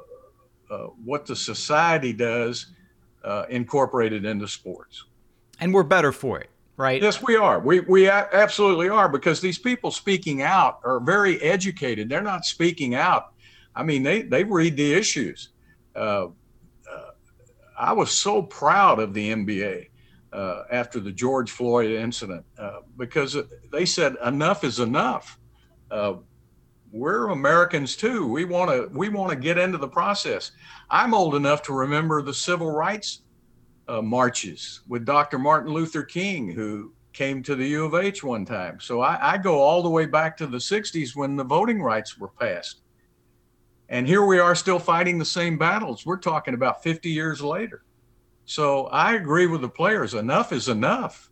uh, 0.71 0.77
what 1.05 1.27
the 1.27 1.35
society 1.35 2.13
does 2.13 2.67
uh, 3.25 3.47
incorporated 3.51 4.25
into 4.25 4.47
sports. 4.47 5.07
And 5.59 5.75
we're 5.75 5.83
better 5.83 6.13
for 6.13 6.39
it, 6.39 6.51
right? 6.77 7.03
Yes, 7.03 7.21
we 7.21 7.35
are. 7.35 7.59
We, 7.59 7.81
we 7.81 8.09
absolutely 8.09 8.89
are 8.89 9.09
because 9.09 9.41
these 9.41 9.59
people 9.59 9.91
speaking 9.91 10.43
out 10.43 10.79
are 10.85 11.01
very 11.01 11.43
educated. 11.43 12.09
They're 12.09 12.23
not 12.23 12.45
speaking 12.45 12.95
out 12.95 13.33
I 13.79 13.85
mean, 13.85 14.03
they, 14.03 14.23
they 14.23 14.43
read 14.43 14.77
the 14.77 14.93
issues. 14.93 15.51
Uh, 15.95 16.27
uh, 16.27 17.11
I 17.79 17.93
was 17.93 18.11
so 18.11 18.43
proud 18.43 18.99
of 18.99 19.15
the 19.15 19.33
NBA 19.33 19.87
uh, 20.33 20.63
after 20.73 20.99
the 20.99 21.13
George 21.13 21.53
Floyd 21.53 21.93
incident 21.93 22.45
uh, 22.59 22.81
because 22.97 23.37
they 23.71 23.87
said 23.87 24.17
enough 24.25 24.65
is 24.65 24.81
enough. 24.81 25.39
Uh, 25.93 26.15
we're 26.91 27.29
Americans 27.29 27.95
too. 27.95 28.27
We 28.27 28.45
want 28.45 28.71
to 28.71 28.89
we 28.97 29.11
want 29.11 29.31
to 29.31 29.37
get 29.37 29.59
into 29.59 29.79
the 29.79 29.89
process. 29.89 30.51
I'm 30.91 31.15
old 31.15 31.37
enough 31.37 31.63
to 31.63 31.73
remember 31.73 32.21
the 32.21 32.35
civil 32.35 32.73
rights 32.73 33.23
uh, 33.87 34.03
marches 34.03 34.81
with 34.89 35.05
Dr. 35.05 35.39
Martin 35.39 35.73
Luther 35.73 36.03
King, 36.03 36.51
who 36.51 36.93
came 37.13 37.43
to 37.45 37.55
the 37.55 37.67
U 37.69 37.85
of 37.85 37.95
H 37.95 38.25
one 38.25 38.45
time. 38.45 38.81
So 38.81 39.03
I, 39.03 39.35
I 39.35 39.39
go 39.39 39.61
all 39.61 39.83
the 39.83 39.89
way 39.89 40.07
back 40.07 40.37
to 40.39 40.47
the 40.47 40.59
60s 40.59 41.15
when 41.15 41.37
the 41.37 41.45
voting 41.45 41.81
rights 41.81 42.19
were 42.19 42.29
passed. 42.29 42.81
And 43.89 44.07
here 44.07 44.25
we 44.25 44.39
are 44.39 44.55
still 44.55 44.79
fighting 44.79 45.19
the 45.19 45.25
same 45.25 45.57
battles. 45.57 46.05
We're 46.05 46.19
talking 46.19 46.55
about 46.55 46.83
50 46.83 47.09
years 47.09 47.41
later. 47.41 47.83
So 48.45 48.87
I 48.87 49.15
agree 49.15 49.47
with 49.47 49.61
the 49.63 49.69
players. 49.69 50.15
Enough 50.15 50.53
is 50.53 50.69
enough. 50.69 51.31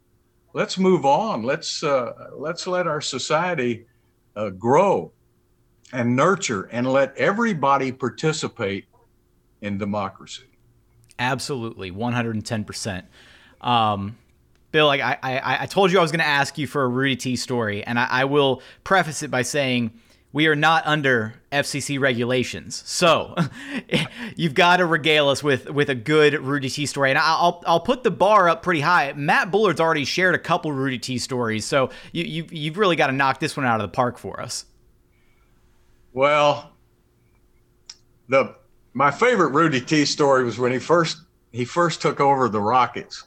Let's 0.54 0.78
move 0.78 1.04
on. 1.04 1.42
Let's 1.42 1.82
uh, 1.82 2.12
let's 2.34 2.66
let 2.66 2.86
our 2.86 3.00
society 3.00 3.86
uh, 4.34 4.50
grow 4.50 5.12
and 5.92 6.16
nurture 6.16 6.68
and 6.72 6.90
let 6.90 7.14
everybody 7.16 7.92
participate 7.92 8.86
in 9.61 9.78
democracy. 9.78 10.44
Absolutely, 11.18 11.90
110%. 11.90 13.04
Um, 13.61 14.16
Bill, 14.72 14.86
like 14.86 15.00
I, 15.00 15.18
I, 15.22 15.62
I 15.62 15.66
told 15.66 15.90
you 15.90 15.98
I 15.98 16.02
was 16.02 16.11
going 16.11 16.20
to 16.20 16.26
ask 16.26 16.59
you 16.59 16.66
for 16.66 16.82
a 16.82 16.88
Rudy 16.88 17.16
T 17.16 17.36
story, 17.36 17.82
and 17.82 17.98
I, 17.98 18.07
I 18.11 18.24
will 18.24 18.62
preface 18.84 19.22
it 19.22 19.30
by 19.30 19.42
saying 19.42 19.98
we 20.37 20.49
are 20.49 20.55
not 20.55 20.87
under 20.87 21.32
FCC 21.51 21.99
regulations. 21.99 22.82
So 22.84 23.34
you've 24.37 24.53
got 24.53 24.76
to 24.76 24.84
regale 24.84 25.30
us 25.30 25.43
with 25.43 25.70
with 25.70 25.89
a 25.89 25.95
good 25.95 26.34
Rudy 26.34 26.68
T 26.68 26.84
story. 26.84 27.09
And 27.09 27.18
I'll 27.18 27.64
I'll 27.66 27.80
put 27.80 28.03
the 28.03 28.11
bar 28.11 28.47
up 28.47 28.62
pretty 28.62 28.82
high. 28.82 29.14
Matt 29.14 29.51
Bullard's 29.51 29.80
already 29.80 30.05
shared 30.05 30.34
a 30.34 30.39
couple 30.39 30.72
Rudy 30.72 30.99
T 30.99 31.16
stories, 31.16 31.64
so 31.64 31.89
you, 32.12 32.24
you 32.24 32.47
you've 32.51 32.76
really 32.76 32.97
got 32.97 33.07
to 33.07 33.14
knock 33.14 33.41
this 33.41 33.57
one 33.57 33.64
out 33.64 33.80
of 33.80 33.91
the 33.91 33.95
park 33.95 34.18
for 34.18 34.39
us. 34.39 34.66
Well, 36.12 36.70
the 38.28 38.57
my 38.93 39.11
favorite 39.11 39.55
Rudy 39.55 39.80
T 39.80 40.05
story 40.05 40.45
was 40.45 40.59
when 40.59 40.70
he 40.70 40.78
first 40.78 41.16
he 41.51 41.64
first 41.64 42.03
took 42.03 42.20
over 42.20 42.51
the 42.51 42.61
Rockets. 42.61 43.24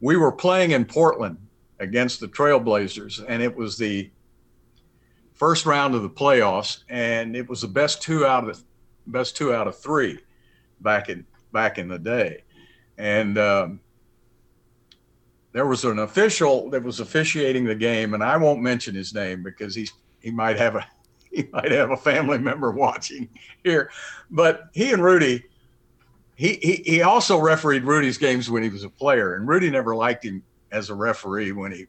We 0.00 0.16
were 0.16 0.32
playing 0.32 0.70
in 0.70 0.86
Portland 0.86 1.36
against 1.78 2.20
the 2.20 2.28
Trailblazers, 2.28 3.22
and 3.28 3.42
it 3.42 3.54
was 3.54 3.76
the 3.76 4.10
first 5.42 5.66
round 5.66 5.92
of 5.92 6.02
the 6.02 6.08
playoffs, 6.08 6.84
and 6.88 7.34
it 7.34 7.48
was 7.48 7.62
the 7.62 7.66
best 7.66 8.00
two 8.00 8.24
out 8.24 8.48
of 8.48 8.56
the 8.56 8.62
best 9.08 9.36
two 9.36 9.52
out 9.52 9.66
of 9.66 9.76
three 9.76 10.16
back 10.82 11.08
in 11.08 11.26
back 11.52 11.78
in 11.78 11.88
the 11.88 11.98
day, 11.98 12.44
and 12.96 13.36
um, 13.38 13.80
there 15.50 15.66
was 15.66 15.82
an 15.82 15.98
official 15.98 16.70
that 16.70 16.80
was 16.80 17.00
officiating 17.00 17.64
the 17.64 17.74
game, 17.74 18.14
and 18.14 18.22
I 18.22 18.36
won't 18.36 18.62
mention 18.62 18.94
his 18.94 19.14
name 19.14 19.42
because 19.42 19.74
he's 19.74 19.92
he 20.20 20.30
might 20.30 20.56
have 20.58 20.76
a 20.76 20.86
he 21.32 21.48
might 21.52 21.72
have 21.72 21.90
a 21.90 21.96
family 21.96 22.38
member 22.38 22.70
watching 22.70 23.28
here, 23.64 23.90
but 24.30 24.68
he 24.72 24.92
and 24.92 25.02
Rudy. 25.02 25.42
He, 26.36 26.54
he, 26.62 26.82
he 26.86 27.02
also 27.02 27.38
refereed 27.38 27.82
Rudy's 27.82 28.16
games 28.16 28.48
when 28.48 28.62
he 28.62 28.68
was 28.68 28.84
a 28.84 28.88
player, 28.88 29.34
and 29.34 29.48
Rudy 29.48 29.70
never 29.70 29.96
liked 29.96 30.24
him 30.24 30.44
as 30.70 30.88
a 30.88 30.94
referee 30.94 31.50
when 31.50 31.72
he 31.72 31.86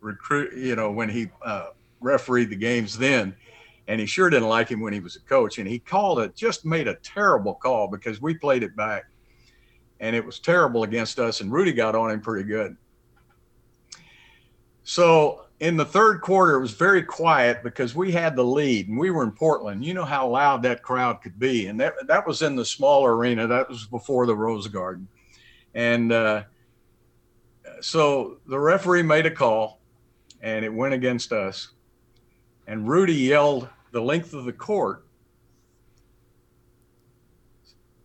recruit, 0.00 0.54
you 0.54 0.76
know, 0.76 0.90
when 0.90 1.08
he 1.08 1.30
uh, 1.42 1.68
refereed 2.00 2.50
the 2.50 2.56
games 2.56 2.98
then, 2.98 3.34
and 3.88 4.00
he 4.00 4.06
sure 4.06 4.30
didn't 4.30 4.48
like 4.48 4.68
him 4.68 4.80
when 4.80 4.92
he 4.92 5.00
was 5.00 5.16
a 5.16 5.20
coach. 5.20 5.58
And 5.58 5.68
he 5.68 5.78
called 5.78 6.20
it, 6.20 6.34
just 6.34 6.64
made 6.64 6.88
a 6.88 6.96
terrible 6.96 7.54
call 7.54 7.88
because 7.88 8.20
we 8.20 8.34
played 8.34 8.62
it 8.62 8.76
back, 8.76 9.04
and 10.00 10.16
it 10.16 10.24
was 10.24 10.38
terrible 10.38 10.82
against 10.82 11.18
us. 11.18 11.40
And 11.40 11.52
Rudy 11.52 11.72
got 11.72 11.94
on 11.94 12.10
him 12.10 12.20
pretty 12.20 12.48
good. 12.48 12.76
So 14.82 15.44
in 15.60 15.76
the 15.76 15.84
third 15.84 16.22
quarter, 16.22 16.56
it 16.56 16.60
was 16.60 16.72
very 16.72 17.02
quiet 17.02 17.62
because 17.62 17.94
we 17.94 18.10
had 18.10 18.34
the 18.34 18.42
lead 18.42 18.88
and 18.88 18.98
we 18.98 19.10
were 19.10 19.22
in 19.22 19.30
Portland. 19.30 19.84
You 19.84 19.94
know 19.94 20.04
how 20.04 20.26
loud 20.26 20.62
that 20.62 20.82
crowd 20.82 21.20
could 21.22 21.38
be, 21.38 21.66
and 21.66 21.78
that 21.80 21.94
that 22.06 22.26
was 22.26 22.42
in 22.42 22.56
the 22.56 22.64
smaller 22.64 23.14
arena. 23.14 23.46
That 23.46 23.68
was 23.68 23.86
before 23.86 24.26
the 24.26 24.34
Rose 24.34 24.66
Garden, 24.68 25.06
and 25.74 26.12
uh, 26.12 26.44
so 27.82 28.38
the 28.46 28.58
referee 28.58 29.02
made 29.02 29.26
a 29.26 29.30
call, 29.30 29.80
and 30.40 30.64
it 30.64 30.72
went 30.72 30.94
against 30.94 31.30
us 31.32 31.68
and 32.70 32.88
Rudy 32.88 33.14
yelled 33.14 33.68
the 33.90 34.00
length 34.00 34.32
of 34.32 34.44
the 34.44 34.52
court, 34.52 35.04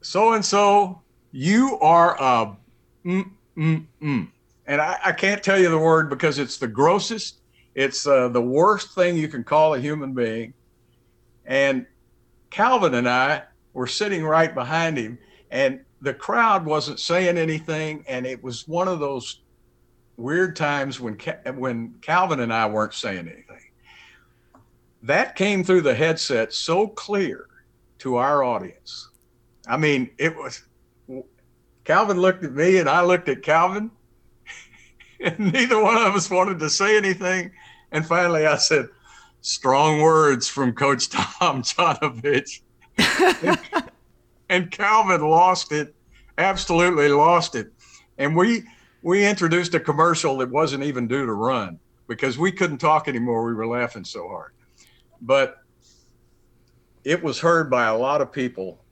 so 0.01 0.33
and 0.33 0.43
so, 0.43 1.03
you 1.31 1.77
are 1.81 2.15
a 2.15 2.57
mm, 3.05 3.29
mm, 3.55 3.85
mm. 4.01 4.27
And 4.65 4.81
I, 4.81 4.97
I, 5.05 5.11
can't 5.11 5.43
tell 5.43 5.59
you 5.59 5.69
the 5.69 5.77
word 5.77 6.09
because 6.09 6.39
it's 6.39 6.57
the 6.57 6.67
grossest, 6.67 7.41
it's 7.75 8.07
uh, 8.07 8.29
the 8.29 8.41
worst 8.41 8.95
thing 8.95 9.15
you 9.15 9.27
can 9.27 9.43
call 9.43 9.75
a 9.75 9.79
human 9.79 10.13
being. 10.13 10.51
And 11.45 11.85
Calvin 12.49 12.95
and 12.95 13.07
I 13.07 13.43
were 13.73 13.85
sitting 13.85 14.23
right 14.23 14.53
behind 14.55 14.97
him, 14.97 15.19
and 15.51 15.79
the 16.01 16.15
crowd 16.15 16.65
wasn't 16.65 16.99
saying 16.99 17.37
anything. 17.37 18.03
And 18.07 18.25
it 18.25 18.43
was 18.43 18.67
one 18.67 18.87
of 18.87 18.99
those 18.99 19.41
weird 20.17 20.55
times 20.55 20.99
when 20.99 21.19
when 21.55 21.93
Calvin 22.01 22.39
and 22.39 22.51
I 22.51 22.65
weren't 22.65 22.95
saying 22.95 23.27
anything 23.27 23.44
that 25.05 25.35
came 25.35 25.63
through 25.63 25.81
the 25.81 25.93
headset 25.93 26.51
so 26.51 26.87
clear 26.87 27.45
to 27.99 28.15
our 28.15 28.43
audience. 28.43 29.09
I 29.67 29.77
mean, 29.77 30.09
it 30.17 30.35
was 30.35 30.63
Calvin 31.83 32.19
looked 32.19 32.43
at 32.43 32.53
me 32.53 32.79
and 32.79 32.89
I 32.89 33.01
looked 33.01 33.29
at 33.29 33.43
Calvin, 33.43 33.91
and 35.19 35.53
neither 35.53 35.81
one 35.81 35.97
of 35.97 36.15
us 36.15 36.29
wanted 36.29 36.57
to 36.59 36.69
say 36.69 36.97
anything. 36.97 37.51
And 37.91 38.05
finally, 38.05 38.47
I 38.47 38.57
said, 38.57 38.89
Strong 39.41 40.01
words 40.01 40.49
from 40.49 40.73
Coach 40.73 41.09
Tom 41.09 41.27
Janovich. 41.61 42.61
and, 43.43 43.59
and 44.49 44.71
Calvin 44.71 45.21
lost 45.21 45.71
it, 45.71 45.93
absolutely 46.39 47.09
lost 47.09 47.53
it. 47.53 47.71
And 48.17 48.35
we 48.35 48.63
we 49.03 49.23
introduced 49.23 49.75
a 49.75 49.79
commercial 49.79 50.37
that 50.37 50.49
wasn't 50.49 50.83
even 50.83 51.07
due 51.07 51.27
to 51.27 51.33
run 51.33 51.77
because 52.07 52.39
we 52.39 52.51
couldn't 52.51 52.79
talk 52.79 53.07
anymore. 53.07 53.45
We 53.45 53.53
were 53.53 53.67
laughing 53.67 54.03
so 54.03 54.27
hard 54.27 54.55
but 55.21 55.57
it 57.03 57.21
was 57.21 57.39
heard 57.39 57.69
by 57.69 57.85
a 57.85 57.97
lot 57.97 58.21
of 58.21 58.31
people 58.31 58.85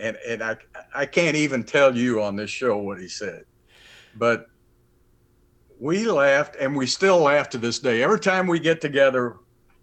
and 0.00 0.16
and 0.26 0.42
I 0.42 0.56
I 0.94 1.06
can't 1.06 1.36
even 1.36 1.64
tell 1.64 1.96
you 1.96 2.22
on 2.22 2.36
this 2.36 2.50
show 2.50 2.78
what 2.78 3.00
he 3.00 3.08
said, 3.08 3.44
but 4.16 4.46
we 5.80 6.06
laughed 6.06 6.56
and 6.56 6.76
we 6.76 6.86
still 6.86 7.18
laugh 7.18 7.48
to 7.50 7.58
this 7.58 7.78
day. 7.78 8.02
Every 8.02 8.20
time 8.20 8.46
we 8.46 8.58
get 8.58 8.80
together, 8.80 9.36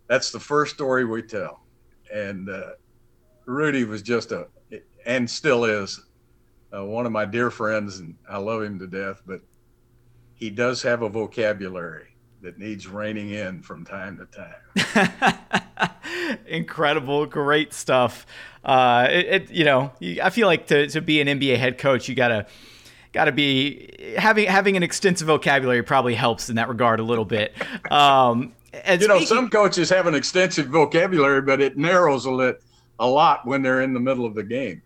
that's 0.07 0.31
the 0.31 0.39
first 0.39 0.75
story 0.75 1.05
we 1.05 1.21
tell. 1.21 1.61
And 2.13 2.49
uh, 2.49 2.71
Rudy 3.45 3.83
was 3.83 4.01
just 4.01 4.31
a 4.31 4.47
and 5.05 5.29
still 5.29 5.65
is 5.65 6.03
uh, 6.75 6.83
one 6.83 7.05
of 7.05 7.11
my 7.11 7.25
dear 7.25 7.51
friends, 7.51 7.99
and 7.99 8.15
I 8.29 8.37
love 8.37 8.63
him 8.63 8.79
to 8.79 8.87
death. 8.87 9.21
But 9.25 9.41
he 10.33 10.49
does 10.49 10.81
have 10.81 11.01
a 11.01 11.09
vocabulary 11.09 12.14
that 12.45 12.57
needs 12.59 12.87
reining 12.87 13.31
in 13.31 13.61
from 13.61 13.83
time 13.83 14.17
to 14.17 14.25
time. 14.25 15.39
Incredible, 16.47 17.25
great 17.25 17.73
stuff. 17.73 18.25
Uh, 18.63 19.07
it, 19.09 19.25
it, 19.25 19.51
you 19.51 19.65
know, 19.65 19.91
I 20.21 20.29
feel 20.29 20.47
like 20.47 20.67
to, 20.67 20.87
to 20.87 21.01
be 21.01 21.19
an 21.21 21.27
NBA 21.27 21.57
head 21.57 21.77
coach, 21.77 22.07
you 22.07 22.15
gotta 22.15 22.45
gotta 23.13 23.31
be 23.31 24.15
having 24.17 24.47
having 24.47 24.77
an 24.77 24.83
extensive 24.83 25.27
vocabulary 25.27 25.83
probably 25.83 26.15
helps 26.15 26.49
in 26.49 26.55
that 26.55 26.69
regard 26.69 26.99
a 26.99 27.03
little 27.03 27.25
bit. 27.25 27.53
Um, 27.91 28.53
and 28.83 29.01
you 29.01 29.07
know, 29.07 29.19
some 29.21 29.49
coaches 29.49 29.89
have 29.89 30.05
an 30.05 30.15
extensive 30.15 30.67
vocabulary, 30.67 31.41
but 31.41 31.61
it 31.61 31.77
narrows 31.77 32.25
a, 32.25 32.31
lit, 32.31 32.61
a 32.99 33.07
lot 33.07 33.45
when 33.45 33.61
they're 33.61 33.81
in 33.81 33.93
the 33.93 33.99
middle 33.99 34.25
of 34.25 34.35
the 34.35 34.43
game. 34.43 34.81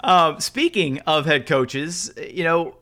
um, 0.00 0.40
speaking 0.40 1.00
of 1.00 1.24
head 1.24 1.46
coaches, 1.46 2.12
you 2.30 2.44
know, 2.44 2.76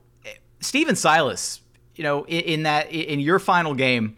Stephen 0.61 0.97
Silas 0.97 1.61
you 1.97 2.05
know, 2.05 2.25
in, 2.25 2.41
in 2.41 2.63
that 2.65 2.91
in 2.93 3.21
your 3.21 3.39
final 3.39 3.75
game, 3.75 4.17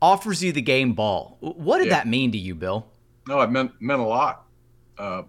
offers 0.00 0.42
you 0.42 0.52
the 0.52 0.62
game 0.62 0.94
ball. 0.94 1.36
What 1.40 1.78
did 1.78 1.88
yeah. 1.88 1.94
that 1.94 2.06
mean 2.06 2.32
to 2.32 2.38
you, 2.38 2.54
Bill? 2.54 2.86
No, 3.26 3.40
it 3.40 3.50
meant 3.50 3.72
meant 3.80 4.00
a 4.00 4.04
lot 4.04 4.46
uh, 4.96 5.22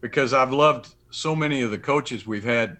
because 0.00 0.32
I've 0.32 0.52
loved 0.52 0.94
so 1.10 1.34
many 1.34 1.62
of 1.62 1.70
the 1.70 1.78
coaches 1.78 2.26
we've 2.26 2.44
had 2.44 2.76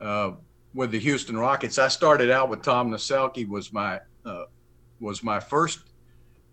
uh, 0.00 0.32
with 0.74 0.90
the 0.90 0.98
Houston 0.98 1.36
Rockets. 1.36 1.78
I 1.78 1.88
started 1.88 2.30
out 2.30 2.48
with 2.48 2.62
Tom 2.62 2.90
Nissalke 2.90 3.48
was 3.48 3.72
my 3.72 4.00
uh, 4.24 4.44
was 5.00 5.22
my 5.22 5.40
first 5.40 5.80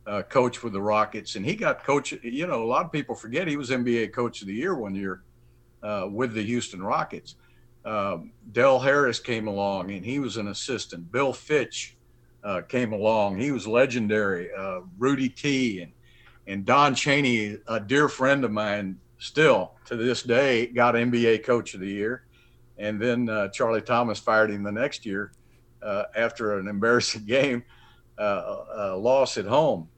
uh, 0.07 0.23
coach 0.23 0.63
with 0.63 0.73
the 0.73 0.81
Rockets, 0.81 1.35
and 1.35 1.45
he 1.45 1.55
got 1.55 1.83
coach. 1.83 2.11
You 2.23 2.47
know, 2.47 2.63
a 2.63 2.65
lot 2.65 2.85
of 2.85 2.91
people 2.91 3.15
forget 3.15 3.47
he 3.47 3.57
was 3.57 3.69
NBA 3.69 4.11
Coach 4.13 4.41
of 4.41 4.47
the 4.47 4.53
Year 4.53 4.75
one 4.75 4.95
year 4.95 5.23
uh, 5.83 6.07
with 6.09 6.33
the 6.33 6.43
Houston 6.43 6.81
Rockets 6.81 7.35
um, 7.85 8.31
Del 8.51 8.79
Harris 8.79 9.19
came 9.19 9.47
along 9.47 9.91
and 9.91 10.05
he 10.05 10.19
was 10.19 10.37
an 10.37 10.47
assistant. 10.47 11.11
Bill 11.11 11.33
Fitch 11.33 11.97
uh, 12.43 12.61
came 12.61 12.93
along. 12.93 13.39
He 13.39 13.51
was 13.51 13.67
legendary. 13.67 14.49
Uh, 14.57 14.81
Rudy 14.97 15.29
T 15.29 15.81
and 15.81 15.91
and 16.47 16.65
Don 16.65 16.95
Chaney, 16.95 17.57
a 17.67 17.79
dear 17.79 18.09
friend 18.09 18.43
of 18.43 18.51
mine, 18.51 18.97
still 19.19 19.73
to 19.85 19.95
this 19.95 20.23
day, 20.23 20.65
got 20.65 20.95
NBA 20.95 21.43
Coach 21.43 21.75
of 21.75 21.79
the 21.79 21.87
Year. 21.87 22.23
And 22.79 22.99
then 22.99 23.29
uh, 23.29 23.49
Charlie 23.49 23.81
Thomas 23.81 24.17
fired 24.17 24.49
him 24.49 24.63
the 24.63 24.71
next 24.71 25.05
year 25.05 25.31
uh, 25.83 26.05
after 26.15 26.57
an 26.57 26.67
embarrassing 26.67 27.25
game 27.27 27.63
uh, 28.17 28.95
loss 28.97 29.37
at 29.37 29.45
home. 29.45 29.89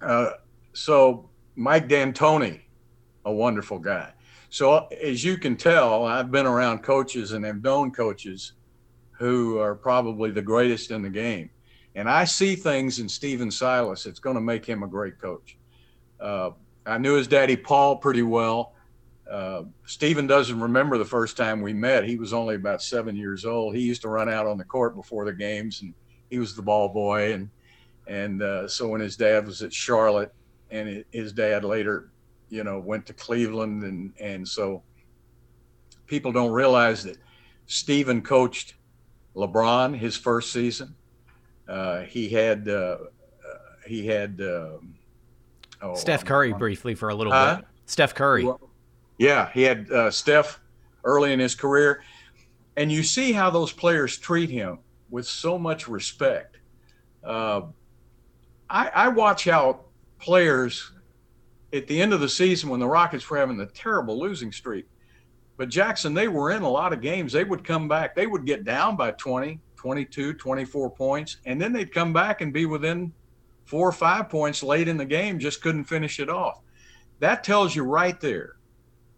Uh, 0.00 0.30
so 0.72 1.28
Mike 1.56 1.88
D'Antoni, 1.88 2.62
a 3.26 3.32
wonderful 3.32 3.78
guy. 3.78 4.12
So 4.50 4.86
as 5.02 5.24
you 5.24 5.36
can 5.36 5.56
tell, 5.56 6.04
I've 6.04 6.30
been 6.30 6.46
around 6.46 6.82
coaches 6.82 7.32
and 7.32 7.44
have 7.44 7.62
known 7.62 7.90
coaches 7.90 8.52
who 9.12 9.58
are 9.58 9.74
probably 9.74 10.30
the 10.30 10.42
greatest 10.42 10.90
in 10.90 11.02
the 11.02 11.10
game. 11.10 11.50
And 11.94 12.08
I 12.08 12.24
see 12.24 12.56
things 12.56 12.98
in 12.98 13.08
Stephen 13.08 13.50
Silas 13.50 14.04
that's 14.04 14.18
going 14.18 14.36
to 14.36 14.40
make 14.42 14.64
him 14.64 14.82
a 14.82 14.86
great 14.86 15.18
coach. 15.18 15.56
Uh, 16.20 16.50
I 16.84 16.98
knew 16.98 17.14
his 17.14 17.26
daddy 17.26 17.56
Paul 17.56 17.96
pretty 17.96 18.22
well. 18.22 18.74
Uh, 19.30 19.64
Stephen 19.86 20.26
doesn't 20.26 20.60
remember 20.60 20.98
the 20.98 21.04
first 21.04 21.36
time 21.36 21.60
we 21.60 21.72
met. 21.72 22.04
He 22.04 22.16
was 22.16 22.32
only 22.32 22.54
about 22.54 22.82
seven 22.82 23.16
years 23.16 23.44
old. 23.44 23.74
He 23.74 23.82
used 23.82 24.02
to 24.02 24.08
run 24.08 24.28
out 24.28 24.46
on 24.46 24.56
the 24.58 24.64
court 24.64 24.94
before 24.94 25.24
the 25.24 25.32
games, 25.32 25.82
and 25.82 25.94
he 26.30 26.38
was 26.38 26.54
the 26.54 26.62
ball 26.62 26.88
boy. 26.90 27.32
And 27.32 27.50
and 28.06 28.40
uh, 28.40 28.68
so 28.68 28.86
when 28.86 29.00
his 29.00 29.16
dad 29.16 29.46
was 29.46 29.62
at 29.62 29.72
Charlotte, 29.72 30.32
and 30.70 31.04
his 31.10 31.32
dad 31.32 31.64
later, 31.64 32.10
you 32.48 32.64
know, 32.64 32.78
went 32.78 33.06
to 33.06 33.12
Cleveland, 33.12 33.82
and 33.82 34.12
and 34.20 34.46
so 34.46 34.82
people 36.06 36.32
don't 36.32 36.52
realize 36.52 37.04
that 37.04 37.16
Stephen 37.66 38.22
coached 38.22 38.74
LeBron 39.34 39.96
his 39.96 40.16
first 40.16 40.52
season. 40.52 40.94
Uh, 41.68 42.02
he 42.02 42.28
had 42.28 42.68
uh, 42.68 42.72
uh, 42.72 42.98
he 43.86 44.06
had 44.06 44.40
um, 44.40 44.94
oh, 45.82 45.94
Steph 45.94 46.24
Curry 46.24 46.52
briefly 46.52 46.94
for 46.94 47.08
a 47.08 47.14
little 47.14 47.32
bit. 47.32 47.64
Steph 47.86 48.14
Curry. 48.14 48.48
Yeah, 49.18 49.50
he 49.52 49.62
had 49.62 49.90
uh, 49.90 50.10
Steph 50.10 50.60
early 51.04 51.32
in 51.32 51.38
his 51.38 51.54
career, 51.54 52.02
and 52.76 52.92
you 52.92 53.02
see 53.02 53.32
how 53.32 53.50
those 53.50 53.72
players 53.72 54.18
treat 54.18 54.50
him 54.50 54.78
with 55.10 55.26
so 55.26 55.58
much 55.58 55.88
respect. 55.88 56.58
Uh, 57.24 57.62
I, 58.68 58.90
I 58.94 59.08
watch 59.08 59.44
how 59.44 59.80
players 60.18 60.92
at 61.76 61.86
the 61.86 62.00
end 62.00 62.12
of 62.12 62.20
the 62.20 62.28
season 62.28 62.70
when 62.70 62.80
the 62.80 62.88
Rockets 62.88 63.28
were 63.28 63.38
having 63.38 63.60
a 63.60 63.66
terrible 63.66 64.18
losing 64.18 64.52
streak. 64.52 64.86
But 65.56 65.68
Jackson, 65.68 66.14
they 66.14 66.28
were 66.28 66.50
in 66.50 66.62
a 66.62 66.68
lot 66.68 66.92
of 66.92 67.00
games. 67.00 67.32
They 67.32 67.44
would 67.44 67.64
come 67.64 67.88
back. 67.88 68.14
They 68.14 68.26
would 68.26 68.44
get 68.44 68.64
down 68.64 68.96
by 68.96 69.12
20, 69.12 69.58
22, 69.76 70.34
24 70.34 70.90
points, 70.90 71.38
and 71.46 71.60
then 71.60 71.72
they'd 71.72 71.92
come 71.92 72.12
back 72.12 72.40
and 72.40 72.52
be 72.52 72.66
within 72.66 73.12
four 73.64 73.88
or 73.88 73.92
five 73.92 74.28
points 74.28 74.62
late 74.62 74.88
in 74.88 74.96
the 74.96 75.04
game, 75.04 75.38
just 75.38 75.62
couldn't 75.62 75.84
finish 75.84 76.20
it 76.20 76.28
off. 76.28 76.60
That 77.18 77.42
tells 77.42 77.74
you 77.74 77.82
right 77.82 78.20
there 78.20 78.56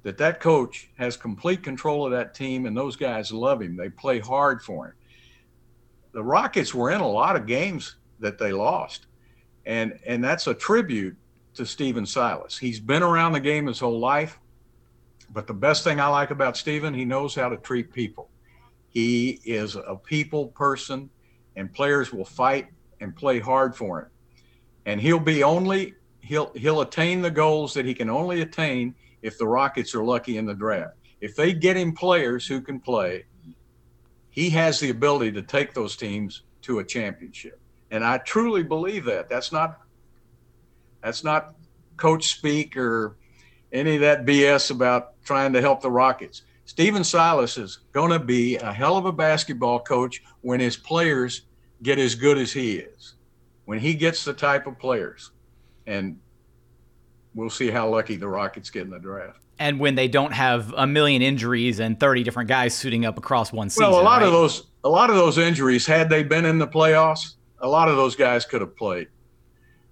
that 0.03 0.19
that 0.19 0.41
coach 0.41 0.91
has 0.97 1.17
complete 1.17 1.63
control 1.63 2.07
of 2.07 2.13
that 2.13 2.35
team 2.35 2.67
and 2.67 2.77
those 2.77 2.97
guys 2.97 3.33
love 3.33 3.61
him. 3.61 3.77
They 3.77 3.91
play 3.91 4.21
hard 4.21 4.63
for 4.63 4.87
him. 4.87 4.95
The 6.13 6.23
Rockets 6.23 6.75
were 6.75 6.91
in 6.91 7.01
a 7.01 7.09
lot 7.09 7.37
of 7.37 7.47
games 7.47 7.97
that 8.21 8.39
they 8.39 8.53
lost. 8.53 9.07
And 9.67 9.99
and 10.07 10.25
that's 10.25 10.47
a 10.47 10.55
tribute 10.55 11.17
to 11.59 11.67
Stephen 11.67 12.07
Silas. 12.07 12.57
He's 12.57 12.81
been 12.81 13.03
around 13.03 13.33
the 13.33 13.41
game 13.41 13.67
his 13.67 13.81
whole 13.81 13.99
life. 13.99 14.39
But 15.31 15.47
the 15.47 15.55
best 15.55 15.85
thing 15.85 16.01
I 16.01 16.07
like 16.07 16.31
about 16.31 16.57
Stephen, 16.57 16.95
he 16.95 17.05
knows 17.05 17.35
how 17.35 17.49
to 17.49 17.57
treat 17.57 17.93
people. 17.93 18.31
He 18.89 19.41
is 19.45 19.77
a 19.77 19.97
people 19.97 20.49
person 20.49 21.11
and 21.57 21.73
players 21.73 22.13
will 22.13 22.25
fight 22.25 22.69
and 23.01 23.15
play 23.15 23.41
hard 23.41 23.77
for 23.77 24.01
him. 24.01 24.09
And 24.87 25.01
he'll 25.01 25.21
be 25.21 25.43
only 25.43 25.95
he'll 26.21 26.53
he'll 26.55 26.81
attain 26.81 27.21
the 27.21 27.31
goals 27.31 27.75
that 27.75 27.85
he 27.85 27.93
can 27.93 28.09
only 28.09 28.41
attain 28.41 28.95
if 29.21 29.37
the 29.37 29.47
Rockets 29.47 29.95
are 29.95 30.05
lucky 30.05 30.39
in 30.39 30.47
the 30.47 30.55
draft. 30.55 30.95
If 31.21 31.35
they 31.35 31.53
get 31.53 31.77
him 31.77 31.93
players 31.93 32.47
who 32.47 32.61
can 32.61 32.81
play, 32.81 33.27
he 34.31 34.49
has 34.51 34.79
the 34.79 34.91
ability 34.91 35.33
to 35.33 35.43
take 35.43 35.75
those 35.75 35.97
teams 35.97 36.45
to 36.63 36.79
a 36.79 36.85
championship. 36.85 37.61
And 37.91 38.05
I 38.05 38.19
truly 38.19 38.63
believe 38.63 39.05
that. 39.07 39.29
That's 39.29 39.51
not 39.51 39.81
that's 41.03 41.25
not 41.25 41.55
coach 41.97 42.29
speak 42.29 42.77
or 42.77 43.17
any 43.73 43.97
of 43.97 44.01
that 44.01 44.25
BS 44.25 44.71
about 44.71 45.23
trying 45.25 45.53
to 45.53 45.61
help 45.61 45.83
the 45.83 45.91
Rockets. 45.91 46.43
Stephen 46.65 47.05
Silas 47.05 47.57
is 47.57 47.79
going 47.93 48.11
to 48.11 48.19
be 48.19 48.57
a 48.57 48.73
hell 48.73 48.97
of 48.97 49.07
a 49.07 49.13
basketball 49.13 49.81
coach 49.81 50.23
when 50.43 50.61
his 50.61 50.77
players 50.77 51.43
get 51.83 51.99
as 51.99 52.15
good 52.15 52.39
as 52.39 52.53
he 52.53 52.77
is. 52.77 53.15
When 53.65 53.79
he 53.79 53.95
gets 53.95 54.25
the 54.25 54.33
type 54.33 54.67
of 54.67 54.79
players. 54.79 55.31
And 55.87 56.19
we'll 57.35 57.51
see 57.51 57.71
how 57.71 57.89
lucky 57.89 58.17
the 58.17 58.29
Rockets 58.29 58.71
get 58.71 58.83
in 58.83 58.91
the 58.91 58.99
draft. 58.99 59.41
And 59.59 59.81
when 59.81 59.95
they 59.95 60.09
don't 60.09 60.33
have 60.33 60.73
a 60.77 60.87
million 60.87 61.23
injuries 61.23 61.81
and 61.81 61.99
30 61.99 62.23
different 62.23 62.49
guys 62.49 62.75
suiting 62.75 63.05
up 63.05 63.19
across 63.19 63.53
one 63.53 63.71
season. 63.71 63.91
Well, 63.91 64.01
a 64.01 64.03
lot 64.03 64.19
right? 64.19 64.27
of 64.27 64.33
those 64.33 64.67
a 64.85 64.89
lot 64.89 65.11
of 65.11 65.17
those 65.17 65.39
injuries 65.39 65.87
had 65.87 66.09
they 66.09 66.23
been 66.23 66.45
in 66.45 66.59
the 66.59 66.69
playoffs, 66.69 67.35
a 67.61 67.69
lot 67.69 67.89
of 67.89 67.97
those 67.97 68.15
guys 68.15 68.45
could 68.45 68.61
have 68.61 68.77
played. 68.77 69.09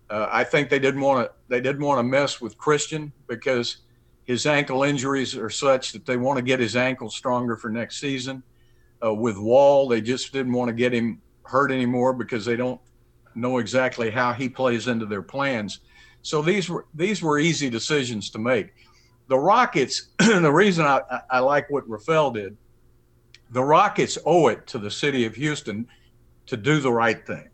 Uh, 0.08 0.28
I 0.30 0.44
think 0.44 0.70
they 0.70 0.78
didn't 0.78 1.00
want 1.00 1.26
to 1.26 1.32
they 1.48 1.60
didn't 1.60 1.84
want 1.84 1.98
to 1.98 2.02
mess 2.02 2.40
with 2.40 2.56
Christian 2.56 3.12
because 3.26 3.78
his 4.24 4.46
ankle 4.46 4.82
injuries 4.82 5.36
are 5.36 5.50
such 5.50 5.92
that 5.92 6.04
they 6.04 6.16
want 6.16 6.36
to 6.36 6.42
get 6.42 6.60
his 6.60 6.76
ankle 6.76 7.10
stronger 7.10 7.56
for 7.56 7.70
next 7.70 7.98
season. 7.98 8.42
Uh, 9.04 9.14
with 9.14 9.36
Wall, 9.36 9.88
they 9.88 10.00
just 10.00 10.32
didn't 10.32 10.52
want 10.52 10.68
to 10.68 10.74
get 10.74 10.92
him 10.92 11.20
hurt 11.42 11.70
anymore 11.70 12.12
because 12.12 12.44
they 12.44 12.56
don't 12.56 12.80
know 13.34 13.58
exactly 13.58 14.10
how 14.10 14.32
he 14.32 14.48
plays 14.48 14.88
into 14.88 15.06
their 15.06 15.22
plans. 15.22 15.80
So 16.22 16.42
these 16.42 16.68
were 16.68 16.86
these 16.94 17.22
were 17.22 17.38
easy 17.38 17.70
decisions 17.70 18.30
to 18.30 18.38
make. 18.38 18.74
The 19.28 19.38
Rockets, 19.38 20.08
the 20.18 20.52
reason 20.52 20.84
I, 20.84 21.00
I 21.30 21.40
like 21.40 21.70
what 21.70 21.88
Rafael 21.88 22.30
did, 22.30 22.56
the 23.50 23.62
Rockets 23.62 24.18
owe 24.24 24.48
it 24.48 24.66
to 24.68 24.78
the 24.78 24.90
city 24.90 25.24
of 25.24 25.34
Houston 25.34 25.86
to 26.46 26.56
do 26.56 26.80
the 26.80 26.92
right 26.92 27.24
thing. 27.26 27.48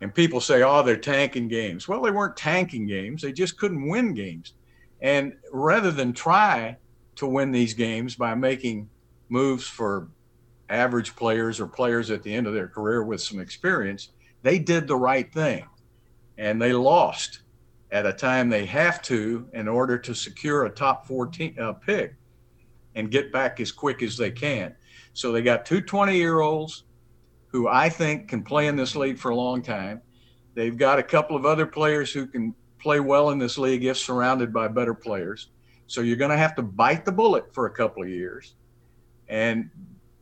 And 0.00 0.14
people 0.14 0.40
say, 0.40 0.62
oh, 0.62 0.82
they're 0.82 0.96
tanking 0.96 1.48
games. 1.48 1.88
Well, 1.88 2.02
they 2.02 2.10
weren't 2.10 2.36
tanking 2.36 2.86
games. 2.86 3.22
They 3.22 3.32
just 3.32 3.58
couldn't 3.58 3.88
win 3.88 4.14
games. 4.14 4.54
And 5.00 5.34
rather 5.52 5.90
than 5.90 6.12
try 6.12 6.76
to 7.16 7.26
win 7.26 7.50
these 7.50 7.74
games 7.74 8.14
by 8.14 8.34
making 8.34 8.88
moves 9.28 9.66
for 9.66 10.08
average 10.68 11.16
players 11.16 11.60
or 11.60 11.66
players 11.66 12.10
at 12.10 12.22
the 12.22 12.32
end 12.32 12.46
of 12.46 12.54
their 12.54 12.68
career 12.68 13.02
with 13.02 13.20
some 13.20 13.40
experience, 13.40 14.10
they 14.42 14.58
did 14.58 14.86
the 14.86 14.96
right 14.96 15.32
thing. 15.32 15.66
And 16.36 16.62
they 16.62 16.72
lost 16.72 17.40
at 17.90 18.06
a 18.06 18.12
time 18.12 18.48
they 18.48 18.66
have 18.66 19.02
to 19.02 19.48
in 19.52 19.66
order 19.66 19.98
to 19.98 20.14
secure 20.14 20.66
a 20.66 20.70
top 20.70 21.06
14 21.06 21.58
uh, 21.58 21.72
pick 21.72 22.14
and 22.94 23.10
get 23.10 23.32
back 23.32 23.60
as 23.60 23.72
quick 23.72 24.02
as 24.02 24.16
they 24.16 24.30
can. 24.30 24.74
So 25.12 25.32
they 25.32 25.42
got 25.42 25.66
two 25.66 25.80
20 25.80 26.16
year 26.16 26.40
olds 26.40 26.84
who 27.48 27.68
I 27.68 27.88
think 27.88 28.28
can 28.28 28.42
play 28.42 28.66
in 28.66 28.76
this 28.76 28.94
league 28.94 29.18
for 29.18 29.30
a 29.30 29.36
long 29.36 29.62
time. 29.62 30.00
They've 30.54 30.76
got 30.76 30.98
a 30.98 31.02
couple 31.02 31.36
of 31.36 31.46
other 31.46 31.66
players 31.66 32.12
who 32.12 32.26
can 32.26 32.54
play 32.78 33.00
well 33.00 33.30
in 33.30 33.38
this 33.38 33.58
league 33.58 33.84
if 33.84 33.96
surrounded 33.96 34.52
by 34.52 34.68
better 34.68 34.94
players. 34.94 35.48
So 35.86 36.02
you're 36.02 36.16
going 36.16 36.30
to 36.30 36.36
have 36.36 36.54
to 36.56 36.62
bite 36.62 37.04
the 37.04 37.12
bullet 37.12 37.52
for 37.54 37.66
a 37.66 37.70
couple 37.70 38.02
of 38.02 38.08
years 38.08 38.54
and 39.28 39.70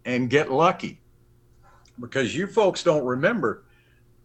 and 0.05 0.31
get 0.31 0.51
lucky 0.53 1.01
because 2.01 2.35
you 2.35 2.47
folks 2.47 2.83
don't 2.83 3.05
remember 3.05 3.65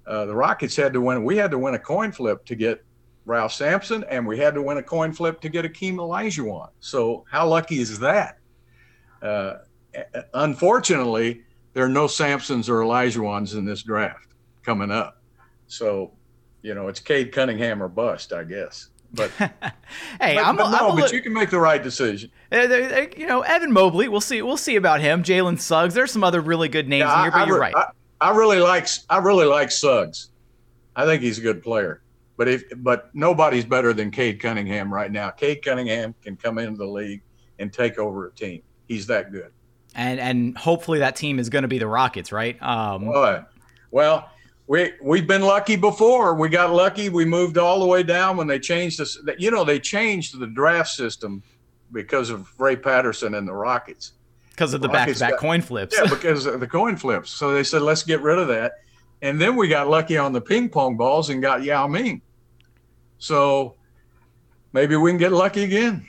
uh, 0.05 0.25
the 0.25 0.35
Rockets 0.35 0.75
had 0.75 0.93
to 0.93 1.01
win. 1.01 1.23
We 1.23 1.37
had 1.37 1.51
to 1.51 1.57
win 1.57 1.73
a 1.73 1.79
coin 1.79 2.11
flip 2.11 2.45
to 2.45 2.55
get 2.55 2.83
Ralph 3.25 3.53
Sampson, 3.53 4.03
and 4.09 4.25
we 4.25 4.37
had 4.37 4.53
to 4.55 4.61
win 4.61 4.77
a 4.77 4.83
coin 4.83 5.13
flip 5.13 5.41
to 5.41 5.49
get 5.49 5.65
Akeem 5.65 5.95
Olajuwon. 5.95 6.69
So 6.79 7.25
how 7.29 7.47
lucky 7.47 7.79
is 7.79 7.99
that? 7.99 8.37
Uh, 9.21 9.57
unfortunately, 10.33 11.43
there 11.73 11.85
are 11.85 11.89
no 11.89 12.05
Sampsons 12.05 12.69
or 12.69 12.81
Olajuwons 12.81 13.55
in 13.55 13.65
this 13.65 13.83
draft 13.83 14.27
coming 14.63 14.91
up. 14.91 15.21
So, 15.67 16.11
you 16.61 16.73
know, 16.73 16.87
it's 16.87 16.99
Cade 16.99 17.31
Cunningham 17.31 17.81
or 17.81 17.87
bust, 17.87 18.33
I 18.33 18.43
guess. 18.43 18.89
But 19.13 19.29
hey, 19.39 19.49
but, 20.19 20.37
I'm, 20.45 20.55
but 20.55 20.71
no, 20.71 20.89
I'm 20.89 20.99
but 20.99 21.11
you 21.11 21.21
can 21.21 21.33
make 21.33 21.49
the 21.49 21.59
right 21.59 21.81
decision. 21.81 22.31
Uh, 22.51 22.61
you 23.17 23.27
know, 23.27 23.41
Evan 23.41 23.71
Mobley. 23.71 24.07
We'll 24.07 24.21
see. 24.21 24.41
We'll 24.41 24.57
see 24.57 24.75
about 24.75 25.01
him. 25.01 25.23
Jalen 25.23 25.59
Suggs. 25.59 25.93
There's 25.93 26.11
some 26.11 26.23
other 26.23 26.41
really 26.41 26.69
good 26.69 26.87
names 26.87 27.01
Yeah, 27.01 27.17
in 27.17 27.23
here, 27.23 27.31
but 27.31 27.41
I, 27.41 27.45
you're 27.45 27.63
I, 27.63 27.71
right. 27.71 27.75
I, 27.75 28.29
I 28.29 28.35
really 28.37 28.59
like 28.59 28.87
I 29.09 29.17
really 29.17 29.45
like 29.45 29.71
Suggs. 29.71 30.29
I 30.95 31.05
think 31.05 31.21
he's 31.21 31.39
a 31.39 31.41
good 31.41 31.61
player. 31.61 32.01
But 32.37 32.47
if 32.47 32.63
but 32.77 33.09
nobody's 33.13 33.65
better 33.65 33.93
than 33.93 34.11
Cade 34.11 34.39
Cunningham 34.39 34.93
right 34.93 35.11
now. 35.11 35.29
Cade 35.29 35.63
Cunningham 35.63 36.15
can 36.21 36.37
come 36.37 36.57
into 36.57 36.77
the 36.77 36.87
league 36.87 37.21
and 37.59 37.71
take 37.71 37.99
over 37.99 38.27
a 38.27 38.31
team. 38.31 38.61
He's 38.87 39.07
that 39.07 39.31
good. 39.31 39.51
And 39.95 40.19
and 40.19 40.57
hopefully 40.57 40.99
that 40.99 41.15
team 41.15 41.39
is 41.39 41.49
going 41.49 41.63
to 41.63 41.67
be 41.67 41.79
the 41.79 41.87
Rockets, 41.87 42.31
right? 42.31 42.61
Um, 42.61 43.05
Well, 43.05 43.45
well, 43.91 44.29
we 44.67 44.93
we've 45.01 45.27
been 45.27 45.41
lucky 45.41 45.75
before. 45.75 46.35
We 46.35 46.49
got 46.49 46.71
lucky. 46.71 47.09
We 47.09 47.25
moved 47.25 47.57
all 47.57 47.79
the 47.79 47.85
way 47.85 48.03
down 48.03 48.37
when 48.37 48.47
they 48.47 48.59
changed 48.59 48.99
this. 48.99 49.17
You 49.37 49.51
know, 49.51 49.63
they 49.63 49.79
changed 49.79 50.39
the 50.39 50.47
draft 50.47 50.89
system 50.89 51.43
because 51.91 52.29
of 52.29 52.47
Ray 52.59 52.75
Patterson 52.77 53.35
and 53.35 53.47
the 53.47 53.53
Rockets. 53.53 54.13
because 54.51 54.73
of 54.73 54.81
the 54.81 54.87
back-to-back 54.87 55.37
coin 55.37 55.61
flips. 55.61 55.97
Yeah, 55.97 56.05
because 56.09 56.45
of 56.45 56.59
the 56.61 56.67
coin 56.67 56.95
flips. 56.95 57.31
So 57.31 57.53
they 57.53 57.63
said, 57.63 57.81
let's 57.81 58.03
get 58.03 58.21
rid 58.21 58.39
of 58.39 58.47
that. 58.47 58.73
And 59.21 59.39
then 59.41 59.55
we 59.55 59.67
got 59.67 59.89
lucky 59.89 60.17
on 60.17 60.31
the 60.31 60.39
ping 60.41 60.69
pong 60.69 60.95
balls 60.97 61.29
and 61.29 61.41
got 61.41 61.63
Yao 61.63 61.87
Ming. 61.87 62.21
So 63.17 63.75
maybe 64.73 64.95
we 64.95 65.11
can 65.11 65.17
get 65.17 65.31
lucky 65.31 65.63
again. 65.63 66.07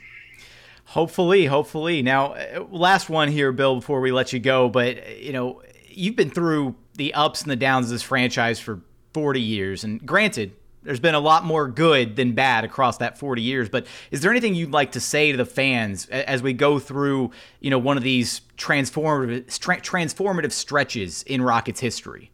Hopefully, 0.92 1.46
hopefully. 1.46 2.02
Now, 2.02 2.34
uh, 2.34 2.66
last 2.70 3.08
one 3.08 3.28
here, 3.28 3.50
Bill, 3.50 3.76
before 3.76 4.02
we 4.02 4.12
let 4.12 4.34
you 4.34 4.38
go. 4.38 4.68
But 4.68 5.22
you 5.22 5.32
know, 5.32 5.62
you've 5.88 6.16
been 6.16 6.28
through 6.28 6.74
the 6.96 7.14
ups 7.14 7.40
and 7.40 7.50
the 7.50 7.56
downs 7.56 7.86
of 7.86 7.92
this 7.92 8.02
franchise 8.02 8.60
for 8.60 8.82
40 9.14 9.40
years, 9.40 9.84
and 9.84 10.04
granted, 10.04 10.52
there's 10.82 11.00
been 11.00 11.14
a 11.14 11.20
lot 11.20 11.46
more 11.46 11.66
good 11.66 12.16
than 12.16 12.32
bad 12.32 12.64
across 12.64 12.98
that 12.98 13.16
40 13.16 13.40
years. 13.40 13.70
But 13.70 13.86
is 14.10 14.20
there 14.20 14.30
anything 14.30 14.54
you'd 14.54 14.72
like 14.72 14.92
to 14.92 15.00
say 15.00 15.30
to 15.30 15.38
the 15.38 15.46
fans 15.46 16.08
as 16.10 16.42
we 16.42 16.52
go 16.52 16.78
through, 16.78 17.30
you 17.60 17.70
know, 17.70 17.78
one 17.78 17.96
of 17.96 18.02
these 18.02 18.42
transformative 18.58 19.46
transformative 19.46 20.52
stretches 20.52 21.22
in 21.22 21.40
Rockets 21.40 21.80
history? 21.80 22.30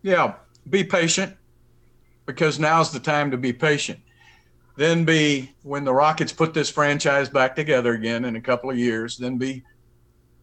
Yeah, 0.00 0.36
be 0.70 0.82
patient 0.82 1.36
because 2.24 2.58
now's 2.58 2.90
the 2.90 3.00
time 3.00 3.30
to 3.32 3.36
be 3.36 3.52
patient. 3.52 4.00
Then 4.76 5.04
be 5.04 5.54
when 5.62 5.84
the 5.84 5.94
Rockets 5.94 6.32
put 6.32 6.52
this 6.52 6.68
franchise 6.68 7.28
back 7.28 7.56
together 7.56 7.94
again 7.94 8.24
in 8.26 8.36
a 8.36 8.40
couple 8.40 8.70
of 8.70 8.78
years. 8.78 9.16
Then 9.16 9.38
be 9.38 9.64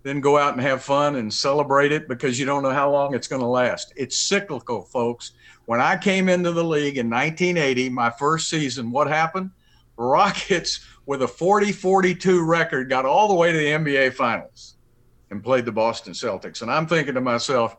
then 0.04 0.20
go 0.20 0.38
out 0.38 0.54
and 0.54 0.62
have 0.62 0.84
fun 0.84 1.16
and 1.16 1.34
celebrate 1.34 1.94
it 1.94 2.10
because 2.10 2.38
you 2.38 2.46
don't 2.46 2.62
know 2.62 2.72
how 2.72 2.92
long 2.92 3.16
it's 3.16 3.28
going 3.28 3.42
to 3.42 3.48
last. 3.48 3.94
It's 3.96 4.18
cyclical, 4.18 4.84
folks. 4.84 5.32
When 5.66 5.80
I 5.80 5.96
came 5.98 6.28
into 6.28 6.52
the 6.52 6.64
league 6.64 6.98
in 6.98 7.10
1980, 7.10 7.90
my 7.90 8.10
first 8.10 8.50
season, 8.50 8.92
what 8.92 9.08
happened? 9.08 9.52
Rockets 9.96 10.86
with 11.06 11.22
a 11.22 11.28
40 11.28 11.72
42 11.72 12.44
record 12.44 12.90
got 12.90 13.06
all 13.06 13.28
the 13.28 13.34
way 13.34 13.52
to 13.52 13.58
the 13.58 13.66
NBA 13.66 14.14
Finals 14.14 14.76
and 15.30 15.44
played 15.44 15.66
the 15.66 15.72
Boston 15.72 16.14
Celtics. 16.14 16.62
And 16.62 16.70
I'm 16.70 16.86
thinking 16.86 17.14
to 17.14 17.22
myself, 17.22 17.78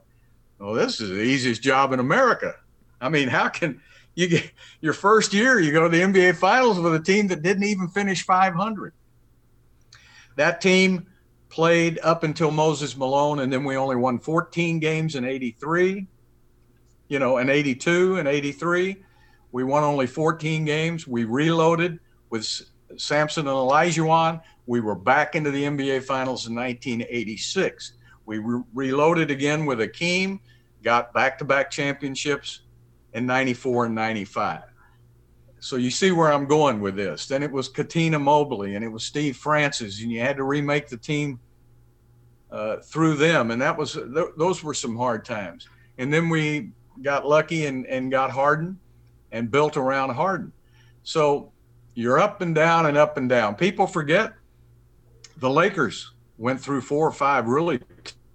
well, 0.58 0.72
this 0.72 1.00
is 1.00 1.10
the 1.10 1.20
easiest 1.20 1.62
job 1.62 1.92
in 1.92 2.00
America. 2.00 2.54
I 3.00 3.08
mean, 3.10 3.28
how 3.28 3.48
can 3.48 3.82
you 4.14 4.28
get 4.28 4.50
your 4.80 4.92
first 4.92 5.32
year, 5.32 5.60
you 5.60 5.72
go 5.72 5.82
to 5.82 5.88
the 5.88 6.02
NBA 6.02 6.36
Finals 6.36 6.78
with 6.78 6.94
a 6.94 7.00
team 7.00 7.28
that 7.28 7.42
didn't 7.42 7.64
even 7.64 7.88
finish 7.88 8.24
500? 8.24 8.92
That 10.36 10.60
team 10.60 11.06
played 11.48 12.00
up 12.02 12.24
until 12.24 12.50
Moses 12.50 12.96
Malone, 12.96 13.40
and 13.40 13.52
then 13.52 13.64
we 13.64 13.76
only 13.76 13.96
won 13.96 14.18
14 14.18 14.80
games 14.80 15.14
in 15.14 15.24
83 15.24 16.06
you 17.08 17.18
know, 17.18 17.38
in 17.38 17.48
82 17.48 18.16
and 18.16 18.28
83. 18.28 18.96
We 19.52 19.64
won 19.64 19.84
only 19.84 20.06
14 20.06 20.64
games. 20.64 21.06
We 21.06 21.24
reloaded 21.24 22.00
with 22.30 22.44
Sampson 22.96 23.46
and 23.46 23.56
Elijah. 23.56 24.42
We 24.66 24.80
were 24.80 24.94
back 24.94 25.34
into 25.34 25.50
the 25.50 25.64
NBA 25.64 26.04
Finals 26.04 26.46
in 26.46 26.54
1986. 26.54 27.92
We 28.26 28.38
re- 28.38 28.62
reloaded 28.72 29.30
again 29.30 29.66
with 29.66 29.80
Akeem, 29.80 30.40
got 30.82 31.12
back-to-back 31.12 31.70
championships 31.70 32.62
in 33.14 33.26
94 33.26 33.86
and 33.86 33.94
95. 33.94 34.62
So 35.60 35.76
you 35.76 35.90
see 35.90 36.10
where 36.10 36.30
I'm 36.30 36.46
going 36.46 36.80
with 36.80 36.94
this. 36.94 37.26
Then 37.26 37.42
it 37.42 37.50
was 37.50 37.70
Cuttino 37.70 38.20
Mobley 38.20 38.74
and 38.74 38.84
it 38.84 38.88
was 38.88 39.02
Steve 39.02 39.36
Francis, 39.36 40.02
and 40.02 40.12
you 40.12 40.20
had 40.20 40.36
to 40.36 40.44
remake 40.44 40.88
the 40.88 40.98
team 40.98 41.40
uh, 42.50 42.76
through 42.80 43.14
them, 43.14 43.50
and 43.50 43.62
that 43.62 43.76
was 43.76 43.94
th- 43.94 44.34
those 44.36 44.62
were 44.62 44.74
some 44.74 44.96
hard 44.96 45.24
times. 45.24 45.68
And 45.96 46.12
then 46.12 46.28
we 46.28 46.70
got 47.02 47.26
lucky 47.26 47.66
and, 47.66 47.86
and 47.86 48.10
got 48.10 48.30
Harden 48.30 48.78
and 49.32 49.50
built 49.50 49.76
around 49.76 50.10
Harden. 50.10 50.52
So 51.02 51.50
you're 51.94 52.18
up 52.18 52.42
and 52.42 52.54
down 52.54 52.86
and 52.86 52.96
up 52.96 53.16
and 53.16 53.28
down. 53.28 53.54
People 53.54 53.86
forget 53.86 54.34
the 55.38 55.48
Lakers 55.48 56.12
went 56.36 56.60
through 56.60 56.82
four 56.82 57.08
or 57.08 57.12
five 57.12 57.48
really 57.48 57.80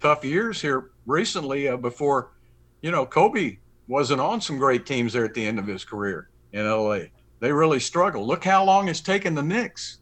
tough 0.00 0.24
years 0.24 0.60
here 0.60 0.90
recently 1.06 1.68
uh, 1.68 1.76
before, 1.76 2.32
you 2.82 2.90
know, 2.90 3.06
Kobe 3.06 3.58
wasn't 3.90 4.20
on 4.20 4.40
some 4.40 4.56
great 4.56 4.86
teams 4.86 5.12
there 5.12 5.24
at 5.24 5.34
the 5.34 5.44
end 5.44 5.58
of 5.58 5.66
his 5.66 5.84
career 5.84 6.28
in 6.52 6.64
LA. 6.64 7.00
They 7.40 7.50
really 7.50 7.80
struggled. 7.80 8.28
Look 8.28 8.44
how 8.44 8.64
long 8.64 8.88
it's 8.88 9.00
taken 9.00 9.34
the 9.34 9.42
Knicks. 9.42 9.98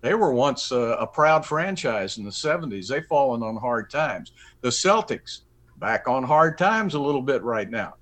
They 0.00 0.14
were 0.14 0.32
once 0.32 0.72
uh, 0.72 0.96
a 0.98 1.06
proud 1.06 1.44
franchise 1.44 2.16
in 2.16 2.24
the 2.24 2.30
70s. 2.30 2.88
They've 2.88 3.04
fallen 3.04 3.42
on 3.42 3.56
hard 3.56 3.90
times. 3.90 4.32
The 4.62 4.70
Celtics, 4.70 5.40
back 5.76 6.08
on 6.08 6.24
hard 6.24 6.56
times 6.56 6.94
a 6.94 6.98
little 6.98 7.20
bit 7.20 7.42
right 7.42 7.68
now. 7.68 7.96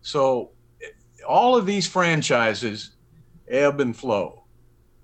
So 0.00 0.52
all 1.28 1.56
of 1.56 1.66
these 1.66 1.86
franchises 1.86 2.92
ebb 3.48 3.80
and 3.80 3.94
flow. 3.94 4.44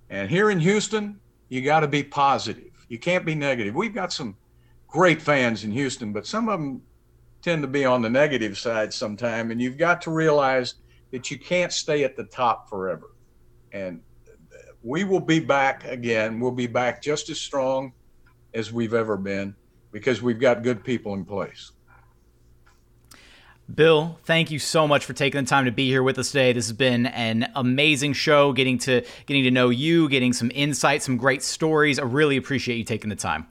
And 0.08 0.30
here 0.30 0.50
in 0.50 0.58
Houston, 0.58 1.20
you 1.50 1.60
got 1.60 1.80
to 1.80 1.88
be 1.88 2.02
positive. 2.02 2.72
You 2.88 2.98
can't 2.98 3.26
be 3.26 3.34
negative. 3.34 3.74
We've 3.74 3.94
got 3.94 4.10
some 4.10 4.36
great 4.88 5.20
fans 5.20 5.64
in 5.64 5.72
Houston, 5.72 6.14
but 6.14 6.26
some 6.26 6.48
of 6.48 6.58
them 6.58 6.80
tend 7.46 7.62
to 7.62 7.68
be 7.68 7.84
on 7.84 8.02
the 8.02 8.10
negative 8.10 8.58
side 8.58 8.92
sometime. 8.92 9.52
And 9.52 9.62
you've 9.62 9.78
got 9.78 10.02
to 10.02 10.10
realize 10.10 10.74
that 11.12 11.30
you 11.30 11.38
can't 11.38 11.72
stay 11.72 12.02
at 12.02 12.16
the 12.16 12.24
top 12.24 12.68
forever. 12.68 13.14
And 13.72 14.00
we 14.82 15.04
will 15.04 15.20
be 15.20 15.38
back 15.38 15.84
again. 15.84 16.40
We'll 16.40 16.50
be 16.50 16.66
back 16.66 17.00
just 17.00 17.30
as 17.30 17.40
strong 17.40 17.92
as 18.52 18.72
we've 18.72 18.94
ever 18.94 19.16
been 19.16 19.54
because 19.92 20.20
we've 20.20 20.40
got 20.40 20.64
good 20.64 20.82
people 20.82 21.14
in 21.14 21.24
place. 21.24 21.70
Bill, 23.72 24.18
thank 24.24 24.50
you 24.50 24.58
so 24.58 24.88
much 24.88 25.04
for 25.04 25.12
taking 25.12 25.44
the 25.44 25.48
time 25.48 25.66
to 25.66 25.72
be 25.72 25.88
here 25.88 26.02
with 26.02 26.18
us 26.18 26.32
today. 26.32 26.52
This 26.52 26.66
has 26.66 26.76
been 26.76 27.06
an 27.06 27.48
amazing 27.54 28.14
show, 28.14 28.52
getting 28.52 28.78
to 28.78 29.04
getting 29.26 29.44
to 29.44 29.52
know 29.52 29.70
you, 29.70 30.08
getting 30.08 30.32
some 30.32 30.50
insight, 30.52 31.02
some 31.02 31.16
great 31.16 31.44
stories. 31.44 32.00
I 32.00 32.02
really 32.02 32.36
appreciate 32.36 32.76
you 32.76 32.84
taking 32.84 33.10
the 33.10 33.16
time. 33.16 33.46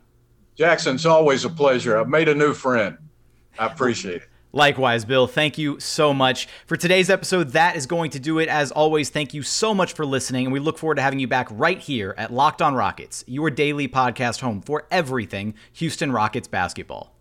Jackson, 0.58 0.96
it's 0.96 1.06
always 1.06 1.46
a 1.46 1.50
pleasure. 1.50 1.98
I've 1.98 2.10
made 2.10 2.30
a 2.30 2.36
new 2.36 2.54
friend. 2.54 2.98
I 3.58 3.68
appreciate 3.68 4.24
it. 4.24 4.30
Likewise, 4.52 5.04
Bill, 5.04 5.28
thank 5.28 5.58
you 5.58 5.82
so 5.82 6.14
much. 6.14 6.48
For 6.66 6.78
today's 6.78 7.10
episode, 7.10 7.50
that 7.50 7.76
is 7.76 7.86
going 7.86 8.12
to 8.12 8.20
do 8.20 8.40
it. 8.40 8.48
As 8.48 8.72
always, 8.72 9.10
thank 9.10 9.34
you 9.34 9.44
so 9.44 9.74
much 9.74 9.92
for 9.94 10.06
listening, 10.06 10.46
and 10.46 10.54
we 10.54 10.60
look 10.60 10.78
forward 10.78 10.96
to 10.96 11.02
having 11.02 11.20
you 11.20 11.28
back 11.28 11.50
right 11.52 11.80
here 11.80 12.16
at 12.18 12.32
Locked 12.32 12.62
On 12.62 12.74
Rockets, 12.74 13.26
your 13.28 13.50
daily 13.50 13.90
podcast 13.90 14.40
home 14.40 14.62
for 14.62 14.88
everything 14.90 15.56
Houston 15.74 16.12
Rockets 16.12 16.48
basketball. 16.48 17.15